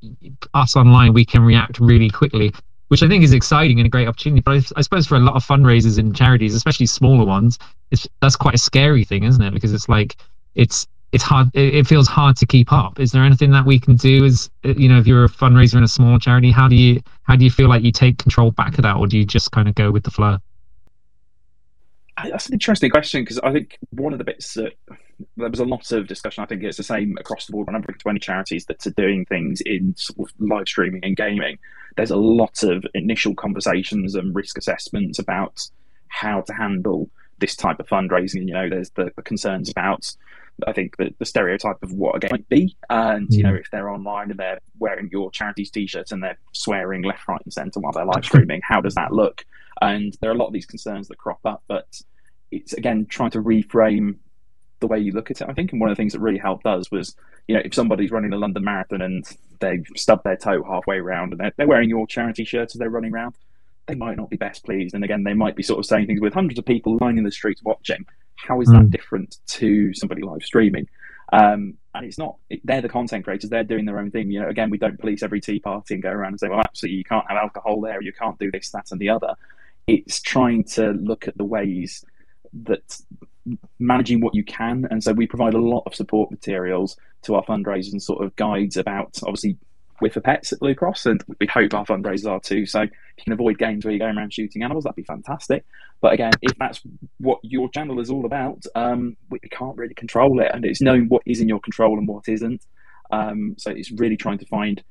us 0.54 0.78
online, 0.78 1.12
we 1.12 1.26
can 1.26 1.42
react 1.42 1.80
really 1.80 2.10
quickly 2.10 2.54
which 2.90 3.04
I 3.04 3.10
think 3.10 3.22
is 3.22 3.34
exciting 3.34 3.80
and 3.80 3.86
a 3.86 3.90
great 3.90 4.08
opportunity. 4.08 4.40
But 4.40 4.52
I, 4.52 4.62
I 4.78 4.82
suppose 4.82 5.06
for 5.08 5.16
a 5.16 5.20
lot 5.20 5.36
of 5.36 5.46
fundraisers 5.46 6.00
and 6.00 6.16
charities, 6.16 6.56
especially 6.56 6.86
smaller 6.86 7.26
ones, 7.26 7.60
it's 7.92 8.08
that's 8.22 8.38
quite 8.38 8.56
a 8.56 8.58
scary 8.58 9.04
thing, 9.04 9.26
isn't 9.26 9.42
it? 9.42 9.54
Because 9.54 9.74
it's 9.74 9.90
like 9.90 10.16
it's 10.56 10.88
it's 11.12 11.24
hard. 11.24 11.50
It, 11.54 11.88
feels 11.88 12.08
hard 12.08 12.36
to 12.38 12.46
keep 12.46 12.72
up. 12.72 13.00
Is 13.00 13.12
there 13.12 13.24
anything 13.24 13.52
that 13.52 13.66
we 13.66 13.80
can 13.80 13.96
do? 13.96 14.26
As 14.26 14.50
uh, 14.66 14.70
you 14.70 14.90
know, 14.90 14.98
if 14.98 15.08
you're 15.08 15.26
a 15.26 15.30
fundraiser 15.30 15.76
in 15.76 15.84
a 15.84 15.88
small 15.88 16.20
charity, 16.20 16.52
how 16.52 16.68
do 16.68 16.76
you 16.76 17.02
how 17.24 17.36
do 17.36 17.46
you 17.46 17.52
feel 17.52 17.70
like 17.70 17.84
you 17.84 17.92
take 17.92 18.18
control 18.18 18.52
back 18.52 18.78
of 18.78 18.84
that, 18.84 18.98
or 18.98 19.08
do 19.08 19.18
you 19.18 19.26
just 19.26 19.52
kind 19.52 19.68
of 19.68 19.76
go 19.76 19.92
with 19.92 20.04
the 20.04 20.12
flow? 20.12 20.38
That's 22.24 22.48
an 22.48 22.54
interesting 22.54 22.90
question 22.90 23.22
because 23.22 23.40
I 23.40 23.54
think 23.54 23.78
one 23.92 24.12
of 24.12 24.18
the 24.18 24.26
bits 24.26 24.56
that 24.56 24.74
there 25.36 25.50
was 25.50 25.60
a 25.60 25.66
lot 25.66 25.92
of 25.92 26.08
discussion. 26.08 26.44
I 26.44 26.48
think 26.48 26.64
it's 26.64 26.78
the 26.78 26.84
same 26.84 27.16
across 27.20 27.46
the 27.46 27.54
board. 27.54 27.68
When 27.68 27.76
I'm 27.76 27.86
any 28.08 28.20
charities 28.20 28.66
that 28.66 28.86
are 28.86 28.92
doing 28.92 29.26
things 29.26 29.62
in 29.62 29.96
sort 29.98 30.30
of 30.30 30.36
live 30.40 30.68
streaming 30.68 31.04
and 31.04 31.16
gaming, 31.16 31.58
there's 31.96 32.12
a 32.12 32.18
lot 32.18 32.64
of 32.64 32.86
initial 32.94 33.34
conversations 33.36 34.16
and 34.16 34.36
risk 34.36 34.58
assessments 34.58 35.20
about 35.20 35.70
how 36.10 36.42
to 36.42 36.54
handle 36.54 37.10
this 37.40 37.56
type 37.56 37.80
of 37.80 37.88
fundraising. 37.88 38.48
You 38.48 38.54
know, 38.54 38.70
there's 38.70 38.90
the, 38.92 39.12
the 39.16 39.22
concerns 39.22 39.70
about, 39.70 40.16
I 40.66 40.74
think, 40.74 40.98
the, 40.98 41.14
the 41.20 41.26
stereotype 41.26 41.84
of 41.84 41.92
what 41.92 42.16
a 42.16 42.20
game 42.20 42.30
might 42.32 42.50
be. 42.50 42.76
And, 42.90 43.28
you 43.30 43.44
know, 43.44 43.54
mm. 43.54 43.60
if 43.60 43.70
they're 43.72 43.90
online 43.90 44.32
and 44.32 44.40
they're 44.40 44.60
wearing 44.80 45.10
your 45.12 45.30
charity's 45.32 45.70
t 45.70 45.86
shirts 45.88 46.12
and 46.12 46.24
they're 46.24 46.40
swearing 46.54 47.04
left, 47.04 47.28
right, 47.28 47.42
and 47.44 47.54
centre 47.54 47.80
while 47.80 47.92
they're 47.92 48.06
live 48.06 48.26
streaming, 48.26 48.62
how 48.64 48.82
does 48.82 48.96
that 48.96 49.12
look? 49.12 49.46
And 49.82 50.18
there 50.22 50.32
are 50.32 50.34
a 50.34 50.38
lot 50.38 50.48
of 50.48 50.54
these 50.54 50.66
concerns 50.66 51.08
that 51.08 51.18
crop 51.18 51.40
up, 51.46 51.64
but 51.68 52.02
it's 52.50 52.74
again 52.74 53.06
trying 53.08 53.32
to 53.32 53.42
reframe 53.42 54.16
the 54.80 54.88
way 54.88 55.00
you 55.00 55.12
look 55.12 55.32
at 55.32 55.42
it. 55.42 55.50
I 55.50 55.54
think, 55.54 55.72
and 55.72 55.82
one 55.82 55.90
of 55.90 55.96
the 55.96 56.00
things 56.00 56.14
that 56.14 56.20
really 56.20 56.40
helped 56.40 56.66
us 56.66 56.90
was, 56.92 57.16
you 57.48 57.56
know, 57.56 57.62
if 57.64 57.74
somebody's 57.74 58.12
running 58.12 58.32
the 58.32 58.38
London 58.38 58.64
Marathon 58.64 59.02
and 59.02 59.26
they've 59.60 59.86
stubbed 59.96 60.24
their 60.24 60.38
toe 60.38 60.64
halfway 60.64 60.98
around 60.98 61.32
and 61.32 61.40
they're, 61.40 61.54
they're 61.58 61.68
wearing 61.68 61.90
your 61.90 62.08
charity 62.08 62.46
shirt 62.46 62.70
as 62.74 62.74
they're 62.74 62.90
running 62.90 63.14
around, 63.14 63.36
they 63.88 63.96
might 63.96 64.18
not 64.18 64.30
be 64.30 64.38
best 64.38 64.64
pleased. 64.66 64.94
And 64.94 65.04
again, 65.04 65.24
they 65.24 65.34
might 65.34 65.56
be 65.56 65.64
sort 65.64 65.80
of 65.80 65.86
saying 65.86 66.08
things 66.08 66.22
with 66.22 66.34
hundreds 66.34 66.60
of 66.60 66.66
people 66.66 66.98
lining 67.02 67.24
the 67.24 67.32
streets 67.32 67.64
watching. 67.64 68.06
How 68.36 68.62
is 68.62 68.68
that 68.70 68.84
Mm. 68.84 68.92
different 68.92 69.38
to 69.48 69.94
somebody 69.94 70.22
live 70.22 70.44
streaming? 70.44 70.88
Um, 71.34 71.76
and 71.96 72.06
it's 72.06 72.18
not, 72.18 72.38
it, 72.50 72.62
they're 72.64 72.82
the 72.82 72.90
content 72.90 73.24
creators, 73.24 73.50
they're 73.50 73.64
doing 73.64 73.86
their 73.86 74.00
own 74.00 74.12
thing. 74.12 74.30
You 74.32 74.42
know, 74.42 74.50
again, 74.50 74.70
we 74.70 74.78
don't 74.78 75.00
police 75.00 75.24
every 75.24 75.42
tea 75.42 75.60
party 75.60 75.96
and 75.96 76.04
go 76.04 76.12
around 76.12 76.34
and 76.34 76.40
say, 76.40 76.48
well, 76.48 76.60
absolutely, 76.60 76.98
you 76.98 77.04
can't 77.04 77.26
have 77.28 77.38
alcohol 77.38 77.82
there, 77.82 78.02
you 78.02 78.14
can't 78.14 78.38
do 78.40 78.52
this, 78.52 78.70
that, 78.72 78.92
and 78.92 79.00
the 79.00 79.10
other. 79.10 79.34
It's 79.88 80.22
trying 80.22 80.64
to 80.76 80.92
look 80.92 81.28
at 81.28 81.38
the 81.38 81.46
ways 81.46 82.06
that 82.64 83.02
managing 83.80 84.22
what 84.22 84.36
you 84.36 84.44
can. 84.44 84.86
And 84.92 85.04
so 85.04 85.14
we 85.14 85.28
provide 85.28 85.54
a 85.54 85.62
lot 85.62 85.84
of 85.86 85.96
support 85.96 86.30
materials 86.32 86.98
to 87.24 87.36
our 87.36 87.44
fundraisers 87.46 87.92
and 87.94 88.04
sort 88.04 88.24
of 88.24 88.36
guides 88.36 88.78
about 88.78 89.18
obviously 89.24 89.58
with 90.02 90.14
for 90.14 90.22
pets 90.22 90.54
at 90.54 90.60
Blue 90.60 90.76
Cross, 90.76 91.06
and 91.06 91.24
we 91.40 91.48
hope 91.48 91.74
our 91.74 91.86
fundraisers 91.86 92.30
are 92.30 92.40
too. 92.40 92.66
So 92.66 92.82
if 92.82 92.92
you 93.18 93.24
can 93.24 93.34
avoid 93.34 93.58
games 93.58 93.84
where 93.84 93.94
you're 93.94 94.06
going 94.06 94.18
around 94.18 94.34
shooting 94.34 94.64
animals, 94.64 94.84
that'd 94.84 94.96
be 94.96 95.04
fantastic. 95.04 95.66
But 96.02 96.14
again, 96.14 96.34
if 96.42 96.58
that's 96.58 96.82
what 97.20 97.40
your 97.42 97.70
channel 97.70 98.00
is 98.00 98.10
all 98.10 98.26
about, 98.26 98.64
um, 98.76 99.18
we 99.30 99.40
can't 99.40 99.78
really 99.78 99.96
control 99.96 100.40
it, 100.42 100.52
and 100.54 100.66
it's 100.66 100.82
knowing 100.82 101.08
what 101.08 101.24
is 101.26 101.40
in 101.40 101.50
your 101.50 101.60
control 101.60 101.98
and 101.98 102.08
what 102.08 102.28
isn't. 102.28 102.66
Um, 103.12 103.56
so 103.58 103.72
it's 103.72 103.92
really 103.92 104.18
trying 104.18 104.38
to 104.40 104.46
find 104.46 104.84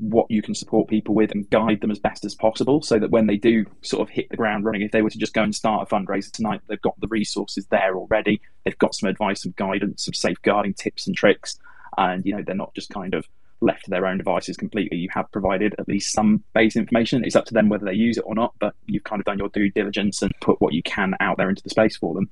what 0.00 0.30
you 0.30 0.40
can 0.40 0.54
support 0.54 0.88
people 0.88 1.14
with 1.14 1.30
and 1.30 1.48
guide 1.50 1.82
them 1.82 1.90
as 1.90 1.98
best 1.98 2.24
as 2.24 2.34
possible 2.34 2.80
so 2.80 2.98
that 2.98 3.10
when 3.10 3.26
they 3.26 3.36
do 3.36 3.66
sort 3.82 4.00
of 4.00 4.08
hit 4.08 4.26
the 4.30 4.36
ground 4.36 4.64
running, 4.64 4.80
if 4.80 4.92
they 4.92 5.02
were 5.02 5.10
to 5.10 5.18
just 5.18 5.34
go 5.34 5.42
and 5.42 5.54
start 5.54 5.86
a 5.86 5.94
fundraiser 5.94 6.32
tonight, 6.32 6.62
they've 6.68 6.80
got 6.80 6.98
the 7.00 7.08
resources 7.08 7.66
there 7.66 7.94
already. 7.94 8.40
They've 8.64 8.78
got 8.78 8.94
some 8.94 9.10
advice, 9.10 9.42
some 9.42 9.52
guidance, 9.56 10.06
some 10.06 10.14
safeguarding 10.14 10.74
tips 10.74 11.06
and 11.06 11.14
tricks. 11.14 11.58
And, 11.98 12.24
you 12.24 12.34
know, 12.34 12.42
they're 12.42 12.54
not 12.54 12.74
just 12.74 12.88
kind 12.88 13.12
of 13.12 13.28
left 13.60 13.84
to 13.84 13.90
their 13.90 14.06
own 14.06 14.18
devices 14.18 14.56
completely. 14.56 14.98
You 14.98 15.08
have 15.12 15.30
provided 15.32 15.74
at 15.78 15.88
least 15.88 16.12
some 16.12 16.42
base 16.54 16.76
information. 16.76 17.24
It's 17.24 17.36
up 17.36 17.44
to 17.46 17.54
them 17.54 17.68
whether 17.68 17.84
they 17.84 17.94
use 17.94 18.16
it 18.16 18.24
or 18.26 18.34
not, 18.34 18.54
but 18.58 18.74
you've 18.86 19.04
kind 19.04 19.20
of 19.20 19.26
done 19.26 19.38
your 19.38 19.48
due 19.48 19.70
diligence 19.70 20.22
and 20.22 20.32
put 20.40 20.60
what 20.60 20.72
you 20.72 20.82
can 20.82 21.14
out 21.20 21.36
there 21.36 21.48
into 21.48 21.62
the 21.62 21.70
space 21.70 21.96
for 21.96 22.14
them. 22.14 22.30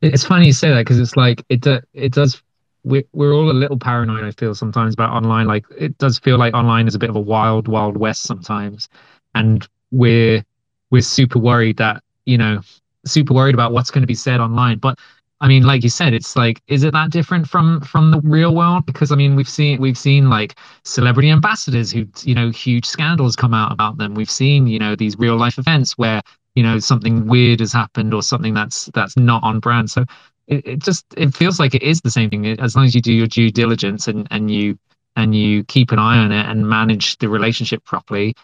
It's 0.00 0.24
funny 0.24 0.46
you 0.46 0.52
say 0.52 0.70
that 0.70 0.80
because 0.80 0.98
it's 0.98 1.16
like 1.16 1.44
it 1.48 1.66
it 1.92 2.12
does. 2.12 2.42
We're 2.84 3.04
we're 3.12 3.32
all 3.32 3.50
a 3.50 3.52
little 3.52 3.78
paranoid. 3.78 4.24
I 4.24 4.32
feel 4.32 4.54
sometimes 4.54 4.94
about 4.94 5.10
online. 5.10 5.46
Like 5.46 5.64
it 5.76 5.96
does 5.98 6.18
feel 6.18 6.38
like 6.38 6.54
online 6.54 6.88
is 6.88 6.96
a 6.96 6.98
bit 6.98 7.10
of 7.10 7.16
a 7.16 7.20
wild, 7.20 7.68
wild 7.68 7.96
west 7.96 8.22
sometimes, 8.22 8.88
and 9.34 9.66
we're 9.92 10.44
we're 10.90 11.02
super 11.02 11.38
worried 11.38 11.76
that 11.76 12.02
you 12.26 12.36
know 12.36 12.60
super 13.06 13.34
worried 13.34 13.54
about 13.54 13.72
what's 13.72 13.90
going 13.90 14.02
to 14.02 14.08
be 14.08 14.14
said 14.14 14.40
online. 14.40 14.78
But 14.78 14.98
I 15.42 15.48
mean, 15.48 15.64
like 15.64 15.82
you 15.82 15.90
said, 15.90 16.14
it's 16.14 16.36
like, 16.36 16.62
is 16.68 16.84
it 16.84 16.92
that 16.92 17.10
different 17.10 17.48
from 17.48 17.80
from 17.80 18.12
the 18.12 18.20
real 18.20 18.54
world? 18.54 18.86
Because 18.86 19.10
I 19.10 19.16
mean, 19.16 19.34
we've 19.34 19.48
seen 19.48 19.80
we've 19.80 19.98
seen 19.98 20.30
like 20.30 20.56
celebrity 20.84 21.30
ambassadors 21.30 21.90
who 21.90 22.06
you 22.22 22.32
know 22.32 22.50
huge 22.50 22.86
scandals 22.86 23.34
come 23.34 23.52
out 23.52 23.72
about 23.72 23.98
them. 23.98 24.14
We've 24.14 24.30
seen 24.30 24.68
you 24.68 24.78
know 24.78 24.94
these 24.94 25.18
real 25.18 25.36
life 25.36 25.58
events 25.58 25.98
where 25.98 26.22
you 26.54 26.62
know 26.62 26.78
something 26.78 27.26
weird 27.26 27.58
has 27.58 27.72
happened 27.72 28.14
or 28.14 28.22
something 28.22 28.54
that's 28.54 28.86
that's 28.94 29.16
not 29.16 29.42
on 29.42 29.58
brand. 29.58 29.90
So 29.90 30.04
it, 30.46 30.64
it 30.64 30.78
just 30.78 31.06
it 31.16 31.34
feels 31.34 31.58
like 31.58 31.74
it 31.74 31.82
is 31.82 32.00
the 32.02 32.10
same 32.10 32.30
thing 32.30 32.46
as 32.60 32.76
long 32.76 32.84
as 32.84 32.94
you 32.94 33.00
do 33.02 33.12
your 33.12 33.26
due 33.26 33.50
diligence 33.50 34.06
and 34.06 34.28
and 34.30 34.48
you 34.48 34.78
and 35.16 35.34
you 35.34 35.64
keep 35.64 35.90
an 35.90 35.98
eye 35.98 36.18
on 36.18 36.30
it 36.30 36.46
and 36.46 36.68
manage 36.68 37.18
the 37.18 37.28
relationship 37.28 37.84
properly. 37.84 38.36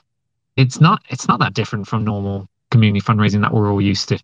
It's 0.57 0.81
not 0.81 1.01
it's 1.11 1.29
not 1.29 1.39
that 1.39 1.55
different 1.55 1.87
from 1.87 2.05
normal 2.05 2.49
community 2.73 3.01
fundraising 3.01 3.43
that 3.43 3.55
we're 3.55 3.71
all 3.71 3.81
used 3.81 4.09
to. 4.09 4.19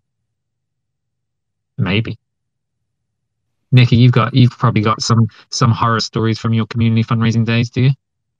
Maybe. 1.77 2.19
Nikki, 3.71 3.95
you've 3.97 4.11
got 4.11 4.33
you've 4.33 4.51
probably 4.51 4.81
got 4.81 5.01
some 5.01 5.27
some 5.51 5.71
horror 5.71 5.99
stories 5.99 6.39
from 6.39 6.53
your 6.53 6.65
community 6.67 7.03
fundraising 7.03 7.45
days, 7.45 7.69
do 7.69 7.81
you? 7.81 7.91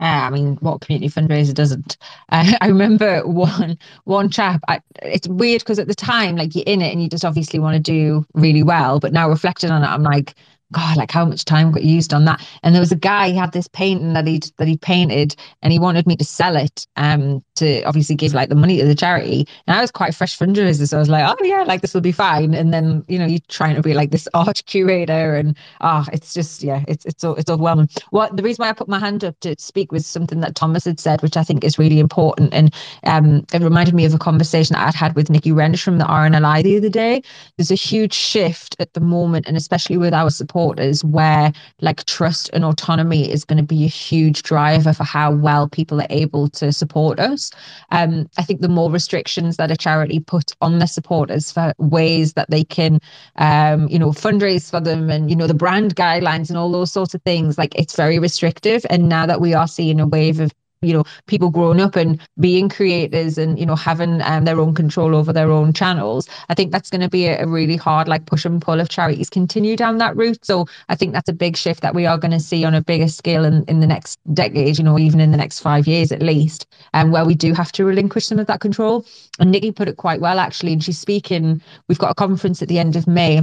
Uh, 0.01 0.27
I 0.27 0.29
mean, 0.29 0.57
what 0.57 0.81
community 0.81 1.09
fundraiser 1.09 1.53
doesn't? 1.53 1.97
Uh, 2.29 2.53
I 2.61 2.67
remember 2.67 3.25
one 3.25 3.77
one 4.03 4.29
chap. 4.29 4.61
I, 4.67 4.81
it's 5.01 5.27
weird 5.27 5.61
because 5.61 5.79
at 5.79 5.87
the 5.87 5.95
time, 5.95 6.35
like 6.35 6.55
you're 6.55 6.65
in 6.67 6.81
it 6.81 6.91
and 6.91 7.01
you 7.01 7.09
just 7.09 7.25
obviously 7.25 7.59
want 7.59 7.75
to 7.75 7.79
do 7.81 8.25
really 8.33 8.63
well. 8.63 8.99
But 8.99 9.13
now 9.13 9.29
reflecting 9.29 9.71
on 9.71 9.83
it, 9.83 9.87
I'm 9.87 10.03
like, 10.03 10.35
God, 10.73 10.97
like 10.97 11.11
how 11.11 11.23
much 11.25 11.45
time 11.45 11.71
got 11.71 11.83
used 11.83 12.13
on 12.13 12.25
that? 12.25 12.45
And 12.63 12.75
there 12.75 12.81
was 12.81 12.91
a 12.91 12.97
guy 12.97 13.29
he 13.29 13.35
had 13.35 13.53
this 13.53 13.67
painting 13.69 14.13
that 14.13 14.27
he'd 14.27 14.51
that 14.57 14.67
he 14.67 14.77
painted, 14.77 15.35
and 15.61 15.71
he 15.71 15.79
wanted 15.79 16.07
me 16.07 16.17
to 16.17 16.25
sell 16.25 16.57
it, 16.57 16.85
um, 16.97 17.43
to 17.55 17.83
obviously 17.83 18.15
give 18.15 18.33
like 18.33 18.49
the 18.49 18.55
money 18.55 18.79
to 18.79 18.85
the 18.85 18.95
charity. 18.95 19.47
And 19.67 19.77
I 19.77 19.81
was 19.81 19.91
quite 19.91 20.13
fresh 20.13 20.37
fundraiser, 20.37 20.87
so 20.87 20.97
I 20.97 20.99
was 20.99 21.09
like, 21.09 21.25
oh 21.27 21.43
yeah, 21.45 21.63
like 21.63 21.81
this 21.81 21.93
will 21.93 22.01
be 22.01 22.11
fine. 22.11 22.53
And 22.53 22.73
then 22.73 23.03
you 23.07 23.17
know 23.17 23.25
you're 23.25 23.39
trying 23.47 23.75
to 23.75 23.81
be 23.81 23.93
like 23.93 24.11
this 24.11 24.27
art 24.33 24.63
curator, 24.65 25.35
and 25.35 25.55
ah, 25.81 26.05
it's 26.13 26.33
just 26.33 26.63
yeah, 26.63 26.83
it's 26.87 27.05
it's 27.05 27.23
it's 27.23 27.49
overwhelming. 27.49 27.89
What 28.11 28.35
the 28.37 28.43
reason 28.43 28.63
why 28.63 28.69
I 28.69 28.73
put 28.73 28.87
my 28.87 28.99
hand 28.99 29.23
up 29.23 29.39
to 29.41 29.55
speak 29.57 29.91
was 29.91 30.05
something 30.05 30.39
that 30.41 30.55
Thomas 30.55 30.85
had 30.85 30.99
said, 30.99 31.21
which 31.21 31.37
I 31.37 31.43
think 31.43 31.63
is 31.63 31.79
really 31.79 31.99
important, 31.99 32.53
and 32.53 32.73
um, 33.03 33.45
it 33.53 33.61
reminded 33.61 33.95
me 33.95 34.05
of 34.05 34.13
a 34.13 34.19
conversation 34.19 34.75
I'd 34.75 34.93
had 34.93 35.15
with 35.15 35.29
Nikki 35.29 35.51
Wrench 35.51 35.83
from 35.83 35.97
the 35.97 36.05
RNLI 36.05 36.63
the 36.63 36.77
other 36.77 36.89
day. 36.89 37.21
There's 37.57 37.71
a 37.71 37.75
huge 37.75 38.13
shift 38.13 38.75
at 38.79 38.93
the 38.93 38.99
moment, 38.99 39.47
and 39.47 39.57
especially 39.57 39.97
with 39.97 40.13
our 40.13 40.29
supporters, 40.29 41.03
where 41.03 41.51
like 41.81 42.05
trust 42.05 42.49
and 42.53 42.65
autonomy 42.65 43.31
is 43.31 43.45
going 43.45 43.57
to 43.57 43.63
be 43.63 43.85
a 43.85 43.89
huge 43.89 44.43
driver 44.43 44.93
for 44.93 45.03
how 45.03 45.31
well 45.31 45.67
people 45.67 46.01
are 46.01 46.07
able 46.09 46.49
to 46.49 46.71
support 46.71 47.19
us. 47.19 47.44
Um, 47.91 48.29
I 48.37 48.43
think 48.43 48.61
the 48.61 48.69
more 48.69 48.91
restrictions 48.91 49.57
that 49.57 49.71
a 49.71 49.77
charity 49.77 50.19
put 50.19 50.51
on 50.61 50.79
their 50.79 50.87
supporters 50.87 51.51
for 51.51 51.73
ways 51.77 52.33
that 52.33 52.49
they 52.49 52.63
can, 52.63 52.99
um, 53.37 53.87
you 53.87 53.99
know, 53.99 54.11
fundraise 54.11 54.69
for 54.69 54.79
them, 54.79 55.09
and 55.09 55.29
you 55.29 55.35
know 55.35 55.47
the 55.47 55.53
brand 55.53 55.95
guidelines 55.95 56.49
and 56.49 56.57
all 56.57 56.71
those 56.71 56.91
sorts 56.91 57.13
of 57.13 57.21
things, 57.23 57.57
like 57.57 57.75
it's 57.75 57.95
very 57.95 58.19
restrictive. 58.19 58.85
And 58.89 59.09
now 59.09 59.25
that 59.25 59.41
we 59.41 59.53
are 59.53 59.67
seeing 59.67 59.99
a 59.99 60.07
wave 60.07 60.39
of 60.39 60.51
you 60.85 60.93
know 60.93 61.03
people 61.27 61.49
growing 61.49 61.81
up 61.81 61.95
and 61.95 62.19
being 62.39 62.69
creators 62.69 63.37
and 63.37 63.59
you 63.59 63.65
know 63.65 63.75
having 63.75 64.21
um, 64.21 64.45
their 64.45 64.59
own 64.59 64.73
control 64.73 65.15
over 65.15 65.33
their 65.33 65.51
own 65.51 65.73
channels 65.73 66.27
i 66.49 66.53
think 66.53 66.71
that's 66.71 66.89
going 66.89 67.01
to 67.01 67.09
be 67.09 67.25
a, 67.25 67.43
a 67.43 67.47
really 67.47 67.75
hard 67.75 68.07
like 68.07 68.25
push 68.25 68.45
and 68.45 68.61
pull 68.61 68.79
if 68.79 68.89
charities 68.89 69.29
continue 69.29 69.75
down 69.75 69.97
that 69.97 70.15
route. 70.15 70.43
So 70.45 70.67
i 70.89 70.95
think 70.95 71.13
that's 71.13 71.29
a 71.29 71.33
big 71.33 71.57
shift 71.57 71.81
that 71.81 71.95
we 71.95 72.05
are 72.05 72.17
going 72.17 72.31
to 72.31 72.39
see 72.39 72.63
on 72.63 72.73
a 72.73 72.81
bigger 72.81 73.07
scale 73.07 73.45
in, 73.45 73.63
in 73.65 73.79
the 73.79 73.87
next 73.87 74.19
decade 74.33 74.77
you 74.77 74.83
know 74.83 74.99
even 74.99 75.19
in 75.19 75.31
the 75.31 75.37
next 75.37 75.59
five 75.59 75.87
years 75.87 76.11
at 76.11 76.21
least 76.21 76.67
and 76.93 77.07
um, 77.07 77.11
where 77.11 77.25
we 77.25 77.35
do 77.35 77.53
have 77.53 77.71
to 77.71 77.85
relinquish 77.85 78.25
some 78.25 78.39
of 78.39 78.47
that 78.47 78.59
control. 78.59 79.05
And 79.39 79.51
nikki 79.51 79.71
put 79.71 79.87
it 79.87 79.97
quite 79.97 80.21
well 80.21 80.39
actually 80.39 80.73
and 80.73 80.83
she's 80.83 80.99
speaking 80.99 81.61
we've 81.87 81.99
got 81.99 82.11
a 82.11 82.15
conference 82.15 82.61
at 82.61 82.67
the 82.67 82.79
end 82.79 82.95
of 82.95 83.07
may 83.07 83.41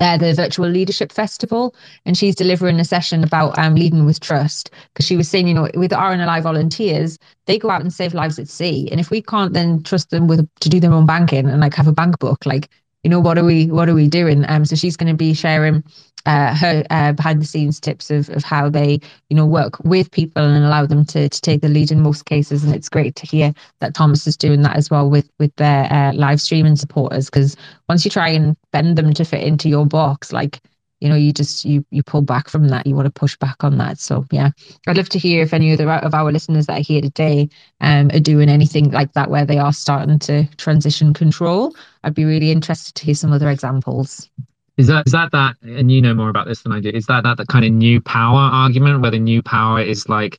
uh, 0.00 0.16
the 0.16 0.32
virtual 0.34 0.68
leadership 0.68 1.12
festival 1.12 1.74
and 2.04 2.16
she's 2.16 2.34
delivering 2.34 2.78
a 2.80 2.84
session 2.84 3.24
about 3.24 3.58
um, 3.58 3.74
leading 3.74 4.04
with 4.04 4.20
trust 4.20 4.70
because 4.92 5.06
she 5.06 5.16
was 5.16 5.28
saying 5.28 5.48
you 5.48 5.54
know 5.54 5.68
with 5.74 5.90
rnli 5.90 6.42
volunteers 6.42 7.18
they 7.46 7.58
go 7.58 7.70
out 7.70 7.80
and 7.80 7.92
save 7.92 8.14
lives 8.14 8.38
at 8.38 8.48
sea 8.48 8.88
and 8.90 9.00
if 9.00 9.10
we 9.10 9.20
can't 9.20 9.52
then 9.52 9.82
trust 9.82 10.10
them 10.10 10.28
with 10.28 10.48
to 10.60 10.68
do 10.68 10.80
their 10.80 10.92
own 10.92 11.06
banking 11.06 11.48
and 11.48 11.60
like 11.60 11.74
have 11.74 11.88
a 11.88 11.92
bank 11.92 12.18
book 12.18 12.46
like 12.46 12.68
you 13.02 13.10
know 13.10 13.20
what 13.20 13.38
are 13.38 13.44
we 13.44 13.66
what 13.66 13.88
are 13.88 13.94
we 13.94 14.08
doing? 14.08 14.44
Um 14.48 14.64
so 14.64 14.76
she's 14.76 14.96
going 14.96 15.12
to 15.12 15.16
be 15.16 15.34
sharing 15.34 15.84
uh, 16.26 16.54
her 16.54 16.84
uh, 16.90 17.12
behind 17.12 17.40
the 17.40 17.46
scenes 17.46 17.80
tips 17.80 18.10
of, 18.10 18.28
of 18.30 18.44
how 18.44 18.68
they 18.68 19.00
you 19.30 19.36
know 19.36 19.46
work 19.46 19.78
with 19.84 20.10
people 20.10 20.44
and 20.44 20.64
allow 20.64 20.84
them 20.84 21.04
to, 21.06 21.28
to 21.28 21.40
take 21.40 21.60
the 21.62 21.68
lead 21.68 21.90
in 21.90 22.00
most 22.00 22.26
cases. 22.26 22.64
And 22.64 22.74
it's 22.74 22.88
great 22.88 23.14
to 23.16 23.26
hear 23.26 23.52
that 23.80 23.94
thomas 23.94 24.26
is 24.26 24.36
doing 24.36 24.62
that 24.62 24.76
as 24.76 24.90
well 24.90 25.08
with 25.08 25.30
with 25.38 25.54
their 25.56 25.90
uh, 25.92 26.12
live 26.12 26.40
streaming 26.40 26.76
supporters. 26.76 27.26
Because 27.30 27.56
once 27.88 28.04
you 28.04 28.10
try 28.10 28.28
and 28.28 28.56
bend 28.72 28.98
them 28.98 29.12
to 29.14 29.24
fit 29.24 29.42
into 29.42 29.68
your 29.68 29.86
box 29.86 30.32
like 30.32 30.60
you 31.00 31.08
know 31.08 31.14
you 31.14 31.32
just 31.32 31.64
you 31.64 31.84
you 31.90 32.02
pull 32.02 32.22
back 32.22 32.48
from 32.48 32.68
that. 32.68 32.86
You 32.86 32.94
want 32.94 33.06
to 33.06 33.20
push 33.20 33.36
back 33.36 33.62
on 33.62 33.78
that. 33.78 33.98
So 33.98 34.24
yeah. 34.30 34.50
I'd 34.86 34.96
love 34.96 35.08
to 35.10 35.18
hear 35.18 35.42
if 35.42 35.54
any 35.54 35.72
other 35.72 35.90
of 35.90 36.14
our 36.14 36.32
listeners 36.32 36.66
that 36.66 36.80
are 36.80 36.82
here 36.82 37.00
today 37.00 37.48
um, 37.80 38.10
are 38.12 38.20
doing 38.20 38.48
anything 38.48 38.90
like 38.90 39.12
that 39.12 39.30
where 39.30 39.44
they 39.44 39.58
are 39.58 39.72
starting 39.72 40.18
to 40.20 40.46
transition 40.56 41.14
control. 41.14 41.74
I'd 42.04 42.14
be 42.14 42.24
really 42.24 42.50
interested 42.50 42.94
to 42.96 43.04
hear 43.04 43.14
some 43.14 43.32
other 43.32 43.50
examples. 43.50 44.28
Is 44.76 44.86
that 44.86 45.06
is 45.06 45.12
that 45.12 45.32
that 45.32 45.56
and 45.62 45.90
you 45.90 46.00
know 46.00 46.14
more 46.14 46.28
about 46.28 46.46
this 46.46 46.62
than 46.62 46.70
i 46.70 46.78
do 46.78 46.90
is 46.90 47.06
that 47.06 47.24
that 47.24 47.36
the 47.36 47.44
kind 47.46 47.64
of 47.64 47.72
new 47.72 48.00
power 48.00 48.38
argument 48.38 49.00
where 49.00 49.10
the 49.10 49.18
new 49.18 49.42
power 49.42 49.80
is 49.80 50.08
like 50.08 50.38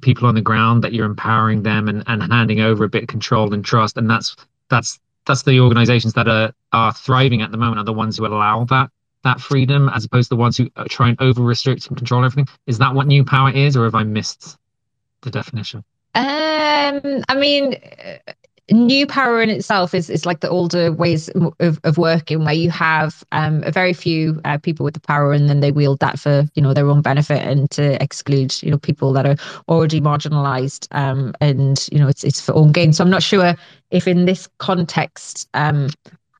people 0.00 0.28
on 0.28 0.36
the 0.36 0.40
ground 0.40 0.84
that 0.84 0.92
you're 0.92 1.06
empowering 1.06 1.64
them 1.64 1.88
and, 1.88 2.04
and 2.06 2.22
handing 2.32 2.60
over 2.60 2.84
a 2.84 2.88
bit 2.88 3.02
of 3.02 3.08
control 3.08 3.52
and 3.52 3.64
trust 3.64 3.96
and 3.96 4.08
that's 4.08 4.36
that's 4.68 5.00
that's 5.26 5.42
the 5.42 5.58
organizations 5.58 6.12
that 6.12 6.28
are 6.28 6.52
are 6.72 6.92
thriving 6.92 7.42
at 7.42 7.50
the 7.50 7.58
moment 7.58 7.80
are 7.80 7.84
the 7.84 7.92
ones 7.92 8.16
who 8.16 8.26
allow 8.26 8.64
that 8.64 8.90
that 9.24 9.40
freedom 9.40 9.88
as 9.90 10.04
opposed 10.04 10.30
to 10.30 10.34
the 10.36 10.40
ones 10.40 10.56
who 10.56 10.68
try 10.88 11.08
and 11.08 11.20
over 11.20 11.42
restrict 11.42 11.86
and 11.88 11.96
control 11.96 12.24
everything? 12.24 12.48
Is 12.66 12.78
that 12.78 12.94
what 12.94 13.06
new 13.06 13.24
power 13.24 13.50
is 13.50 13.76
or 13.76 13.84
have 13.84 13.94
i 13.94 14.02
missed 14.02 14.56
the 15.22 15.30
definition? 15.30 15.84
Um 16.14 17.22
i 17.28 17.36
mean 17.36 17.76
new 18.70 19.06
power 19.06 19.42
in 19.42 19.50
itself 19.50 19.94
is, 19.94 20.08
is 20.08 20.26
like 20.26 20.40
the 20.40 20.48
older 20.48 20.92
ways 20.92 21.28
of, 21.60 21.80
of 21.82 21.98
working 21.98 22.44
where 22.44 22.54
you 22.54 22.70
have 22.70 23.24
um, 23.32 23.62
a 23.64 23.72
very 23.72 23.92
few 23.92 24.40
uh, 24.44 24.58
people 24.58 24.84
with 24.84 24.94
the 24.94 25.00
power 25.00 25.32
and 25.32 25.48
then 25.48 25.60
they 25.60 25.72
wield 25.72 25.98
that 26.00 26.18
for 26.18 26.44
you 26.54 26.62
know 26.62 26.72
their 26.72 26.88
own 26.88 27.02
benefit 27.02 27.42
and 27.42 27.70
to 27.70 28.00
exclude 28.02 28.62
you 28.62 28.70
know 28.70 28.78
people 28.78 29.12
that 29.12 29.26
are 29.26 29.36
already 29.68 30.00
marginalized 30.00 30.86
um, 30.92 31.34
and 31.40 31.88
you 31.92 31.98
know 31.98 32.08
it's 32.08 32.24
it's 32.24 32.40
for 32.40 32.54
own 32.54 32.72
gain. 32.72 32.92
So 32.92 33.04
i'm 33.04 33.10
not 33.10 33.22
sure 33.22 33.54
if 33.90 34.06
in 34.06 34.24
this 34.24 34.48
context 34.58 35.48
um, 35.54 35.90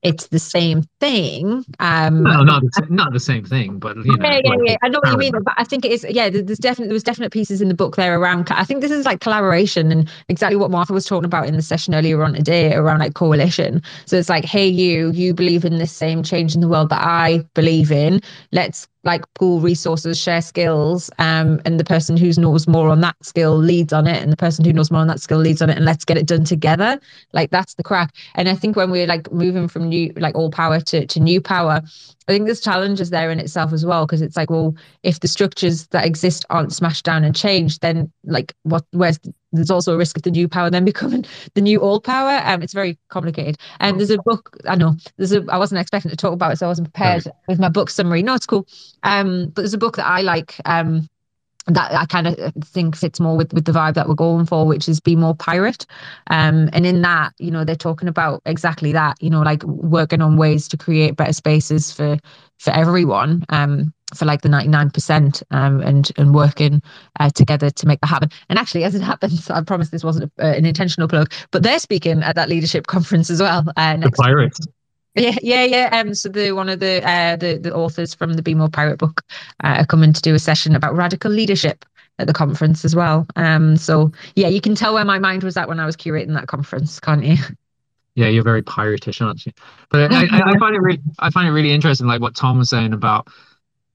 it's 0.03 0.27
the 0.27 0.39
same 0.39 0.83
thing. 0.99 1.63
Um, 1.79 2.23
no, 2.23 2.43
not 2.43 2.63
the, 2.63 2.87
not 2.89 3.13
the 3.13 3.19
same 3.19 3.45
thing, 3.45 3.77
but 3.77 3.97
you 3.97 4.17
know, 4.17 4.29
yeah, 4.29 4.41
yeah, 4.43 4.55
yeah. 4.65 4.77
I 4.81 4.89
know 4.89 4.99
what 5.03 5.11
you 5.11 5.17
mean, 5.17 5.33
but 5.43 5.53
I 5.57 5.63
think 5.63 5.85
it 5.85 5.91
is. 5.91 6.05
Yeah, 6.09 6.29
there's 6.29 6.57
definitely 6.57 6.87
there 6.87 6.93
was 6.93 7.03
definite 7.03 7.31
pieces 7.31 7.61
in 7.61 7.67
the 7.67 7.73
book 7.73 7.95
there 7.95 8.19
around. 8.19 8.47
I 8.51 8.63
think 8.63 8.81
this 8.81 8.91
is 8.91 9.05
like 9.05 9.19
collaboration 9.19 9.91
and 9.91 10.09
exactly 10.27 10.55
what 10.57 10.71
Martha 10.71 10.93
was 10.93 11.05
talking 11.05 11.25
about 11.25 11.47
in 11.47 11.55
the 11.55 11.61
session 11.61 11.93
earlier 11.93 12.23
on 12.23 12.33
today 12.33 12.73
around 12.73 12.99
like 12.99 13.13
coalition. 13.13 13.81
So 14.05 14.17
it's 14.17 14.29
like, 14.29 14.45
hey, 14.45 14.67
you, 14.67 15.11
you 15.11 15.33
believe 15.33 15.65
in 15.65 15.77
this 15.77 15.91
same 15.91 16.23
change 16.23 16.55
in 16.55 16.61
the 16.61 16.67
world 16.67 16.89
that 16.89 17.03
I 17.03 17.45
believe 17.53 17.91
in. 17.91 18.21
Let's 18.51 18.87
like 19.03 19.23
pool 19.33 19.59
resources, 19.59 20.19
share 20.19 20.41
skills, 20.41 21.09
um, 21.17 21.59
and 21.65 21.79
the 21.79 21.83
person 21.83 22.17
who 22.17 22.31
knows 22.37 22.67
more 22.67 22.89
on 22.89 23.01
that 23.01 23.15
skill 23.23 23.57
leads 23.57 23.93
on 23.93 24.07
it, 24.07 24.21
and 24.21 24.31
the 24.31 24.37
person 24.37 24.63
who 24.63 24.73
knows 24.73 24.91
more 24.91 25.01
on 25.01 25.07
that 25.07 25.19
skill 25.19 25.39
leads 25.39 25.61
on 25.61 25.69
it, 25.69 25.77
and 25.77 25.85
let's 25.85 26.05
get 26.05 26.17
it 26.17 26.27
done 26.27 26.43
together. 26.43 26.99
Like 27.33 27.49
that's 27.49 27.73
the 27.75 27.83
crack. 27.83 28.13
And 28.35 28.47
I 28.47 28.55
think 28.55 28.75
when 28.75 28.91
we're 28.91 29.07
like 29.07 29.31
moving 29.31 29.67
from 29.67 29.89
new, 29.89 30.13
like 30.17 30.35
all 30.35 30.51
power 30.51 30.79
to 30.79 31.05
to 31.07 31.19
new 31.19 31.41
power, 31.41 31.81
I 32.27 32.31
think 32.31 32.45
there's 32.45 32.61
challenges 32.61 33.09
there 33.09 33.31
in 33.31 33.39
itself 33.39 33.73
as 33.73 33.85
well 33.85 34.05
because 34.05 34.21
it's 34.21 34.37
like, 34.37 34.49
well, 34.49 34.75
if 35.03 35.19
the 35.19 35.27
structures 35.27 35.87
that 35.87 36.05
exist 36.05 36.45
aren't 36.49 36.73
smashed 36.73 37.05
down 37.05 37.23
and 37.23 37.35
changed, 37.35 37.81
then 37.81 38.11
like 38.23 38.53
what? 38.63 38.85
Where's 38.91 39.19
there's 39.51 39.69
also 39.69 39.93
a 39.93 39.97
risk 39.97 40.17
of 40.17 40.23
the 40.23 40.31
new 40.31 40.47
power 40.47 40.69
then 40.69 40.85
becoming 40.91 41.25
the 41.53 41.61
new 41.61 41.79
old 41.79 42.03
power. 42.03 42.41
Um, 42.43 42.61
it's 42.61 42.73
very 42.73 42.97
complicated. 43.09 43.57
And 43.79 43.99
there's 43.99 44.09
a 44.09 44.17
book. 44.19 44.57
I 44.67 44.75
know 44.75 44.95
there's 45.17 45.33
a. 45.33 45.43
I 45.49 45.57
wasn't 45.57 45.81
expecting 45.81 46.11
to 46.11 46.17
talk 46.17 46.33
about 46.33 46.53
it, 46.53 46.57
so 46.57 46.65
I 46.65 46.69
wasn't 46.69 46.93
prepared 46.93 47.25
with 47.47 47.59
my 47.59 47.69
book 47.69 47.89
summary. 47.89 48.23
No, 48.23 48.35
it's 48.35 48.45
cool. 48.45 48.67
Um, 49.03 49.47
but 49.47 49.61
there's 49.61 49.73
a 49.73 49.79
book 49.79 49.97
that 49.97 50.07
I 50.07 50.21
like. 50.21 50.55
Um, 50.65 51.07
that 51.67 51.91
I 51.91 52.05
kind 52.07 52.25
of 52.25 52.53
think 52.65 52.95
fits 52.95 53.19
more 53.19 53.37
with 53.37 53.53
with 53.53 53.65
the 53.65 53.71
vibe 53.71 53.93
that 53.93 54.09
we're 54.09 54.15
going 54.15 54.45
for, 54.45 54.65
which 54.65 54.89
is 54.89 54.99
be 54.99 55.15
more 55.15 55.35
pirate. 55.35 55.85
Um, 56.27 56.69
and 56.73 56.85
in 56.87 57.03
that, 57.03 57.33
you 57.37 57.51
know, 57.51 57.63
they're 57.63 57.75
talking 57.75 58.07
about 58.07 58.41
exactly 58.45 58.91
that. 58.93 59.21
You 59.21 59.29
know, 59.29 59.41
like 59.41 59.63
working 59.63 60.21
on 60.21 60.37
ways 60.37 60.67
to 60.69 60.77
create 60.77 61.15
better 61.15 61.33
spaces 61.33 61.91
for 61.91 62.17
for 62.57 62.71
everyone. 62.71 63.45
Um, 63.49 63.93
for 64.15 64.25
like 64.25 64.41
the 64.41 64.49
99% 64.49 65.43
um, 65.51 65.81
and 65.81 66.11
and 66.17 66.33
working 66.33 66.81
uh, 67.19 67.29
together 67.29 67.69
to 67.69 67.87
make 67.87 67.99
that 68.01 68.07
happen. 68.07 68.29
And 68.49 68.59
actually, 68.59 68.83
as 68.83 68.95
it 68.95 69.01
happens, 69.11 69.49
I 69.49 69.61
promise 69.61 69.89
this 69.89 70.03
wasn't 70.03 70.31
a, 70.37 70.45
uh, 70.45 70.53
an 70.53 70.65
intentional 70.65 71.07
plug, 71.07 71.31
but 71.51 71.63
they're 71.63 71.79
speaking 71.79 72.23
at 72.23 72.35
that 72.35 72.49
leadership 72.49 72.87
conference 72.87 73.29
as 73.29 73.41
well. 73.41 73.65
Uh, 73.77 73.97
the 73.97 74.11
pirates. 74.11 74.59
Yeah, 75.15 75.35
yeah, 75.41 75.65
yeah. 75.65 75.89
Um, 75.91 76.13
so 76.13 76.29
the 76.29 76.53
one 76.53 76.69
of 76.69 76.79
the 76.79 77.05
uh, 77.07 77.35
the 77.35 77.57
the 77.57 77.73
authors 77.75 78.13
from 78.13 78.33
the 78.33 78.41
Be 78.41 78.55
More 78.55 78.69
Pirate 78.69 78.97
book 78.97 79.21
uh, 79.63 79.75
are 79.79 79.85
coming 79.85 80.13
to 80.13 80.21
do 80.21 80.33
a 80.33 80.39
session 80.39 80.75
about 80.75 80.95
radical 80.95 81.31
leadership 81.31 81.83
at 82.17 82.27
the 82.27 82.33
conference 82.33 82.85
as 82.85 82.95
well. 82.95 83.25
Um, 83.35 83.75
so 83.75 84.11
yeah, 84.35 84.47
you 84.47 84.61
can 84.61 84.75
tell 84.75 84.93
where 84.93 85.03
my 85.03 85.19
mind 85.19 85.43
was 85.43 85.57
at 85.57 85.67
when 85.67 85.79
I 85.79 85.85
was 85.85 85.97
curating 85.97 86.33
that 86.35 86.47
conference, 86.47 86.99
can't 86.99 87.23
you? 87.23 87.37
Yeah, 88.15 88.27
you're 88.27 88.43
very 88.43 88.61
piratish, 88.61 89.25
aren't 89.25 89.45
you? 89.45 89.53
But 89.89 90.11
I, 90.11 90.23
I, 90.25 90.51
I 90.51 90.57
find 90.59 90.75
it 90.75 90.81
really, 90.81 91.01
I 91.19 91.29
find 91.29 91.47
it 91.47 91.51
really 91.51 91.71
interesting, 91.71 92.07
like 92.07 92.19
what 92.19 92.35
Tom 92.35 92.57
was 92.57 92.69
saying 92.69 92.91
about 92.91 93.29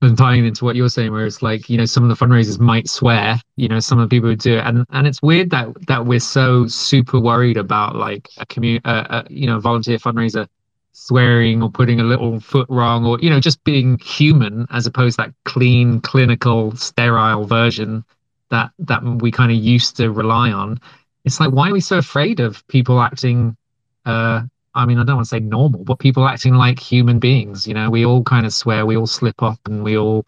and 0.02 0.16
tying 0.16 0.44
into 0.44 0.64
what 0.64 0.76
you're 0.76 0.88
saying, 0.88 1.10
where 1.10 1.24
it's 1.24 1.42
like, 1.42 1.70
you 1.70 1.78
know, 1.78 1.86
some 1.86 2.08
of 2.08 2.16
the 2.16 2.24
fundraisers 2.24 2.60
might 2.60 2.88
swear, 2.88 3.40
you 3.56 3.68
know, 3.68 3.80
some 3.80 3.98
of 3.98 4.08
the 4.08 4.14
people 4.14 4.28
who 4.28 4.36
do 4.36 4.56
it, 4.58 4.64
and 4.66 4.84
and 4.90 5.06
it's 5.06 5.22
weird 5.22 5.50
that 5.50 5.68
that 5.86 6.04
we're 6.04 6.20
so 6.20 6.66
super 6.66 7.18
worried 7.18 7.56
about 7.56 7.96
like 7.96 8.28
a 8.38 8.46
community, 8.46 8.84
uh, 8.84 9.22
you 9.30 9.46
know, 9.46 9.58
volunteer 9.58 9.98
fundraiser 9.98 10.46
swearing 10.92 11.62
or 11.62 11.70
putting 11.70 12.00
a 12.00 12.04
little 12.04 12.40
foot 12.40 12.66
wrong 12.70 13.04
or 13.04 13.18
you 13.20 13.28
know 13.28 13.38
just 13.38 13.62
being 13.64 13.98
human 13.98 14.66
as 14.70 14.86
opposed 14.86 15.18
to 15.18 15.24
that 15.24 15.34
clean 15.44 16.00
clinical 16.00 16.74
sterile 16.74 17.44
version 17.44 18.02
that 18.50 18.70
that 18.78 19.02
we 19.04 19.30
kind 19.30 19.52
of 19.52 19.58
used 19.58 19.96
to 19.96 20.10
rely 20.10 20.50
on. 20.50 20.80
It's 21.24 21.38
like 21.38 21.52
why 21.52 21.68
are 21.68 21.72
we 21.72 21.80
so 21.80 21.98
afraid 21.98 22.40
of 22.40 22.66
people 22.68 23.00
acting 23.00 23.56
uh 24.06 24.44
i 24.76 24.86
mean 24.86 24.98
i 24.98 25.04
don't 25.04 25.16
want 25.16 25.26
to 25.26 25.28
say 25.28 25.40
normal 25.40 25.82
but 25.84 25.98
people 25.98 26.28
acting 26.28 26.54
like 26.54 26.78
human 26.78 27.18
beings 27.18 27.66
you 27.66 27.74
know? 27.74 27.90
We 27.90 28.06
all 28.06 28.22
kind 28.22 28.46
of 28.46 28.52
swear 28.52 28.86
we 28.86 28.96
all 28.96 29.06
slip 29.06 29.42
up 29.42 29.58
and 29.66 29.82
we 29.82 29.96
all 29.98 30.24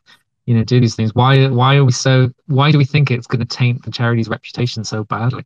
you 0.47 0.55
know 0.55 0.65
do 0.65 0.81
these 0.81 0.95
things. 0.95 1.15
Why 1.15 1.47
why 1.49 1.77
are 1.77 1.85
we 1.85 1.93
so 1.93 2.31
why 2.47 2.73
do 2.73 2.79
we 2.79 2.87
think 2.87 3.11
it's 3.11 3.27
going 3.27 3.47
to 3.47 3.57
taint 3.57 3.85
the 3.85 3.91
charity's 3.91 4.31
reputation 4.31 4.83
so 4.83 5.05
badly 5.05 5.45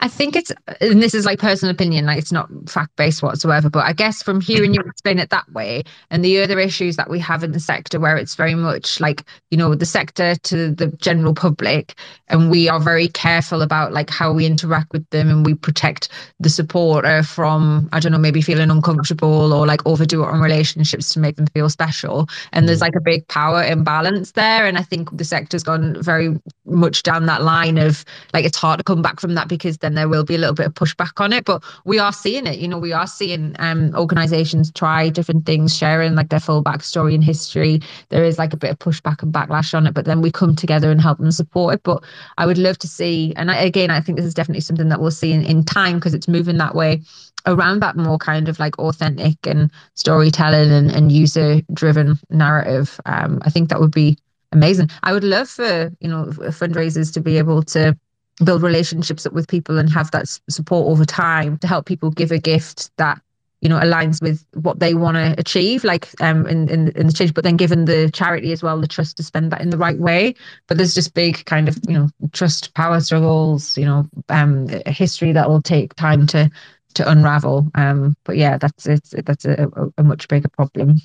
I 0.00 0.08
think 0.08 0.34
it's, 0.34 0.50
and 0.80 1.02
this 1.02 1.14
is 1.14 1.24
like 1.24 1.38
personal 1.38 1.72
opinion, 1.72 2.06
like 2.06 2.18
it's 2.18 2.32
not 2.32 2.48
fact 2.68 2.96
based 2.96 3.22
whatsoever, 3.22 3.70
but 3.70 3.84
I 3.84 3.92
guess 3.92 4.22
from 4.22 4.40
hearing 4.40 4.74
you 4.74 4.80
explain 4.80 5.18
it 5.18 5.30
that 5.30 5.50
way 5.52 5.84
and 6.10 6.24
the 6.24 6.40
other 6.42 6.58
issues 6.58 6.96
that 6.96 7.08
we 7.08 7.18
have 7.20 7.44
in 7.44 7.52
the 7.52 7.60
sector 7.60 8.00
where 8.00 8.16
it's 8.16 8.34
very 8.34 8.54
much 8.54 9.00
like, 9.00 9.24
you 9.50 9.58
know, 9.58 9.74
the 9.74 9.86
sector 9.86 10.34
to 10.34 10.72
the 10.72 10.88
general 10.88 11.34
public, 11.34 11.94
and 12.28 12.50
we 12.50 12.68
are 12.68 12.80
very 12.80 13.08
careful 13.08 13.62
about 13.62 13.92
like 13.92 14.10
how 14.10 14.32
we 14.32 14.46
interact 14.46 14.92
with 14.92 15.08
them 15.10 15.28
and 15.28 15.46
we 15.46 15.54
protect 15.54 16.08
the 16.40 16.48
supporter 16.48 17.22
from, 17.22 17.88
I 17.92 18.00
don't 18.00 18.12
know, 18.12 18.18
maybe 18.18 18.42
feeling 18.42 18.70
uncomfortable 18.70 19.52
or 19.52 19.66
like 19.66 19.86
overdo 19.86 20.22
it 20.24 20.28
on 20.28 20.40
relationships 20.40 21.12
to 21.12 21.20
make 21.20 21.36
them 21.36 21.46
feel 21.48 21.68
special. 21.68 22.28
And 22.52 22.68
there's 22.68 22.78
mm. 22.78 22.82
like 22.82 22.96
a 22.96 23.00
big 23.00 23.28
power 23.28 23.62
imbalance 23.62 24.32
there. 24.32 24.66
And 24.66 24.78
I 24.78 24.82
think 24.82 25.16
the 25.16 25.24
sector's 25.24 25.62
gone 25.62 26.02
very 26.02 26.40
much 26.64 27.02
down 27.02 27.26
that 27.26 27.42
line 27.42 27.78
of 27.78 28.04
like 28.32 28.44
it's 28.44 28.56
hard 28.56 28.78
to 28.78 28.84
come 28.84 29.02
back 29.02 29.20
from 29.20 29.34
that 29.34 29.48
because 29.56 29.78
then 29.78 29.94
there 29.94 30.08
will 30.08 30.24
be 30.24 30.34
a 30.34 30.38
little 30.38 30.54
bit 30.54 30.66
of 30.66 30.74
pushback 30.74 31.20
on 31.20 31.32
it. 31.32 31.44
But 31.44 31.62
we 31.84 31.98
are 31.98 32.12
seeing 32.12 32.46
it. 32.46 32.58
You 32.58 32.68
know, 32.68 32.78
we 32.78 32.92
are 32.92 33.06
seeing 33.06 33.54
um, 33.58 33.94
organizations 33.94 34.72
try 34.72 35.10
different 35.10 35.44
things, 35.44 35.76
sharing 35.76 36.14
like 36.14 36.30
their 36.30 36.40
full 36.40 36.64
backstory 36.64 37.14
and 37.14 37.22
history. 37.22 37.80
There 38.08 38.24
is 38.24 38.38
like 38.38 38.52
a 38.52 38.56
bit 38.56 38.70
of 38.70 38.78
pushback 38.78 39.22
and 39.22 39.32
backlash 39.32 39.74
on 39.74 39.86
it, 39.86 39.94
but 39.94 40.06
then 40.06 40.22
we 40.22 40.30
come 40.30 40.56
together 40.56 40.90
and 40.90 41.00
help 41.00 41.18
them 41.18 41.30
support 41.30 41.74
it. 41.74 41.82
But 41.82 42.02
I 42.38 42.46
would 42.46 42.58
love 42.58 42.78
to 42.78 42.88
see, 42.88 43.34
and 43.36 43.50
I, 43.50 43.56
again, 43.56 43.90
I 43.90 44.00
think 44.00 44.16
this 44.16 44.26
is 44.26 44.34
definitely 44.34 44.62
something 44.62 44.88
that 44.88 45.00
we'll 45.00 45.10
see 45.10 45.32
in, 45.32 45.44
in 45.44 45.64
time 45.64 45.96
because 45.96 46.14
it's 46.14 46.28
moving 46.28 46.56
that 46.56 46.74
way 46.74 47.02
around 47.46 47.80
that 47.80 47.96
more 47.96 48.18
kind 48.18 48.48
of 48.48 48.58
like 48.58 48.78
authentic 48.78 49.36
and 49.46 49.70
storytelling 49.94 50.70
and, 50.70 50.90
and 50.90 51.12
user 51.12 51.60
driven 51.72 52.18
narrative. 52.30 53.00
Um, 53.04 53.40
I 53.42 53.50
think 53.50 53.68
that 53.68 53.80
would 53.80 53.90
be 53.90 54.16
amazing. 54.52 54.90
I 55.02 55.12
would 55.12 55.24
love 55.24 55.48
for, 55.48 55.90
you 56.00 56.08
know, 56.08 56.26
fundraisers 56.26 57.12
to 57.14 57.20
be 57.20 57.38
able 57.38 57.62
to 57.64 57.98
build 58.44 58.62
relationships 58.62 59.26
with 59.30 59.48
people 59.48 59.78
and 59.78 59.90
have 59.90 60.10
that 60.10 60.26
support 60.48 60.88
over 60.88 61.04
time 61.04 61.58
to 61.58 61.66
help 61.66 61.86
people 61.86 62.10
give 62.10 62.30
a 62.30 62.38
gift 62.38 62.90
that 62.96 63.20
you 63.60 63.68
know 63.68 63.78
aligns 63.78 64.20
with 64.20 64.44
what 64.54 64.80
they 64.80 64.94
want 64.94 65.16
to 65.16 65.34
achieve 65.38 65.84
like 65.84 66.08
um 66.20 66.46
in, 66.48 66.68
in 66.68 66.88
in 66.96 67.06
the 67.06 67.12
change 67.12 67.32
but 67.32 67.44
then 67.44 67.56
given 67.56 67.84
the 67.84 68.10
charity 68.10 68.50
as 68.52 68.62
well 68.62 68.80
the 68.80 68.88
trust 68.88 69.16
to 69.16 69.22
spend 69.22 69.52
that 69.52 69.60
in 69.60 69.70
the 69.70 69.78
right 69.78 69.98
way. 69.98 70.34
But 70.66 70.78
there's 70.78 70.94
just 70.94 71.14
big 71.14 71.44
kind 71.44 71.68
of 71.68 71.78
you 71.88 71.94
know 71.94 72.08
trust 72.32 72.74
power 72.74 73.00
struggles 73.00 73.78
you 73.78 73.84
know 73.84 74.06
um 74.28 74.66
a 74.86 74.90
history 74.90 75.32
that 75.32 75.48
will 75.48 75.62
take 75.62 75.94
time 75.94 76.26
to 76.28 76.50
to 76.94 77.08
unravel. 77.10 77.70
Um 77.74 78.16
but 78.24 78.36
yeah 78.36 78.58
that's 78.58 78.86
it's 78.86 79.14
that's 79.24 79.44
a, 79.44 79.68
a 79.96 80.02
much 80.02 80.28
bigger 80.28 80.48
problem 80.48 80.96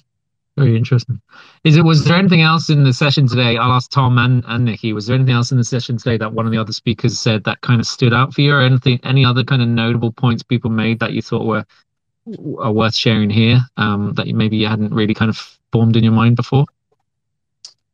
Very 0.57 0.75
interesting. 0.75 1.21
Is 1.63 1.77
it 1.77 1.83
was 1.83 2.03
there 2.05 2.17
anything 2.17 2.41
else 2.41 2.69
in 2.71 2.83
the 2.83 2.91
session 2.91 3.27
today? 3.27 3.57
I'll 3.57 3.71
ask 3.71 3.91
Tom 3.91 4.17
and, 4.17 4.43
and 4.47 4.65
Nikki. 4.65 4.91
Was 4.91 5.05
there 5.05 5.15
anything 5.15 5.35
else 5.35 5.51
in 5.51 5.57
the 5.59 5.63
session 5.63 5.97
today 5.97 6.17
that 6.17 6.33
one 6.33 6.47
of 6.47 6.51
the 6.51 6.57
other 6.57 6.73
speakers 6.73 7.19
said 7.19 7.43
that 7.43 7.61
kind 7.61 7.79
of 7.79 7.85
stood 7.85 8.11
out 8.11 8.33
for 8.33 8.41
you, 8.41 8.55
or 8.55 8.61
anything, 8.61 8.99
any 9.03 9.23
other 9.23 9.43
kind 9.43 9.61
of 9.61 9.67
notable 9.67 10.11
points 10.11 10.41
people 10.41 10.71
made 10.71 10.99
that 10.99 11.13
you 11.13 11.21
thought 11.21 11.45
were 11.45 11.63
are 12.59 12.71
worth 12.71 12.95
sharing 12.95 13.29
here 13.29 13.59
um, 13.77 14.13
that 14.15 14.25
you 14.25 14.33
maybe 14.33 14.57
you 14.57 14.67
hadn't 14.67 14.93
really 14.93 15.13
kind 15.13 15.29
of 15.29 15.37
formed 15.71 15.95
in 15.95 16.03
your 16.03 16.13
mind 16.13 16.35
before? 16.35 16.65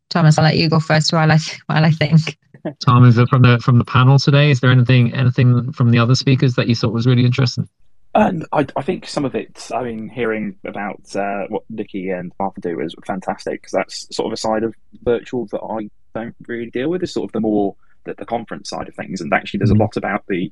Thomas, 0.10 0.38
I'll 0.38 0.46
let 0.46 0.58
you 0.58 0.70
go 0.70 0.80
first 0.80 1.12
while 1.12 1.30
I 1.30 1.40
while 1.66 1.84
I 1.84 1.92
think. 1.92 2.38
Tom, 2.80 3.12
from 3.12 3.42
the 3.42 3.60
from 3.62 3.78
the 3.78 3.84
panel 3.84 4.18
today? 4.18 4.52
Is 4.52 4.62
there 4.62 4.72
anything 4.72 5.14
anything 5.14 5.74
from 5.74 5.92
the 5.92 6.00
other 6.00 6.16
speakers 6.16 6.56
that 6.56 6.70
you 6.70 6.76
thought 6.76 6.94
was 6.94 7.06
really 7.06 7.26
interesting? 7.26 7.68
And 8.16 8.46
I, 8.52 8.68
I 8.76 8.84
think 8.84 9.08
some 9.08 9.26
of 9.26 9.34
it, 9.34 9.70
I 9.74 9.84
mean, 9.84 10.08
hearing 10.08 10.56
about 10.66 11.16
uh, 11.16 11.46
what 11.50 11.64
Nikki 11.70 12.10
and 12.10 12.32
Martha 12.40 12.62
do 12.62 12.80
is 12.80 12.94
fantastic 13.06 13.62
because 13.62 13.72
that's 13.72 14.16
sort 14.16 14.28
of 14.28 14.34
a 14.34 14.38
side 14.38 14.64
of 14.64 14.76
virtual 15.04 15.48
that 15.48 15.62
I 15.62 15.90
don't 16.14 16.36
really 16.48 16.70
deal 16.70 16.90
with. 16.90 17.02
Is 17.02 17.12
sort 17.12 17.30
of 17.30 17.32
the 17.32 17.40
more 17.40 17.76
the, 18.04 18.14
the 18.14 18.26
conference 18.26 18.70
side 18.70 18.88
of 18.88 18.94
things, 18.94 19.20
and 19.20 19.34
actually, 19.34 19.60
there's 19.60 19.72
a 19.72 19.76
lot 19.76 19.98
about 19.98 20.26
the 20.28 20.52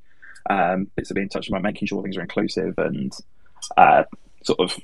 um, 0.50 0.90
bits 0.96 1.12
of 1.12 1.16
being 1.16 1.30
touched 1.30 1.50
about 1.50 1.62
making 1.62 1.88
sure 1.88 2.02
things 2.02 2.18
are 2.18 2.22
inclusive 2.22 2.74
and 2.80 3.14
uh, 3.78 4.04
sort 4.44 4.60
of 4.60 4.80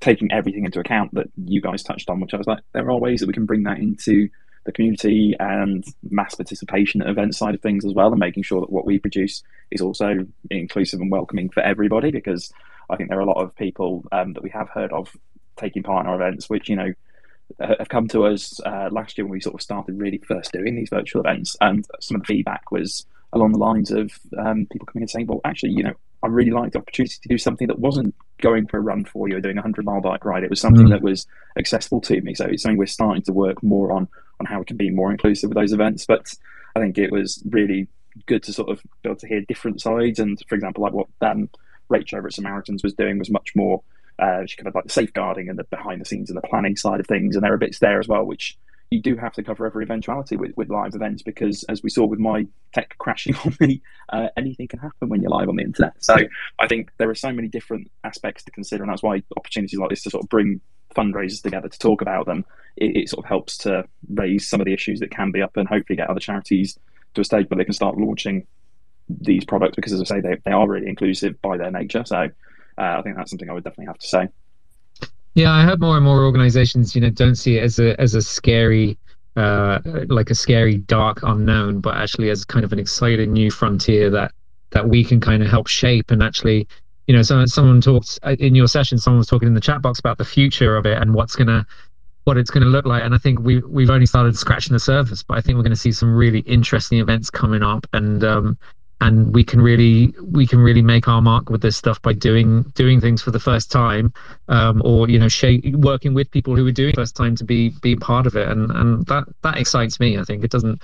taking 0.00 0.32
everything 0.32 0.64
into 0.64 0.80
account 0.80 1.14
that 1.14 1.28
you 1.44 1.60
guys 1.60 1.84
touched 1.84 2.10
on. 2.10 2.18
Which 2.18 2.34
I 2.34 2.38
was 2.38 2.46
like, 2.48 2.60
there 2.72 2.90
are 2.90 2.98
ways 2.98 3.20
that 3.20 3.26
we 3.26 3.34
can 3.34 3.46
bring 3.46 3.62
that 3.64 3.78
into 3.78 4.28
the 4.64 4.72
community 4.72 5.34
and 5.40 5.84
mass 6.10 6.34
participation 6.34 7.00
at 7.00 7.08
event 7.08 7.34
side 7.34 7.54
of 7.54 7.60
things 7.60 7.84
as 7.84 7.94
well, 7.94 8.10
and 8.10 8.18
making 8.18 8.42
sure 8.42 8.60
that 8.60 8.70
what 8.70 8.86
we 8.86 8.98
produce 8.98 9.42
is 9.70 9.80
also 9.80 10.26
inclusive 10.50 11.00
and 11.00 11.10
welcoming 11.10 11.48
for 11.48 11.62
everybody. 11.62 12.10
Because 12.10 12.52
I 12.88 12.96
think 12.96 13.08
there 13.08 13.18
are 13.18 13.22
a 13.22 13.26
lot 13.26 13.42
of 13.42 13.54
people 13.56 14.04
um, 14.12 14.34
that 14.34 14.42
we 14.42 14.50
have 14.50 14.68
heard 14.68 14.92
of 14.92 15.14
taking 15.56 15.82
part 15.82 16.04
in 16.04 16.10
our 16.10 16.20
events, 16.20 16.50
which 16.50 16.68
you 16.68 16.76
know 16.76 16.92
have 17.58 17.88
come 17.88 18.06
to 18.08 18.26
us 18.26 18.60
uh, 18.64 18.88
last 18.92 19.18
year 19.18 19.24
when 19.24 19.32
we 19.32 19.40
sort 19.40 19.54
of 19.54 19.62
started 19.62 19.98
really 19.98 20.18
first 20.18 20.52
doing 20.52 20.76
these 20.76 20.90
virtual 20.90 21.20
events, 21.22 21.56
and 21.60 21.86
some 22.00 22.16
of 22.16 22.22
the 22.22 22.26
feedback 22.26 22.70
was 22.70 23.06
along 23.32 23.52
the 23.52 23.58
lines 23.58 23.90
of 23.90 24.12
um, 24.38 24.66
people 24.70 24.86
coming 24.86 25.02
and 25.02 25.10
saying, 25.10 25.26
"Well, 25.26 25.40
actually, 25.44 25.72
you 25.72 25.82
know, 25.82 25.94
I 26.22 26.28
really 26.28 26.50
liked 26.50 26.74
the 26.74 26.78
opportunity 26.78 27.16
to 27.22 27.28
do 27.28 27.38
something 27.38 27.68
that 27.68 27.78
wasn't 27.78 28.14
going 28.40 28.66
for 28.66 28.78
a 28.78 28.80
run 28.80 29.04
for 29.04 29.28
you 29.28 29.36
or 29.36 29.40
doing 29.40 29.58
a 29.58 29.62
hundred 29.62 29.84
mile 29.84 30.00
bike 30.00 30.24
ride. 30.24 30.44
It 30.44 30.50
was 30.50 30.60
something 30.60 30.86
mm. 30.86 30.90
that 30.90 31.02
was 31.02 31.26
accessible 31.58 32.00
to 32.02 32.20
me. 32.20 32.34
So 32.34 32.46
it's 32.46 32.62
something 32.62 32.78
we're 32.78 32.86
starting 32.86 33.22
to 33.22 33.32
work 33.32 33.62
more 33.62 33.92
on 33.92 34.08
on 34.38 34.46
how 34.46 34.58
we 34.58 34.64
can 34.64 34.76
be 34.76 34.90
more 34.90 35.10
inclusive 35.10 35.48
with 35.48 35.56
those 35.56 35.72
events. 35.72 36.06
But 36.06 36.34
I 36.74 36.80
think 36.80 36.98
it 36.98 37.12
was 37.12 37.42
really 37.48 37.88
good 38.26 38.42
to 38.44 38.52
sort 38.52 38.70
of 38.70 38.82
be 39.02 39.08
able 39.08 39.20
to 39.20 39.28
hear 39.28 39.42
different 39.42 39.80
sides. 39.80 40.18
And 40.18 40.42
for 40.48 40.54
example, 40.54 40.82
like 40.82 40.92
what 40.92 41.08
Dan 41.20 41.48
Rachel 41.88 42.18
over 42.18 42.28
at 42.28 42.34
Samaritans 42.34 42.82
was 42.82 42.94
doing 42.94 43.18
was 43.18 43.30
much 43.30 43.54
more. 43.54 43.82
Uh, 44.18 44.44
she 44.46 44.56
covered 44.56 44.74
like 44.74 44.84
the 44.84 44.92
safeguarding 44.92 45.48
and 45.48 45.58
the 45.58 45.64
behind 45.64 46.00
the 46.00 46.04
scenes 46.04 46.28
and 46.28 46.36
the 46.36 46.46
planning 46.46 46.76
side 46.76 47.00
of 47.00 47.06
things, 47.06 47.36
and 47.36 47.44
there 47.44 47.54
are 47.54 47.58
bits 47.58 47.78
there 47.78 47.98
as 47.98 48.08
well 48.08 48.24
which 48.24 48.58
you 48.90 49.00
do 49.00 49.16
have 49.16 49.32
to 49.34 49.42
cover 49.42 49.66
every 49.66 49.84
eventuality 49.84 50.36
with, 50.36 50.52
with 50.56 50.68
live 50.68 50.94
events 50.94 51.22
because, 51.22 51.64
as 51.68 51.82
we 51.82 51.90
saw 51.90 52.04
with 52.04 52.18
my 52.18 52.46
tech 52.74 52.96
crashing 52.98 53.34
on 53.44 53.56
me, 53.60 53.82
uh, 54.08 54.28
anything 54.36 54.66
can 54.66 54.80
happen 54.80 55.08
when 55.08 55.22
you're 55.22 55.30
live 55.30 55.48
on 55.48 55.56
the 55.56 55.62
internet. 55.62 55.92
So 55.98 56.16
I 56.58 56.66
think 56.66 56.90
there 56.98 57.08
are 57.08 57.14
so 57.14 57.32
many 57.32 57.48
different 57.48 57.90
aspects 58.02 58.42
to 58.44 58.50
consider, 58.50 58.82
and 58.82 58.90
that's 58.90 59.02
why 59.02 59.22
opportunities 59.36 59.78
like 59.78 59.90
this 59.90 60.02
to 60.02 60.10
sort 60.10 60.24
of 60.24 60.28
bring 60.28 60.60
fundraisers 60.96 61.42
together 61.42 61.68
to 61.68 61.78
talk 61.78 62.02
about 62.02 62.26
them, 62.26 62.44
it, 62.76 62.96
it 62.96 63.08
sort 63.08 63.24
of 63.24 63.28
helps 63.28 63.56
to 63.58 63.84
raise 64.12 64.48
some 64.48 64.60
of 64.60 64.64
the 64.64 64.72
issues 64.72 65.00
that 65.00 65.10
can 65.10 65.30
be 65.30 65.40
up 65.40 65.56
and 65.56 65.68
hopefully 65.68 65.96
get 65.96 66.10
other 66.10 66.20
charities 66.20 66.78
to 67.14 67.20
a 67.20 67.24
stage 67.24 67.48
where 67.48 67.58
they 67.58 67.64
can 67.64 67.74
start 67.74 67.96
launching 67.96 68.46
these 69.08 69.44
products 69.44 69.76
because, 69.76 69.92
as 69.92 70.00
I 70.00 70.04
say, 70.04 70.20
they, 70.20 70.36
they 70.44 70.52
are 70.52 70.68
really 70.68 70.88
inclusive 70.88 71.40
by 71.42 71.56
their 71.56 71.70
nature. 71.70 72.04
So 72.04 72.16
uh, 72.16 72.28
I 72.76 73.02
think 73.02 73.16
that's 73.16 73.30
something 73.30 73.48
I 73.48 73.52
would 73.52 73.64
definitely 73.64 73.86
have 73.86 73.98
to 73.98 74.06
say. 74.06 74.28
Yeah, 75.40 75.52
I 75.52 75.64
hope 75.64 75.80
more 75.80 75.96
and 75.96 76.04
more 76.04 76.22
organizations, 76.26 76.94
you 76.94 77.00
know, 77.00 77.08
don't 77.08 77.34
see 77.34 77.56
it 77.56 77.62
as 77.62 77.78
a 77.78 77.98
as 77.98 78.14
a 78.14 78.20
scary 78.20 78.98
uh 79.36 79.78
like 80.08 80.28
a 80.28 80.34
scary 80.34 80.76
dark 80.76 81.22
unknown, 81.22 81.80
but 81.80 81.96
actually 81.96 82.28
as 82.28 82.44
kind 82.44 82.62
of 82.62 82.74
an 82.74 82.78
exciting 82.78 83.32
new 83.32 83.50
frontier 83.50 84.10
that 84.10 84.32
that 84.72 84.90
we 84.90 85.02
can 85.02 85.18
kind 85.18 85.42
of 85.42 85.48
help 85.48 85.66
shape. 85.66 86.10
And 86.10 86.22
actually 86.22 86.68
you 87.06 87.16
know 87.16 87.22
so 87.22 87.46
someone 87.46 87.80
talked 87.80 88.18
uh, 88.22 88.36
in 88.38 88.54
your 88.54 88.68
session 88.68 88.98
someone 88.98 89.16
was 89.16 89.28
talking 89.28 89.48
in 89.48 89.54
the 89.54 89.62
chat 89.62 89.80
box 89.80 89.98
about 89.98 90.18
the 90.18 90.26
future 90.26 90.76
of 90.76 90.84
it 90.84 91.00
and 91.00 91.14
what's 91.14 91.34
going 91.34 91.48
to 91.48 91.64
what 92.24 92.36
it's 92.36 92.50
going 92.50 92.62
to 92.62 92.68
look 92.68 92.84
like. 92.84 93.02
And 93.02 93.14
i 93.14 93.18
think 93.18 93.40
we 93.40 93.60
we've 93.60 93.88
only 93.88 94.04
started 94.04 94.36
scratching 94.36 94.74
the 94.74 94.78
surface 94.78 95.22
but 95.22 95.38
i 95.38 95.40
think 95.40 95.56
we're 95.56 95.62
going 95.62 95.72
to 95.72 95.84
see 95.86 95.92
some 95.92 96.14
really 96.14 96.40
interesting 96.40 96.98
events 96.98 97.30
coming 97.30 97.62
up. 97.62 97.86
And 97.94 98.22
um 98.24 98.58
and 99.00 99.34
we 99.34 99.42
can 99.42 99.60
really 99.60 100.14
we 100.30 100.46
can 100.46 100.58
really 100.58 100.82
make 100.82 101.08
our 101.08 101.22
mark 101.22 101.48
with 101.48 101.62
this 101.62 101.76
stuff 101.76 102.00
by 102.02 102.12
doing 102.12 102.62
doing 102.74 103.00
things 103.00 103.22
for 103.22 103.30
the 103.30 103.40
first 103.40 103.70
time 103.70 104.12
um, 104.48 104.82
or 104.84 105.08
you 105.08 105.18
know 105.18 105.28
working 105.78 106.14
with 106.14 106.30
people 106.30 106.54
who 106.54 106.66
are 106.66 106.72
doing 106.72 106.94
first 106.94 107.16
time 107.16 107.34
to 107.34 107.44
be 107.44 107.70
be 107.82 107.96
part 107.96 108.26
of 108.26 108.36
it. 108.36 108.48
And 108.48 108.70
and 108.70 109.06
that 109.06 109.24
that 109.42 109.56
excites 109.56 110.00
me 110.00 110.18
i 110.18 110.24
think. 110.24 110.44
It 110.44 110.50
doesn't 110.50 110.82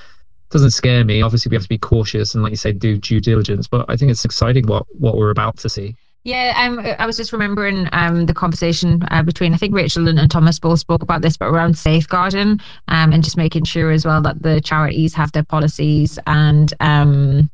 doesn't 0.50 0.70
scare 0.70 1.04
me. 1.04 1.22
Obviously 1.22 1.50
we 1.50 1.56
have 1.56 1.64
to 1.64 1.68
be 1.68 1.78
cautious 1.78 2.34
and 2.34 2.42
like 2.42 2.50
you 2.50 2.56
say 2.56 2.72
do 2.72 2.96
due 2.96 3.20
diligence 3.20 3.66
but 3.66 3.84
i 3.88 3.96
think 3.96 4.10
it's 4.10 4.24
exciting 4.24 4.66
what 4.66 4.86
what 4.98 5.16
we're 5.16 5.30
about 5.30 5.58
to 5.58 5.68
see. 5.68 5.94
Yeah, 6.24 6.54
um, 6.58 6.80
I 6.98 7.06
was 7.06 7.16
just 7.16 7.32
remembering 7.32 7.88
um, 7.92 8.26
the 8.26 8.34
conversation 8.34 9.00
uh, 9.12 9.22
between 9.22 9.54
I 9.54 9.58
think 9.58 9.72
Rachel 9.72 10.08
and, 10.08 10.18
and, 10.18 10.28
Thomas 10.28 10.58
both 10.58 10.80
spoke 10.80 11.04
about 11.04 11.22
this, 11.22 11.36
but 11.36 11.46
around 11.46 11.78
safeguarding 11.78 12.58
um, 12.88 13.12
and 13.12 13.22
just 13.22 13.36
making 13.36 13.62
sure 13.62 13.92
as 13.92 14.04
well 14.04 14.20
that 14.22 14.42
the 14.42 14.60
charities 14.60 15.14
have 15.14 15.30
their 15.30 15.44
policies 15.44 16.18
and 16.26 16.74
um, 16.80 17.48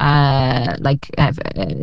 uh, 0.00 0.76
like 0.80 1.10
uh, 1.18 1.32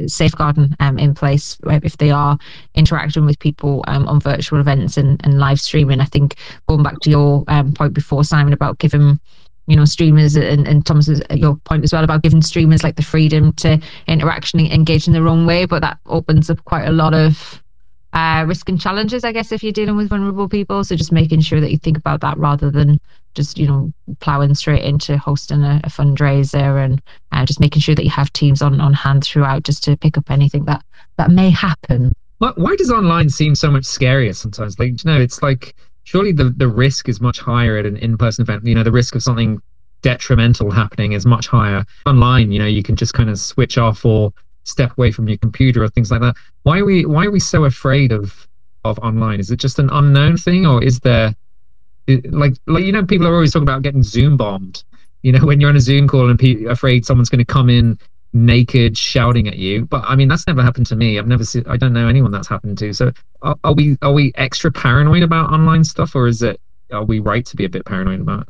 safeguarding 0.08 0.76
um, 0.80 0.98
in 0.98 1.14
place 1.14 1.58
if 1.66 1.98
they 1.98 2.10
are 2.10 2.38
interacting 2.74 3.26
with 3.26 3.38
people 3.40 3.84
um, 3.88 4.08
on 4.08 4.20
virtual 4.20 4.60
events 4.60 4.98
and, 4.98 5.22
and 5.24 5.40
live 5.40 5.62
streaming. 5.62 6.02
I 6.02 6.06
think 6.06 6.36
going 6.68 6.82
back 6.84 7.00
to 7.02 7.10
your 7.10 7.44
um, 7.48 7.74
point 7.74 7.94
before, 7.94 8.24
Simon, 8.24 8.54
about 8.54 8.80
giving 8.80 9.20
you 9.68 9.76
know 9.76 9.86
streamers 9.86 10.36
and, 10.36 10.68
and 10.68 10.86
Thomas's 10.86 11.22
your 11.30 11.58
point 11.58 11.84
as 11.84 11.94
well 11.94 12.04
about 12.04 12.24
giving 12.24 12.42
streamers 12.42 12.84
like 12.84 12.96
the 12.96 13.04
freedom 13.04 13.54
to 13.54 13.80
interaction 14.08 14.60
engage 14.62 15.08
in 15.08 15.14
their 15.14 15.28
own 15.28 15.46
way, 15.46 15.66
but 15.66 15.82
that 15.82 16.00
opens 16.08 16.50
up 16.50 16.64
quite 16.66 16.86
a 16.86 16.92
lot 16.92 17.14
of 17.14 17.62
uh, 18.14 18.46
risk 18.48 18.68
and 18.68 18.82
challenges, 18.82 19.24
I 19.24 19.32
guess, 19.32 19.52
if 19.52 19.62
you're 19.62 19.72
dealing 19.72 19.96
with 19.96 20.10
vulnerable 20.10 20.50
people. 20.50 20.84
So 20.84 20.96
just 20.96 21.12
making 21.12 21.42
sure 21.42 21.62
that 21.62 21.70
you 21.70 21.78
think 21.78 21.98
about 21.98 22.22
that 22.22 22.38
rather 22.38 22.72
than 22.72 23.00
just, 23.38 23.58
you 23.58 23.68
know, 23.68 23.94
plowing 24.20 24.54
straight 24.54 24.84
into 24.84 25.18
hosting 25.18 25.64
a, 25.64 25.80
a 25.86 25.90
fundraiser 25.90 26.84
and 26.84 27.02
uh, 27.32 27.46
just 27.46 27.62
making 27.62 27.82
sure 27.82 27.96
that 27.96 28.04
you 28.04 28.10
have 28.10 28.34
teams 28.34 28.62
on, 28.62 28.82
on 28.82 28.92
hand 28.92 29.24
throughout 29.24 29.64
just 29.64 29.84
to 29.86 29.96
pick 29.96 30.18
up 30.18 30.30
anything 30.30 30.66
that, 30.66 30.84
that 31.16 31.32
may 31.32 31.50
happen. 31.50 32.12
Why 32.40 32.76
does 32.76 32.92
online 32.92 33.30
seem 33.30 33.56
so 33.56 33.72
much 33.72 33.84
scarier 33.84 34.36
sometimes? 34.36 34.78
Like, 34.78 34.90
you 34.90 34.98
know, 35.06 35.20
it's 35.20 35.42
like 35.42 35.76
surely 36.04 36.32
the, 36.32 36.54
the 36.58 36.68
risk 36.68 37.08
is 37.10 37.22
much 37.22 37.40
higher 37.40 37.78
at 37.78 37.86
an 37.86 37.98
in-person 37.98 38.44
event. 38.44 38.66
You 38.66 38.76
know, 38.76 38.84
the 38.84 38.92
risk 38.92 39.16
of 39.16 39.24
something 39.24 39.62
detrimental 40.02 40.70
happening 40.70 41.14
is 41.14 41.26
much 41.26 41.48
higher. 41.48 41.86
Online, 42.06 42.52
you 42.52 42.60
know, 42.60 42.68
you 42.68 42.84
can 42.84 42.96
just 42.96 43.14
kind 43.14 43.30
of 43.30 43.40
switch 43.40 43.78
off 43.78 44.06
or 44.06 44.34
step 44.64 44.92
away 44.98 45.12
from 45.12 45.28
your 45.28 45.38
computer 45.38 45.84
or 45.84 45.88
things 45.90 46.12
like 46.12 46.22
that. 46.22 46.36
Why 46.64 46.80
are 46.80 46.86
we 46.86 47.06
why 47.06 47.26
are 47.26 47.32
we 47.32 47.40
so 47.40 47.66
afraid 47.66 48.12
of 48.12 48.48
of 48.84 49.00
online? 49.00 49.40
Is 49.40 49.50
it 49.50 49.58
just 49.58 49.80
an 49.80 49.90
unknown 49.90 50.38
thing, 50.38 50.66
or 50.68 50.84
is 50.84 51.00
there 51.00 51.34
like 52.08 52.54
like 52.68 52.84
you 52.84 52.92
know 52.92 53.06
people 53.06 53.28
are 53.28 53.34
always 53.34 53.52
talking 53.52 53.64
about 53.64 53.82
getting 53.82 54.04
Zoom 54.04 54.38
bombed. 54.38 54.84
You 55.24 55.32
know 55.32 55.40
when 55.46 55.60
you're 55.60 55.70
on 55.70 55.76
a 55.76 55.82
Zoom 55.82 56.08
call 56.08 56.30
and 56.30 56.40
pe- 56.40 56.66
afraid 56.66 57.06
someone's 57.06 57.30
going 57.30 57.40
to 57.40 57.46
come 57.46 57.70
in 57.70 57.98
naked 58.34 58.98
shouting 58.98 59.48
at 59.48 59.58
you. 59.58 59.86
But 59.86 60.04
I 60.06 60.16
mean 60.16 60.28
that's 60.28 60.48
never 60.48 60.62
happened 60.62 60.88
to 60.88 60.96
me. 60.96 61.18
I've 61.18 61.28
never 61.28 61.44
seen. 61.44 61.64
I 61.68 61.78
don't 61.78 61.94
know 61.94 62.08
anyone 62.08 62.32
that's 62.32 62.48
happened 62.48 62.78
to. 62.80 62.94
So 62.94 63.12
are, 63.42 63.56
are 63.64 63.74
we 63.74 63.98
are 64.02 64.14
we 64.14 64.32
extra 64.36 64.72
paranoid 64.72 65.24
about 65.24 65.52
online 65.52 65.84
stuff, 65.84 66.16
or 66.16 66.28
is 66.28 66.42
it 66.42 66.60
are 66.92 67.04
we 67.04 67.20
right 67.20 67.46
to 67.46 67.56
be 67.56 67.66
a 67.66 67.70
bit 67.70 67.86
paranoid 67.86 68.22
about 68.22 68.42
it? 68.42 68.48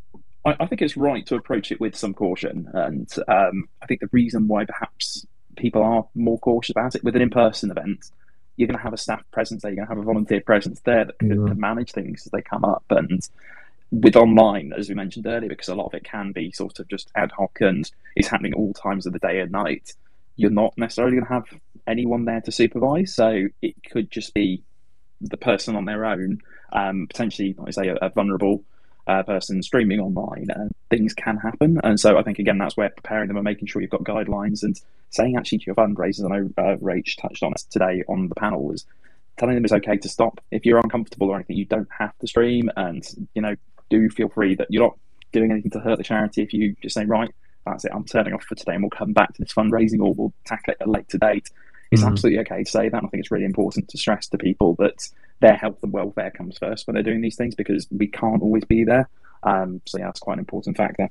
I, 0.60 0.66
think 0.66 0.82
it's 0.82 0.96
right 0.96 1.26
to 1.26 1.36
approach 1.36 1.74
it 1.74 1.82
with 1.82 1.94
some 1.94 2.14
caution, 2.14 2.70
and 2.74 3.14
um, 3.28 3.68
I 3.82 3.86
think 3.86 4.00
the 4.00 4.08
reason 4.14 4.48
why 4.48 4.64
perhaps 4.64 5.26
people 5.58 5.84
are 5.84 6.08
more 6.16 6.40
cautious 6.40 6.72
about 6.72 6.96
it. 6.96 7.04
With 7.04 7.18
an 7.18 7.22
in-person 7.22 7.72
event, 7.72 8.12
you're 8.58 8.68
going 8.68 8.78
to 8.78 8.84
have 8.84 8.94
a 8.94 8.98
staff 8.98 9.24
presence 9.32 9.62
there, 9.62 9.72
you're 9.72 9.78
going 9.78 9.88
to 9.88 9.96
have 9.96 10.04
a 10.04 10.06
volunteer 10.06 10.42
presence 10.42 10.82
there 10.82 11.06
that 11.06 11.18
can, 11.20 11.30
yeah. 11.30 11.48
can 11.48 11.60
manage 11.60 11.92
things 11.92 12.24
as 12.26 12.32
they 12.32 12.42
come 12.42 12.66
up. 12.66 12.84
And 12.90 13.28
with 13.92 14.16
online, 14.16 14.74
as 14.78 14.90
we 14.90 14.96
mentioned 14.96 15.28
earlier, 15.28 15.50
because 15.50 15.70
a 15.70 15.76
lot 15.76 15.86
of 15.86 15.94
it 15.94 16.04
can 16.04 16.32
be 16.32 16.52
sort 16.52 16.80
of 16.80 16.88
just 16.90 17.10
ad 17.16 17.32
hoc 17.32 17.62
and 17.62 17.90
is 18.16 18.28
happening 18.28 18.52
at 18.54 18.58
all 18.58 18.74
times 18.74 19.06
of 19.06 19.14
the 19.14 19.20
day 19.20 19.40
and 19.40 19.52
night, 19.52 19.94
you're 20.36 20.52
not 20.52 20.74
necessarily 20.78 21.16
going 21.16 21.28
to 21.28 21.34
have 21.34 21.46
anyone 21.88 22.26
there 22.26 22.42
to 22.42 22.52
supervise. 22.52 23.14
So 23.16 23.48
it 23.62 23.76
could 23.90 24.12
just 24.12 24.34
be 24.34 24.64
the 25.22 25.38
person 25.38 25.76
on 25.76 25.86
their 25.86 26.06
own, 26.06 26.42
um, 26.74 27.08
potentially, 27.08 27.56
like 27.58 27.70
I 27.70 27.72
say, 27.72 27.88
a, 27.90 27.96
a 27.96 28.10
vulnerable 28.10 28.64
uh, 29.08 29.24
person 29.24 29.64
streaming 29.64 30.00
online, 30.00 30.48
and 30.50 30.72
things 30.90 31.14
can 31.14 31.38
happen. 31.38 31.80
And 31.84 32.00
so 32.00 32.18
I 32.18 32.24
think 32.24 32.40
again 32.40 32.58
that's 32.58 32.76
where 32.76 32.90
preparing 32.90 33.30
them 33.30 33.38
and 33.38 33.44
making 33.44 33.68
sure 33.68 33.82
you've 33.82 33.92
got 33.92 34.04
guidelines 34.04 34.64
and 34.64 34.80
saying 35.10 35.36
actually 35.38 35.60
to 35.60 35.66
your 35.68 35.76
fundraisers. 35.76 36.26
I 36.26 36.38
know 36.38 36.50
uh, 36.58 36.78
Rach 36.78 37.20
touched 37.20 37.44
on 37.44 37.54
it 37.54 37.64
today 37.70 38.04
on 38.08 38.30
the 38.30 38.36
panel 38.36 38.64
was 38.64 38.86
telling 39.38 39.56
them 39.56 39.64
it's 39.64 39.74
okay 39.74 39.98
to 39.98 40.10
stop 40.10 40.42
if 40.52 40.66
you're 40.66 40.80
uncomfortable 40.80 41.30
or 41.30 41.36
anything. 41.36 41.58
You 41.58 41.66
don't 41.66 41.90
have 41.98 42.18
to 42.20 42.28
stream, 42.28 42.70
and 42.76 43.08
you 43.34 43.42
know 43.42 43.56
do 43.90 44.10
feel 44.10 44.30
free 44.30 44.56
that 44.56 44.68
you're 44.70 44.84
not 44.84 44.98
doing 45.32 45.52
anything 45.52 45.72
to 45.72 45.80
hurt 45.80 45.98
the 45.98 46.04
charity. 46.04 46.42
If 46.42 46.54
you 46.54 46.76
just 46.82 46.96
say 46.96 47.06
right, 47.06 47.34
that's 47.66 47.86
it, 47.86 47.92
I'm 47.94 48.06
turning 48.06 48.34
off 48.34 48.44
for 48.44 48.56
today, 48.56 48.74
and 48.74 48.84
we'll 48.84 48.90
come 48.90 49.14
back 49.14 49.34
to 49.34 49.42
this 49.42 49.54
fundraising 49.54 50.02
or 50.02 50.14
we'll 50.14 50.34
tackle 50.46 50.74
it 50.74 50.78
at 50.82 50.88
a 50.88 50.92
later 50.92 51.18
date. 51.18 51.50
It's 51.92 52.02
mm-hmm. 52.02 52.12
absolutely 52.12 52.40
okay 52.42 52.64
to 52.64 52.70
say 52.70 52.90
that. 52.90 52.98
I 52.98 53.08
think 53.08 53.22
it's 53.22 53.32
really 53.32 53.46
important 53.46 53.88
to 53.90 53.98
stress 53.98 54.28
to 54.28 54.38
people 54.38 54.76
that 54.76 55.08
their 55.40 55.56
health 55.56 55.82
and 55.84 55.94
welfare 55.94 56.32
comes 56.32 56.58
first 56.58 56.88
when 56.88 56.96
they're 56.96 57.04
doing 57.04 57.22
these 57.22 57.36
things 57.36 57.56
because 57.56 57.88
we 57.92 58.08
can't 58.08 58.42
always 58.42 58.66
be 58.66 58.84
there. 58.84 59.08
Um, 59.44 59.82
so 59.86 59.98
yeah, 59.98 60.06
that's 60.06 60.20
quite 60.20 60.34
an 60.34 60.40
important 60.40 60.76
factor. 60.76 61.10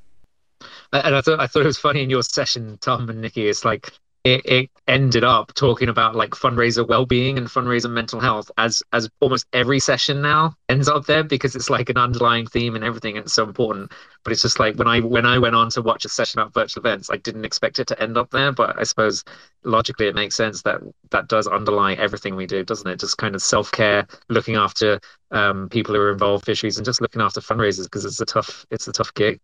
And 0.92 1.14
I 1.14 1.20
thought 1.20 1.40
I 1.40 1.46
thought 1.46 1.62
it 1.62 1.66
was 1.66 1.78
funny 1.78 2.02
in 2.02 2.10
your 2.10 2.22
session, 2.22 2.78
Tom 2.80 3.08
and 3.08 3.20
Nikki. 3.20 3.48
It's 3.48 3.64
like 3.64 3.92
it, 4.26 4.44
it 4.44 4.70
ended 4.88 5.22
up 5.22 5.54
talking 5.54 5.88
about 5.88 6.16
like 6.16 6.30
fundraiser 6.30 6.86
well-being 6.86 7.38
and 7.38 7.46
fundraiser 7.46 7.88
mental 7.88 8.18
health 8.18 8.50
as 8.58 8.82
as 8.92 9.08
almost 9.20 9.46
every 9.52 9.78
session 9.78 10.20
now 10.20 10.52
ends 10.68 10.88
up 10.88 11.06
there 11.06 11.22
because 11.22 11.54
it's 11.54 11.70
like 11.70 11.88
an 11.90 11.96
underlying 11.96 12.44
theme 12.44 12.74
and 12.74 12.84
everything 12.84 13.16
and 13.16 13.26
it's 13.26 13.32
so 13.34 13.44
important 13.44 13.92
but 14.24 14.32
it's 14.32 14.42
just 14.42 14.58
like 14.58 14.74
when 14.76 14.88
i 14.88 14.98
when 14.98 15.24
i 15.24 15.38
went 15.38 15.54
on 15.54 15.70
to 15.70 15.80
watch 15.80 16.04
a 16.04 16.08
session 16.08 16.40
about 16.40 16.52
virtual 16.52 16.80
events 16.80 17.08
i 17.08 17.16
didn't 17.18 17.44
expect 17.44 17.78
it 17.78 17.86
to 17.86 18.02
end 18.02 18.16
up 18.18 18.28
there 18.30 18.50
but 18.50 18.76
i 18.80 18.82
suppose 18.82 19.22
logically 19.62 20.08
it 20.08 20.14
makes 20.16 20.34
sense 20.34 20.60
that 20.62 20.80
that 21.10 21.28
does 21.28 21.46
underlie 21.46 21.92
everything 21.94 22.34
we 22.34 22.46
do 22.46 22.64
doesn't 22.64 22.90
it 22.90 22.98
just 22.98 23.18
kind 23.18 23.36
of 23.36 23.42
self-care 23.42 24.04
looking 24.28 24.56
after 24.56 24.98
um, 25.30 25.68
people 25.68 25.94
who 25.94 26.00
are 26.00 26.10
involved 26.10 26.48
issues 26.48 26.78
and 26.78 26.84
just 26.84 27.00
looking 27.00 27.22
after 27.22 27.40
fundraisers 27.40 27.84
because 27.84 28.04
it's 28.04 28.20
a 28.20 28.26
tough 28.26 28.66
it's 28.72 28.88
a 28.88 28.92
tough 28.92 29.14
gig 29.14 29.38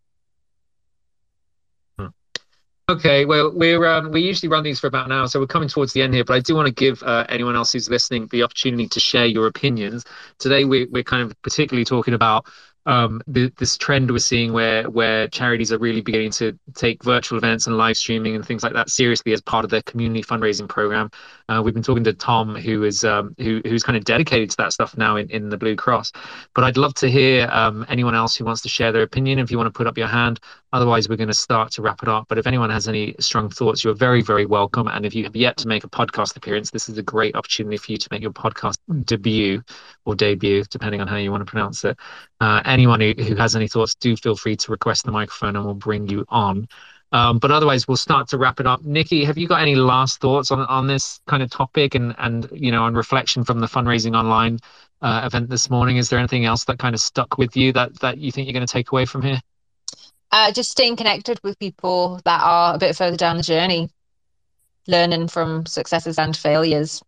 Okay, 2.92 3.24
well, 3.24 3.50
we're 3.54 3.86
um, 3.86 4.10
we 4.10 4.20
usually 4.20 4.50
run 4.50 4.64
these 4.64 4.78
for 4.78 4.86
about 4.86 5.06
an 5.06 5.12
hour, 5.12 5.26
so 5.26 5.40
we're 5.40 5.46
coming 5.46 5.70
towards 5.70 5.94
the 5.94 6.02
end 6.02 6.12
here. 6.12 6.24
But 6.24 6.34
I 6.34 6.40
do 6.40 6.54
want 6.54 6.66
to 6.66 6.74
give 6.74 7.02
uh, 7.02 7.24
anyone 7.30 7.56
else 7.56 7.72
who's 7.72 7.88
listening 7.88 8.26
the 8.26 8.42
opportunity 8.42 8.86
to 8.86 9.00
share 9.00 9.24
your 9.24 9.46
opinions. 9.46 10.04
Today, 10.38 10.66
we, 10.66 10.84
we're 10.84 11.02
kind 11.02 11.22
of 11.22 11.40
particularly 11.40 11.86
talking 11.86 12.12
about 12.12 12.44
um, 12.84 13.22
the, 13.26 13.50
this 13.58 13.78
trend 13.78 14.10
we're 14.10 14.18
seeing 14.18 14.52
where 14.52 14.90
where 14.90 15.28
charities 15.28 15.72
are 15.72 15.78
really 15.78 16.02
beginning 16.02 16.32
to 16.32 16.58
take 16.74 17.02
virtual 17.02 17.38
events 17.38 17.66
and 17.66 17.78
live 17.78 17.96
streaming 17.96 18.34
and 18.34 18.44
things 18.44 18.62
like 18.62 18.72
that 18.72 18.90
seriously 18.90 19.32
as 19.32 19.40
part 19.40 19.64
of 19.64 19.70
their 19.70 19.82
community 19.82 20.22
fundraising 20.22 20.68
program. 20.68 21.10
Uh, 21.48 21.62
we've 21.64 21.74
been 21.74 21.82
talking 21.82 22.04
to 22.04 22.12
Tom, 22.12 22.54
who 22.54 22.82
is 22.82 23.04
um, 23.04 23.34
who, 23.38 23.62
who's 23.64 23.82
kind 23.82 23.96
of 23.96 24.04
dedicated 24.04 24.50
to 24.50 24.56
that 24.58 24.72
stuff 24.72 24.96
now 24.96 25.16
in, 25.16 25.30
in 25.30 25.48
the 25.48 25.56
Blue 25.56 25.76
Cross. 25.76 26.12
But 26.54 26.64
I'd 26.64 26.76
love 26.76 26.94
to 26.96 27.10
hear 27.10 27.48
um, 27.52 27.86
anyone 27.88 28.14
else 28.14 28.36
who 28.36 28.44
wants 28.44 28.62
to 28.62 28.68
share 28.68 28.92
their 28.92 29.02
opinion. 29.02 29.38
If 29.38 29.50
you 29.50 29.56
want 29.56 29.72
to 29.72 29.76
put 29.76 29.86
up 29.86 29.96
your 29.96 30.08
hand, 30.08 30.40
otherwise 30.72 31.08
we're 31.08 31.16
going 31.16 31.28
to 31.28 31.34
start 31.34 31.70
to 31.72 31.82
wrap 31.82 32.02
it 32.02 32.08
up. 32.08 32.26
But 32.28 32.38
if 32.38 32.46
anyone 32.46 32.70
has 32.70 32.88
any 32.88 33.14
strong 33.20 33.48
thoughts, 33.48 33.84
you're 33.84 33.94
very 33.94 34.22
very 34.22 34.46
welcome. 34.46 34.88
And 34.88 35.04
if 35.06 35.14
you 35.14 35.24
have 35.24 35.36
yet 35.36 35.56
to 35.58 35.68
make 35.68 35.84
a 35.84 35.88
podcast 35.88 36.36
appearance, 36.36 36.70
this 36.70 36.88
is 36.88 36.98
a 36.98 37.02
great 37.02 37.34
opportunity 37.36 37.76
for 37.76 37.92
you 37.92 37.98
to 37.98 38.08
make 38.10 38.22
your 38.22 38.32
podcast 38.32 38.76
debut 39.04 39.62
or 40.04 40.14
debut, 40.14 40.64
depending 40.70 41.00
on 41.00 41.08
how 41.08 41.16
you 41.16 41.30
want 41.30 41.46
to 41.46 41.50
pronounce 41.50 41.84
it. 41.84 41.98
Uh, 42.40 42.62
anyone 42.64 43.00
who, 43.00 43.12
who 43.18 43.34
has 43.36 43.54
any 43.56 43.68
thoughts, 43.68 43.94
do 43.94 44.16
feel 44.16 44.36
free 44.36 44.56
to 44.56 44.70
request 44.70 45.04
the 45.04 45.12
microphone 45.12 45.56
and 45.56 45.64
we'll 45.64 45.74
bring 45.74 46.08
you 46.08 46.24
on. 46.28 46.68
Um, 47.12 47.38
but 47.38 47.50
otherwise, 47.50 47.86
we'll 47.86 47.98
start 47.98 48.28
to 48.28 48.38
wrap 48.38 48.58
it 48.58 48.66
up. 48.66 48.82
Nikki, 48.84 49.24
have 49.24 49.36
you 49.36 49.46
got 49.46 49.60
any 49.60 49.74
last 49.74 50.20
thoughts 50.20 50.50
on, 50.50 50.60
on 50.60 50.86
this 50.86 51.20
kind 51.26 51.42
of 51.42 51.50
topic 51.50 51.94
and, 51.94 52.14
and 52.18 52.48
you 52.52 52.72
know, 52.72 52.84
on 52.84 52.94
reflection 52.94 53.44
from 53.44 53.60
the 53.60 53.66
fundraising 53.66 54.16
online 54.16 54.58
uh, 55.02 55.22
event 55.24 55.50
this 55.50 55.68
morning? 55.68 55.98
Is 55.98 56.08
there 56.08 56.18
anything 56.18 56.46
else 56.46 56.64
that 56.64 56.78
kind 56.78 56.94
of 56.94 57.00
stuck 57.00 57.36
with 57.36 57.54
you 57.54 57.72
that, 57.74 58.00
that 58.00 58.16
you 58.16 58.32
think 58.32 58.46
you're 58.46 58.54
going 58.54 58.66
to 58.66 58.72
take 58.72 58.92
away 58.92 59.04
from 59.04 59.20
here? 59.20 59.40
Uh, 60.32 60.50
just 60.50 60.70
staying 60.70 60.96
connected 60.96 61.38
with 61.44 61.58
people 61.58 62.18
that 62.24 62.40
are 62.42 62.74
a 62.74 62.78
bit 62.78 62.96
further 62.96 63.18
down 63.18 63.36
the 63.36 63.42
journey, 63.42 63.90
learning 64.88 65.28
from 65.28 65.66
successes 65.66 66.18
and 66.18 66.34
failures. 66.34 67.02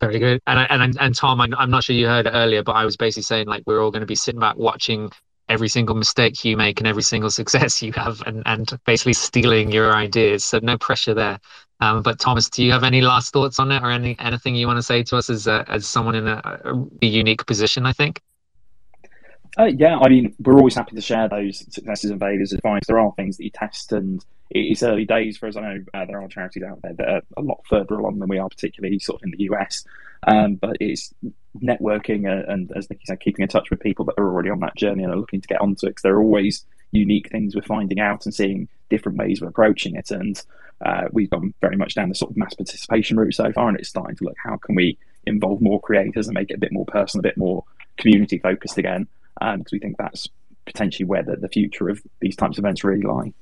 Very 0.00 0.18
good. 0.18 0.40
And 0.46 0.66
and 0.70 0.96
and 0.98 1.14
Tom, 1.14 1.40
I'm, 1.40 1.54
I'm 1.54 1.70
not 1.70 1.84
sure 1.84 1.94
you 1.94 2.08
heard 2.08 2.26
it 2.26 2.32
earlier, 2.34 2.62
but 2.62 2.72
I 2.72 2.84
was 2.84 2.96
basically 2.96 3.22
saying 3.22 3.46
like 3.46 3.62
we're 3.66 3.80
all 3.80 3.90
going 3.90 4.00
to 4.00 4.06
be 4.06 4.16
sitting 4.16 4.40
back 4.40 4.56
watching 4.56 5.12
every 5.48 5.68
single 5.68 5.94
mistake 5.94 6.44
you 6.44 6.56
make 6.56 6.80
and 6.80 6.86
every 6.88 7.02
single 7.02 7.30
success 7.40 7.82
you 7.82 7.92
have, 7.92 8.22
and 8.26 8.42
and 8.46 8.72
basically 8.86 9.12
stealing 9.12 9.70
your 9.70 9.94
ideas. 9.94 10.44
So 10.44 10.60
no 10.62 10.78
pressure 10.78 11.14
there. 11.14 11.38
Um, 11.80 12.02
but 12.02 12.18
Thomas, 12.18 12.48
do 12.48 12.64
you 12.64 12.72
have 12.72 12.84
any 12.84 13.00
last 13.00 13.32
thoughts 13.32 13.58
on 13.60 13.70
it, 13.70 13.82
or 13.82 13.90
any 13.90 14.16
anything 14.18 14.54
you 14.56 14.66
want 14.66 14.78
to 14.78 14.82
say 14.82 15.02
to 15.04 15.16
us 15.18 15.28
as 15.28 15.46
a, 15.46 15.64
as 15.68 15.86
someone 15.86 16.14
in 16.14 16.26
a, 16.26 16.40
a 17.02 17.06
unique 17.06 17.44
position? 17.44 17.84
I 17.84 17.92
think. 17.92 18.22
Uh, 19.58 19.64
yeah, 19.64 19.98
I 19.98 20.08
mean, 20.08 20.34
we're 20.40 20.56
always 20.56 20.74
happy 20.74 20.96
to 20.96 21.02
share 21.02 21.28
those 21.28 21.58
successes 21.70 22.10
and 22.10 22.18
failures 22.18 22.52
advice. 22.52 22.82
There 22.86 22.98
are 22.98 23.12
things 23.16 23.36
that 23.36 23.44
you 23.44 23.50
test, 23.50 23.92
and 23.92 24.24
it's 24.50 24.82
early 24.82 25.04
days 25.04 25.36
for 25.36 25.46
us. 25.46 25.56
I 25.56 25.60
know 25.60 25.84
uh, 25.92 26.06
there 26.06 26.22
are 26.22 26.28
charities 26.28 26.62
out 26.62 26.80
there 26.82 26.94
that 26.94 27.08
are 27.08 27.22
a 27.36 27.42
lot 27.42 27.60
further 27.68 27.94
along 27.94 28.18
than 28.18 28.30
we 28.30 28.38
are, 28.38 28.48
particularly 28.48 28.98
sort 28.98 29.20
of 29.20 29.24
in 29.24 29.34
the 29.36 29.44
US. 29.52 29.84
Um, 30.26 30.54
but 30.54 30.76
it's 30.80 31.12
networking 31.60 32.30
and, 32.30 32.48
and, 32.48 32.72
as 32.76 32.88
Nikki 32.88 33.04
said, 33.04 33.20
keeping 33.20 33.42
in 33.42 33.48
touch 33.48 33.70
with 33.70 33.80
people 33.80 34.04
that 34.06 34.14
are 34.16 34.24
already 34.24 34.48
on 34.48 34.60
that 34.60 34.76
journey 34.76 35.02
and 35.02 35.12
are 35.12 35.18
looking 35.18 35.40
to 35.42 35.48
get 35.48 35.60
onto 35.60 35.86
it. 35.86 35.90
Because 35.90 36.02
there 36.02 36.14
are 36.14 36.22
always 36.22 36.64
unique 36.92 37.30
things 37.30 37.54
we're 37.54 37.62
finding 37.62 38.00
out 38.00 38.24
and 38.24 38.34
seeing 38.34 38.68
different 38.88 39.18
ways 39.18 39.42
of 39.42 39.48
approaching 39.48 39.96
it. 39.96 40.10
And 40.10 40.40
uh, 40.80 41.08
we've 41.12 41.30
gone 41.30 41.52
very 41.60 41.76
much 41.76 41.94
down 41.94 42.08
the 42.08 42.14
sort 42.14 42.30
of 42.30 42.38
mass 42.38 42.54
participation 42.54 43.18
route 43.18 43.34
so 43.34 43.52
far, 43.52 43.68
and 43.68 43.78
it's 43.78 43.90
starting 43.90 44.16
to 44.16 44.24
look 44.24 44.36
how 44.42 44.56
can 44.56 44.76
we 44.76 44.96
involve 45.26 45.60
more 45.60 45.80
creators 45.80 46.26
and 46.26 46.34
make 46.34 46.50
it 46.50 46.54
a 46.54 46.58
bit 46.58 46.72
more 46.72 46.86
personal, 46.86 47.20
a 47.20 47.28
bit 47.28 47.36
more 47.36 47.64
community 47.98 48.38
focused 48.38 48.78
again 48.78 49.06
because 49.40 49.54
um, 49.54 49.64
we 49.72 49.78
think 49.78 49.96
that's 49.98 50.28
potentially 50.66 51.06
where 51.06 51.22
the, 51.22 51.36
the 51.36 51.48
future 51.48 51.88
of 51.88 52.00
these 52.20 52.36
types 52.36 52.58
of 52.58 52.64
events 52.64 52.84
really 52.84 53.02
lie. 53.02 53.32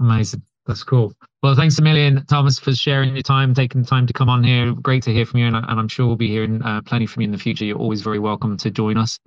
Amazing. 0.00 0.42
That's 0.66 0.82
cool. 0.82 1.12
Well, 1.42 1.54
thanks 1.54 1.78
a 1.78 1.82
million, 1.82 2.26
Thomas, 2.26 2.58
for 2.58 2.74
sharing 2.74 3.14
your 3.14 3.22
time, 3.22 3.54
taking 3.54 3.82
the 3.82 3.86
time 3.86 4.06
to 4.08 4.12
come 4.12 4.28
on 4.28 4.42
here. 4.42 4.72
Great 4.72 5.04
to 5.04 5.12
hear 5.12 5.24
from 5.24 5.40
you, 5.40 5.46
and, 5.46 5.56
and 5.56 5.78
I'm 5.78 5.88
sure 5.88 6.06
we'll 6.06 6.16
be 6.16 6.28
hearing 6.28 6.60
uh, 6.62 6.82
plenty 6.82 7.06
from 7.06 7.22
you 7.22 7.26
in 7.26 7.32
the 7.32 7.38
future. 7.38 7.64
You're 7.64 7.78
always 7.78 8.02
very 8.02 8.18
welcome 8.18 8.56
to 8.56 8.70
join 8.70 8.96
us. 8.96 9.20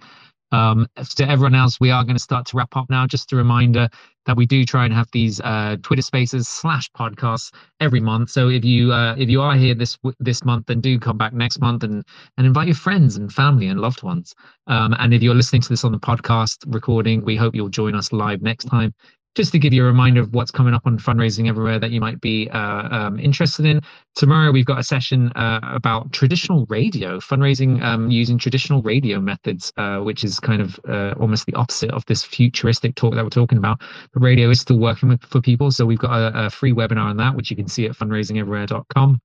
Um, 0.52 0.88
to 1.16 1.30
everyone 1.30 1.56
else, 1.56 1.80
we 1.80 1.92
are 1.92 2.04
going 2.04 2.18
to 2.18 2.22
start 2.22 2.46
to 2.48 2.58
wrap 2.58 2.76
up 2.76 2.90
now. 2.90 3.08
Just 3.08 3.32
a 3.32 3.36
reminder 3.36 3.88
that 4.30 4.38
we 4.38 4.46
do 4.46 4.64
try 4.64 4.86
and 4.86 4.94
have 4.94 5.10
these 5.12 5.42
uh, 5.42 5.76
Twitter 5.82 6.04
Spaces 6.04 6.48
slash 6.48 6.88
podcasts 6.92 7.52
every 7.80 8.00
month. 8.00 8.30
So 8.30 8.48
if 8.48 8.64
you 8.64 8.94
uh, 8.94 9.16
if 9.18 9.28
you 9.28 9.42
are 9.42 9.56
here 9.56 9.74
this 9.74 9.98
this 10.20 10.46
month, 10.46 10.68
then 10.68 10.82
do 10.82 11.00
come 11.00 11.18
back 11.18 11.34
next 11.34 11.60
month 11.60 11.84
and 11.84 12.06
and 12.38 12.46
invite 12.46 12.68
your 12.68 12.76
friends 12.76 13.18
and 13.18 13.34
family 13.34 13.70
and 13.70 13.80
loved 13.80 14.04
ones. 14.04 14.36
Um, 14.68 14.96
and 15.00 15.16
if 15.16 15.24
you're 15.24 15.34
listening 15.34 15.64
to 15.64 15.70
this 15.70 15.84
on 15.84 15.92
the 15.92 16.00
podcast 16.00 16.58
recording, 16.68 17.26
we 17.26 17.36
hope 17.36 17.56
you'll 17.56 17.70
join 17.70 17.96
us 17.96 18.14
live 18.14 18.44
next 18.44 18.66
time 18.66 18.94
just 19.36 19.52
to 19.52 19.60
give 19.60 19.74
you 19.74 19.84
a 19.84 19.88
reminder 19.88 20.22
of 20.22 20.34
what's 20.34 20.52
coming 20.52 20.74
up 20.74 20.82
on 20.86 20.98
fundraising 20.98 21.48
everywhere 21.48 21.80
that 21.80 21.92
you 21.92 22.02
might 22.02 22.20
be 22.20 22.50
uh, 22.50 22.60
um, 22.60 23.20
interested 23.20 23.66
in. 23.66 23.82
Tomorrow, 24.16 24.52
we've 24.52 24.66
got 24.66 24.80
a 24.80 24.84
session 24.84 25.32
uh, 25.36 25.60
about 25.64 26.12
traditional 26.12 26.66
radio, 26.68 27.20
fundraising 27.20 27.82
um, 27.82 28.10
using 28.10 28.38
traditional 28.38 28.82
radio 28.82 29.20
methods, 29.20 29.72
uh, 29.78 30.00
which 30.00 30.24
is 30.24 30.40
kind 30.40 30.62
of 30.62 30.80
uh, 30.88 31.14
almost 31.20 31.46
the 31.46 31.54
opposite 31.54 31.92
of 31.92 32.06
this 32.06 32.24
futuristic 32.24 32.96
talk 32.96 33.14
that 33.16 33.24
we're 33.24 33.30
talking 33.30 33.58
about. 33.58 33.80
The 34.14 34.20
radio 34.20 34.50
is 34.50 34.62
still 34.62 34.80
working 34.80 35.10
with, 35.10 35.24
for 35.24 35.42
people. 35.42 35.72
So 35.72 35.86
we've 35.86 36.00
got 36.00 36.12
a, 36.12 36.46
a 36.46 36.50
free 36.50 36.74
webinar 36.74 37.06
on 37.06 37.18
that, 37.18 37.36
which 37.36 37.50
you 37.50 37.56
can 37.56 37.68
see 37.68 37.86
at 37.86 37.92
fundraisingeverywhere.com. 37.92 39.22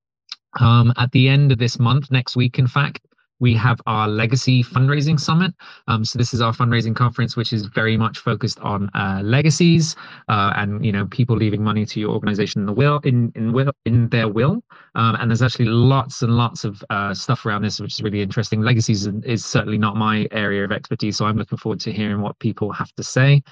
Um, 0.61 0.93
at 0.97 1.11
the 1.11 1.29
end 1.29 1.51
of 1.51 1.59
this 1.59 1.79
month, 1.79 2.11
next 2.11 2.37
week, 2.37 2.59
in 2.59 2.67
fact, 2.67 3.01
we 3.41 3.55
have 3.55 3.81
our 3.87 4.09
legacy 4.09 4.63
fundraising 4.63 5.19
summit. 5.19 5.53
Um, 5.89 6.05
so 6.05 6.19
this 6.19 6.33
is 6.35 6.41
our 6.41 6.53
fundraising 6.53 6.95
conference 6.95 7.37
which 7.37 7.53
is 7.53 7.67
very 7.67 7.97
much 7.97 8.19
focused 8.19 8.61
on 8.61 8.91
uh, 8.95 9.21
legacies 9.25 9.97
uh, 10.29 10.53
and 10.57 10.85
you 10.85 10.93
know 10.93 11.07
people 11.07 11.37
leaving 11.37 11.63
money 11.63 11.85
to 11.87 12.01
your 12.01 12.11
organization 12.11 12.61
in 12.63 12.67
the 12.67 12.73
will 12.73 13.01
in 13.05 13.33
in 13.35 13.53
will 13.53 13.73
in 13.85 14.09
their 14.09 14.29
will. 14.29 14.63
Um, 14.95 15.17
and 15.17 15.31
there's 15.31 15.43
actually 15.43 15.67
lots 15.67 16.23
and 16.23 16.37
lots 16.37 16.65
of 16.65 16.83
uh, 16.91 17.13
stuff 17.15 17.45
around 17.45 17.63
this 17.63 17.81
which 17.81 17.95
is 17.95 18.03
really 18.03 18.23
interesting. 18.23 18.61
Legacies 18.63 19.07
is, 19.07 19.25
is 19.25 19.45
certainly 19.45 19.79
not 19.79 19.97
my 19.97 20.27
area 20.31 20.65
of 20.65 20.73
expertise 20.73 21.17
so 21.17 21.27
i'm 21.27 21.37
looking 21.37 21.59
forward 21.59 21.81
to 21.81 21.93
hearing 21.93 22.21
what 22.21 22.39
people 22.39 22.73
have 22.73 22.93
to 22.95 23.03
say 23.03 23.43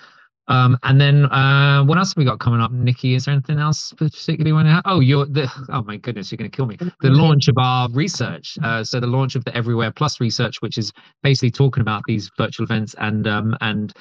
um, 0.49 0.77
and 0.83 1.01
then 1.01 1.27
uh, 1.27 1.85
what 1.85 1.99
else 1.99 2.11
have 2.11 2.17
we 2.17 2.25
got 2.25 2.41
coming 2.41 2.61
up, 2.61 2.73
Nikki? 2.73 3.15
Is 3.15 3.27
there 3.27 3.35
anything 3.35 3.59
else 3.59 3.93
particularly 3.97 4.53
want 4.53 4.67
to 4.67 4.73
have? 4.73 4.83
Oh, 4.85 5.01
you're 5.01 5.27
the 5.27 5.51
oh 5.69 5.83
my 5.83 5.97
goodness, 5.97 6.33
you're 6.33 6.37
going 6.37 6.51
to 6.51 6.57
kill 6.57 6.67
me. 6.67 6.77
The 6.77 7.11
launch 7.11 7.49
of 7.49 7.57
our 7.59 7.89
research. 7.91 8.59
Uh, 8.63 8.83
so 8.83 8.99
the 8.99 9.07
launch 9.07 9.37
of 9.37 9.45
the 9.45 9.55
Everywhere 9.57 9.93
Plus 9.93 10.21
research, 10.21 10.61
which 10.61 10.79
is 10.79 10.93
basically 11.23 11.53
talking 11.53 11.81
about 11.81 12.03
these 12.07 12.31
virtual 12.37 12.65
events 12.65 12.95
and 12.99 13.27
um, 13.29 13.57
and 13.61 13.93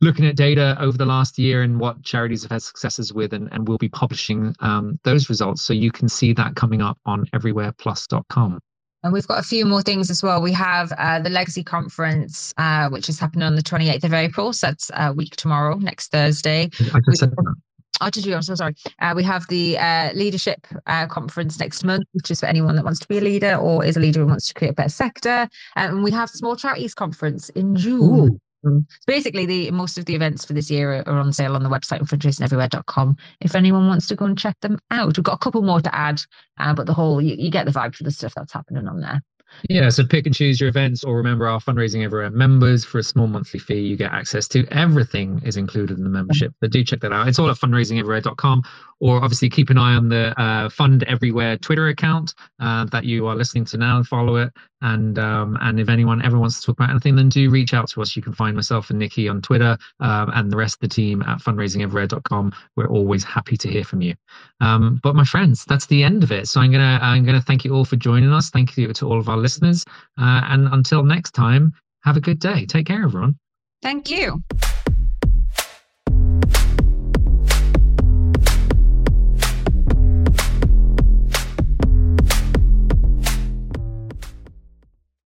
looking 0.00 0.26
at 0.26 0.36
data 0.36 0.76
over 0.80 0.96
the 0.96 1.06
last 1.06 1.38
year 1.38 1.62
and 1.62 1.78
what 1.80 2.02
charities 2.04 2.42
have 2.42 2.52
had 2.52 2.62
successes 2.62 3.12
with, 3.12 3.32
and, 3.32 3.48
and 3.52 3.66
we'll 3.66 3.78
be 3.78 3.88
publishing 3.88 4.54
um, 4.60 4.98
those 5.04 5.28
results. 5.28 5.62
So 5.62 5.72
you 5.72 5.90
can 5.90 6.08
see 6.08 6.32
that 6.34 6.54
coming 6.54 6.82
up 6.82 6.98
on 7.04 7.26
everywhereplus.com. 7.34 8.60
And 9.04 9.12
we've 9.12 9.26
got 9.26 9.38
a 9.38 9.42
few 9.42 9.64
more 9.64 9.82
things 9.82 10.10
as 10.10 10.22
well. 10.22 10.42
We 10.42 10.52
have 10.52 10.92
uh, 10.98 11.20
the 11.20 11.30
Legacy 11.30 11.62
Conference, 11.62 12.52
uh, 12.56 12.88
which 12.88 13.08
is 13.08 13.20
happening 13.20 13.44
on 13.44 13.54
the 13.54 13.62
28th 13.62 14.04
of 14.04 14.12
April. 14.12 14.52
So 14.52 14.66
that's 14.68 14.90
a 14.94 15.12
week 15.12 15.36
tomorrow, 15.36 15.76
next 15.76 16.10
Thursday. 16.10 16.68
I 16.94 17.00
just 17.06 17.20
said 17.20 17.30
that. 17.30 17.54
Oh, 18.00 18.10
did 18.10 18.26
you? 18.26 18.34
I'm 18.34 18.42
so 18.42 18.54
sorry. 18.54 18.74
Uh, 19.00 19.12
we 19.16 19.24
have 19.24 19.46
the 19.48 19.76
uh, 19.78 20.12
leadership 20.12 20.66
uh, 20.86 21.06
conference 21.06 21.58
next 21.58 21.84
month, 21.84 22.06
which 22.12 22.30
is 22.30 22.40
for 22.40 22.46
anyone 22.46 22.76
that 22.76 22.84
wants 22.84 23.00
to 23.00 23.08
be 23.08 23.18
a 23.18 23.20
leader 23.20 23.56
or 23.56 23.84
is 23.84 23.96
a 23.96 24.00
leader 24.00 24.20
and 24.20 24.30
wants 24.30 24.48
to 24.48 24.54
create 24.54 24.70
a 24.70 24.74
better 24.74 24.88
sector. 24.88 25.48
And 25.74 26.02
we 26.04 26.10
have 26.12 26.30
small 26.30 26.54
charities 26.54 26.94
conference 26.94 27.48
in 27.50 27.74
June. 27.74 28.30
Ooh. 28.30 28.40
So 28.64 28.82
basically, 29.06 29.46
the 29.46 29.70
most 29.70 29.98
of 29.98 30.04
the 30.04 30.14
events 30.14 30.44
for 30.44 30.52
this 30.52 30.70
year 30.70 31.04
are, 31.06 31.08
on 31.08 31.32
sale 31.32 31.54
on 31.54 31.62
the 31.62 31.68
website 31.68 32.00
fundraisingeverywhere.com. 32.00 33.16
If 33.40 33.54
anyone 33.54 33.86
wants 33.86 34.08
to 34.08 34.16
go 34.16 34.24
and 34.24 34.38
check 34.38 34.56
them 34.60 34.78
out, 34.90 35.16
we've 35.16 35.24
got 35.24 35.34
a 35.34 35.38
couple 35.38 35.62
more 35.62 35.80
to 35.80 35.94
add, 35.94 36.20
uh, 36.58 36.74
but 36.74 36.86
the 36.86 36.94
whole 36.94 37.20
you, 37.22 37.36
you 37.38 37.50
get 37.50 37.66
the 37.66 37.72
vibe 37.72 37.94
for 37.94 38.04
the 38.04 38.10
stuff 38.10 38.34
that's 38.34 38.52
happening 38.52 38.88
on 38.88 39.00
there. 39.00 39.22
Yeah, 39.68 39.88
so 39.88 40.06
pick 40.06 40.26
and 40.26 40.34
choose 40.34 40.60
your 40.60 40.68
events, 40.68 41.04
or 41.04 41.16
remember 41.16 41.48
our 41.48 41.58
fundraising 41.60 42.04
everywhere 42.04 42.30
members 42.30 42.84
for 42.84 42.98
a 42.98 43.02
small 43.02 43.26
monthly 43.26 43.58
fee. 43.58 43.80
You 43.80 43.96
get 43.96 44.12
access 44.12 44.46
to 44.48 44.66
everything 44.70 45.40
is 45.44 45.56
included 45.56 45.98
in 45.98 46.04
the 46.04 46.10
membership. 46.10 46.52
But 46.60 46.70
do 46.70 46.84
check 46.84 47.00
that 47.00 47.12
out. 47.12 47.28
It's 47.28 47.38
all 47.38 47.50
at 47.50 47.56
fundraisingeverywhere.com, 47.56 48.62
or 49.00 49.22
obviously 49.22 49.48
keep 49.50 49.70
an 49.70 49.78
eye 49.78 49.94
on 49.94 50.08
the 50.08 50.38
uh, 50.40 50.68
Fund 50.68 51.02
Everywhere 51.04 51.56
Twitter 51.56 51.88
account 51.88 52.34
uh, 52.60 52.84
that 52.86 53.04
you 53.04 53.26
are 53.26 53.34
listening 53.36 53.64
to 53.66 53.78
now. 53.78 53.96
and 53.96 54.06
Follow 54.06 54.36
it, 54.36 54.52
and 54.82 55.18
um, 55.18 55.58
and 55.60 55.80
if 55.80 55.88
anyone 55.88 56.24
ever 56.24 56.38
wants 56.38 56.60
to 56.60 56.66
talk 56.66 56.78
about 56.78 56.90
anything, 56.90 57.16
then 57.16 57.28
do 57.28 57.50
reach 57.50 57.74
out 57.74 57.88
to 57.90 58.02
us. 58.02 58.14
You 58.14 58.22
can 58.22 58.32
find 58.32 58.54
myself 58.54 58.90
and 58.90 58.98
Nikki 58.98 59.28
on 59.28 59.42
Twitter, 59.42 59.76
um, 60.00 60.30
and 60.34 60.52
the 60.52 60.56
rest 60.56 60.76
of 60.76 60.80
the 60.80 60.88
team 60.88 61.22
at 61.22 61.38
fundraisingeverywhere.com. 61.38 62.52
We're 62.76 62.88
always 62.88 63.24
happy 63.24 63.56
to 63.56 63.68
hear 63.68 63.84
from 63.84 64.02
you. 64.02 64.14
Um, 64.60 65.00
but 65.02 65.14
my 65.14 65.24
friends, 65.24 65.64
that's 65.64 65.86
the 65.86 66.02
end 66.02 66.22
of 66.22 66.32
it. 66.32 66.48
So 66.48 66.60
I'm 66.60 66.70
gonna 66.70 66.98
I'm 67.02 67.24
gonna 67.24 67.40
thank 67.40 67.64
you 67.64 67.74
all 67.74 67.84
for 67.84 67.96
joining 67.96 68.32
us. 68.32 68.50
Thank 68.50 68.76
you 68.76 68.92
to 68.92 69.06
all 69.06 69.18
of 69.18 69.28
our 69.28 69.37
listeners, 69.38 69.84
uh, 70.18 70.42
and 70.44 70.68
until 70.68 71.02
next 71.02 71.32
time, 71.32 71.72
have 72.02 72.16
a 72.16 72.20
good 72.20 72.38
day. 72.38 72.66
Take 72.66 72.86
care, 72.86 73.04
everyone. 73.04 73.38
Thank 73.82 74.10
you. 74.10 74.42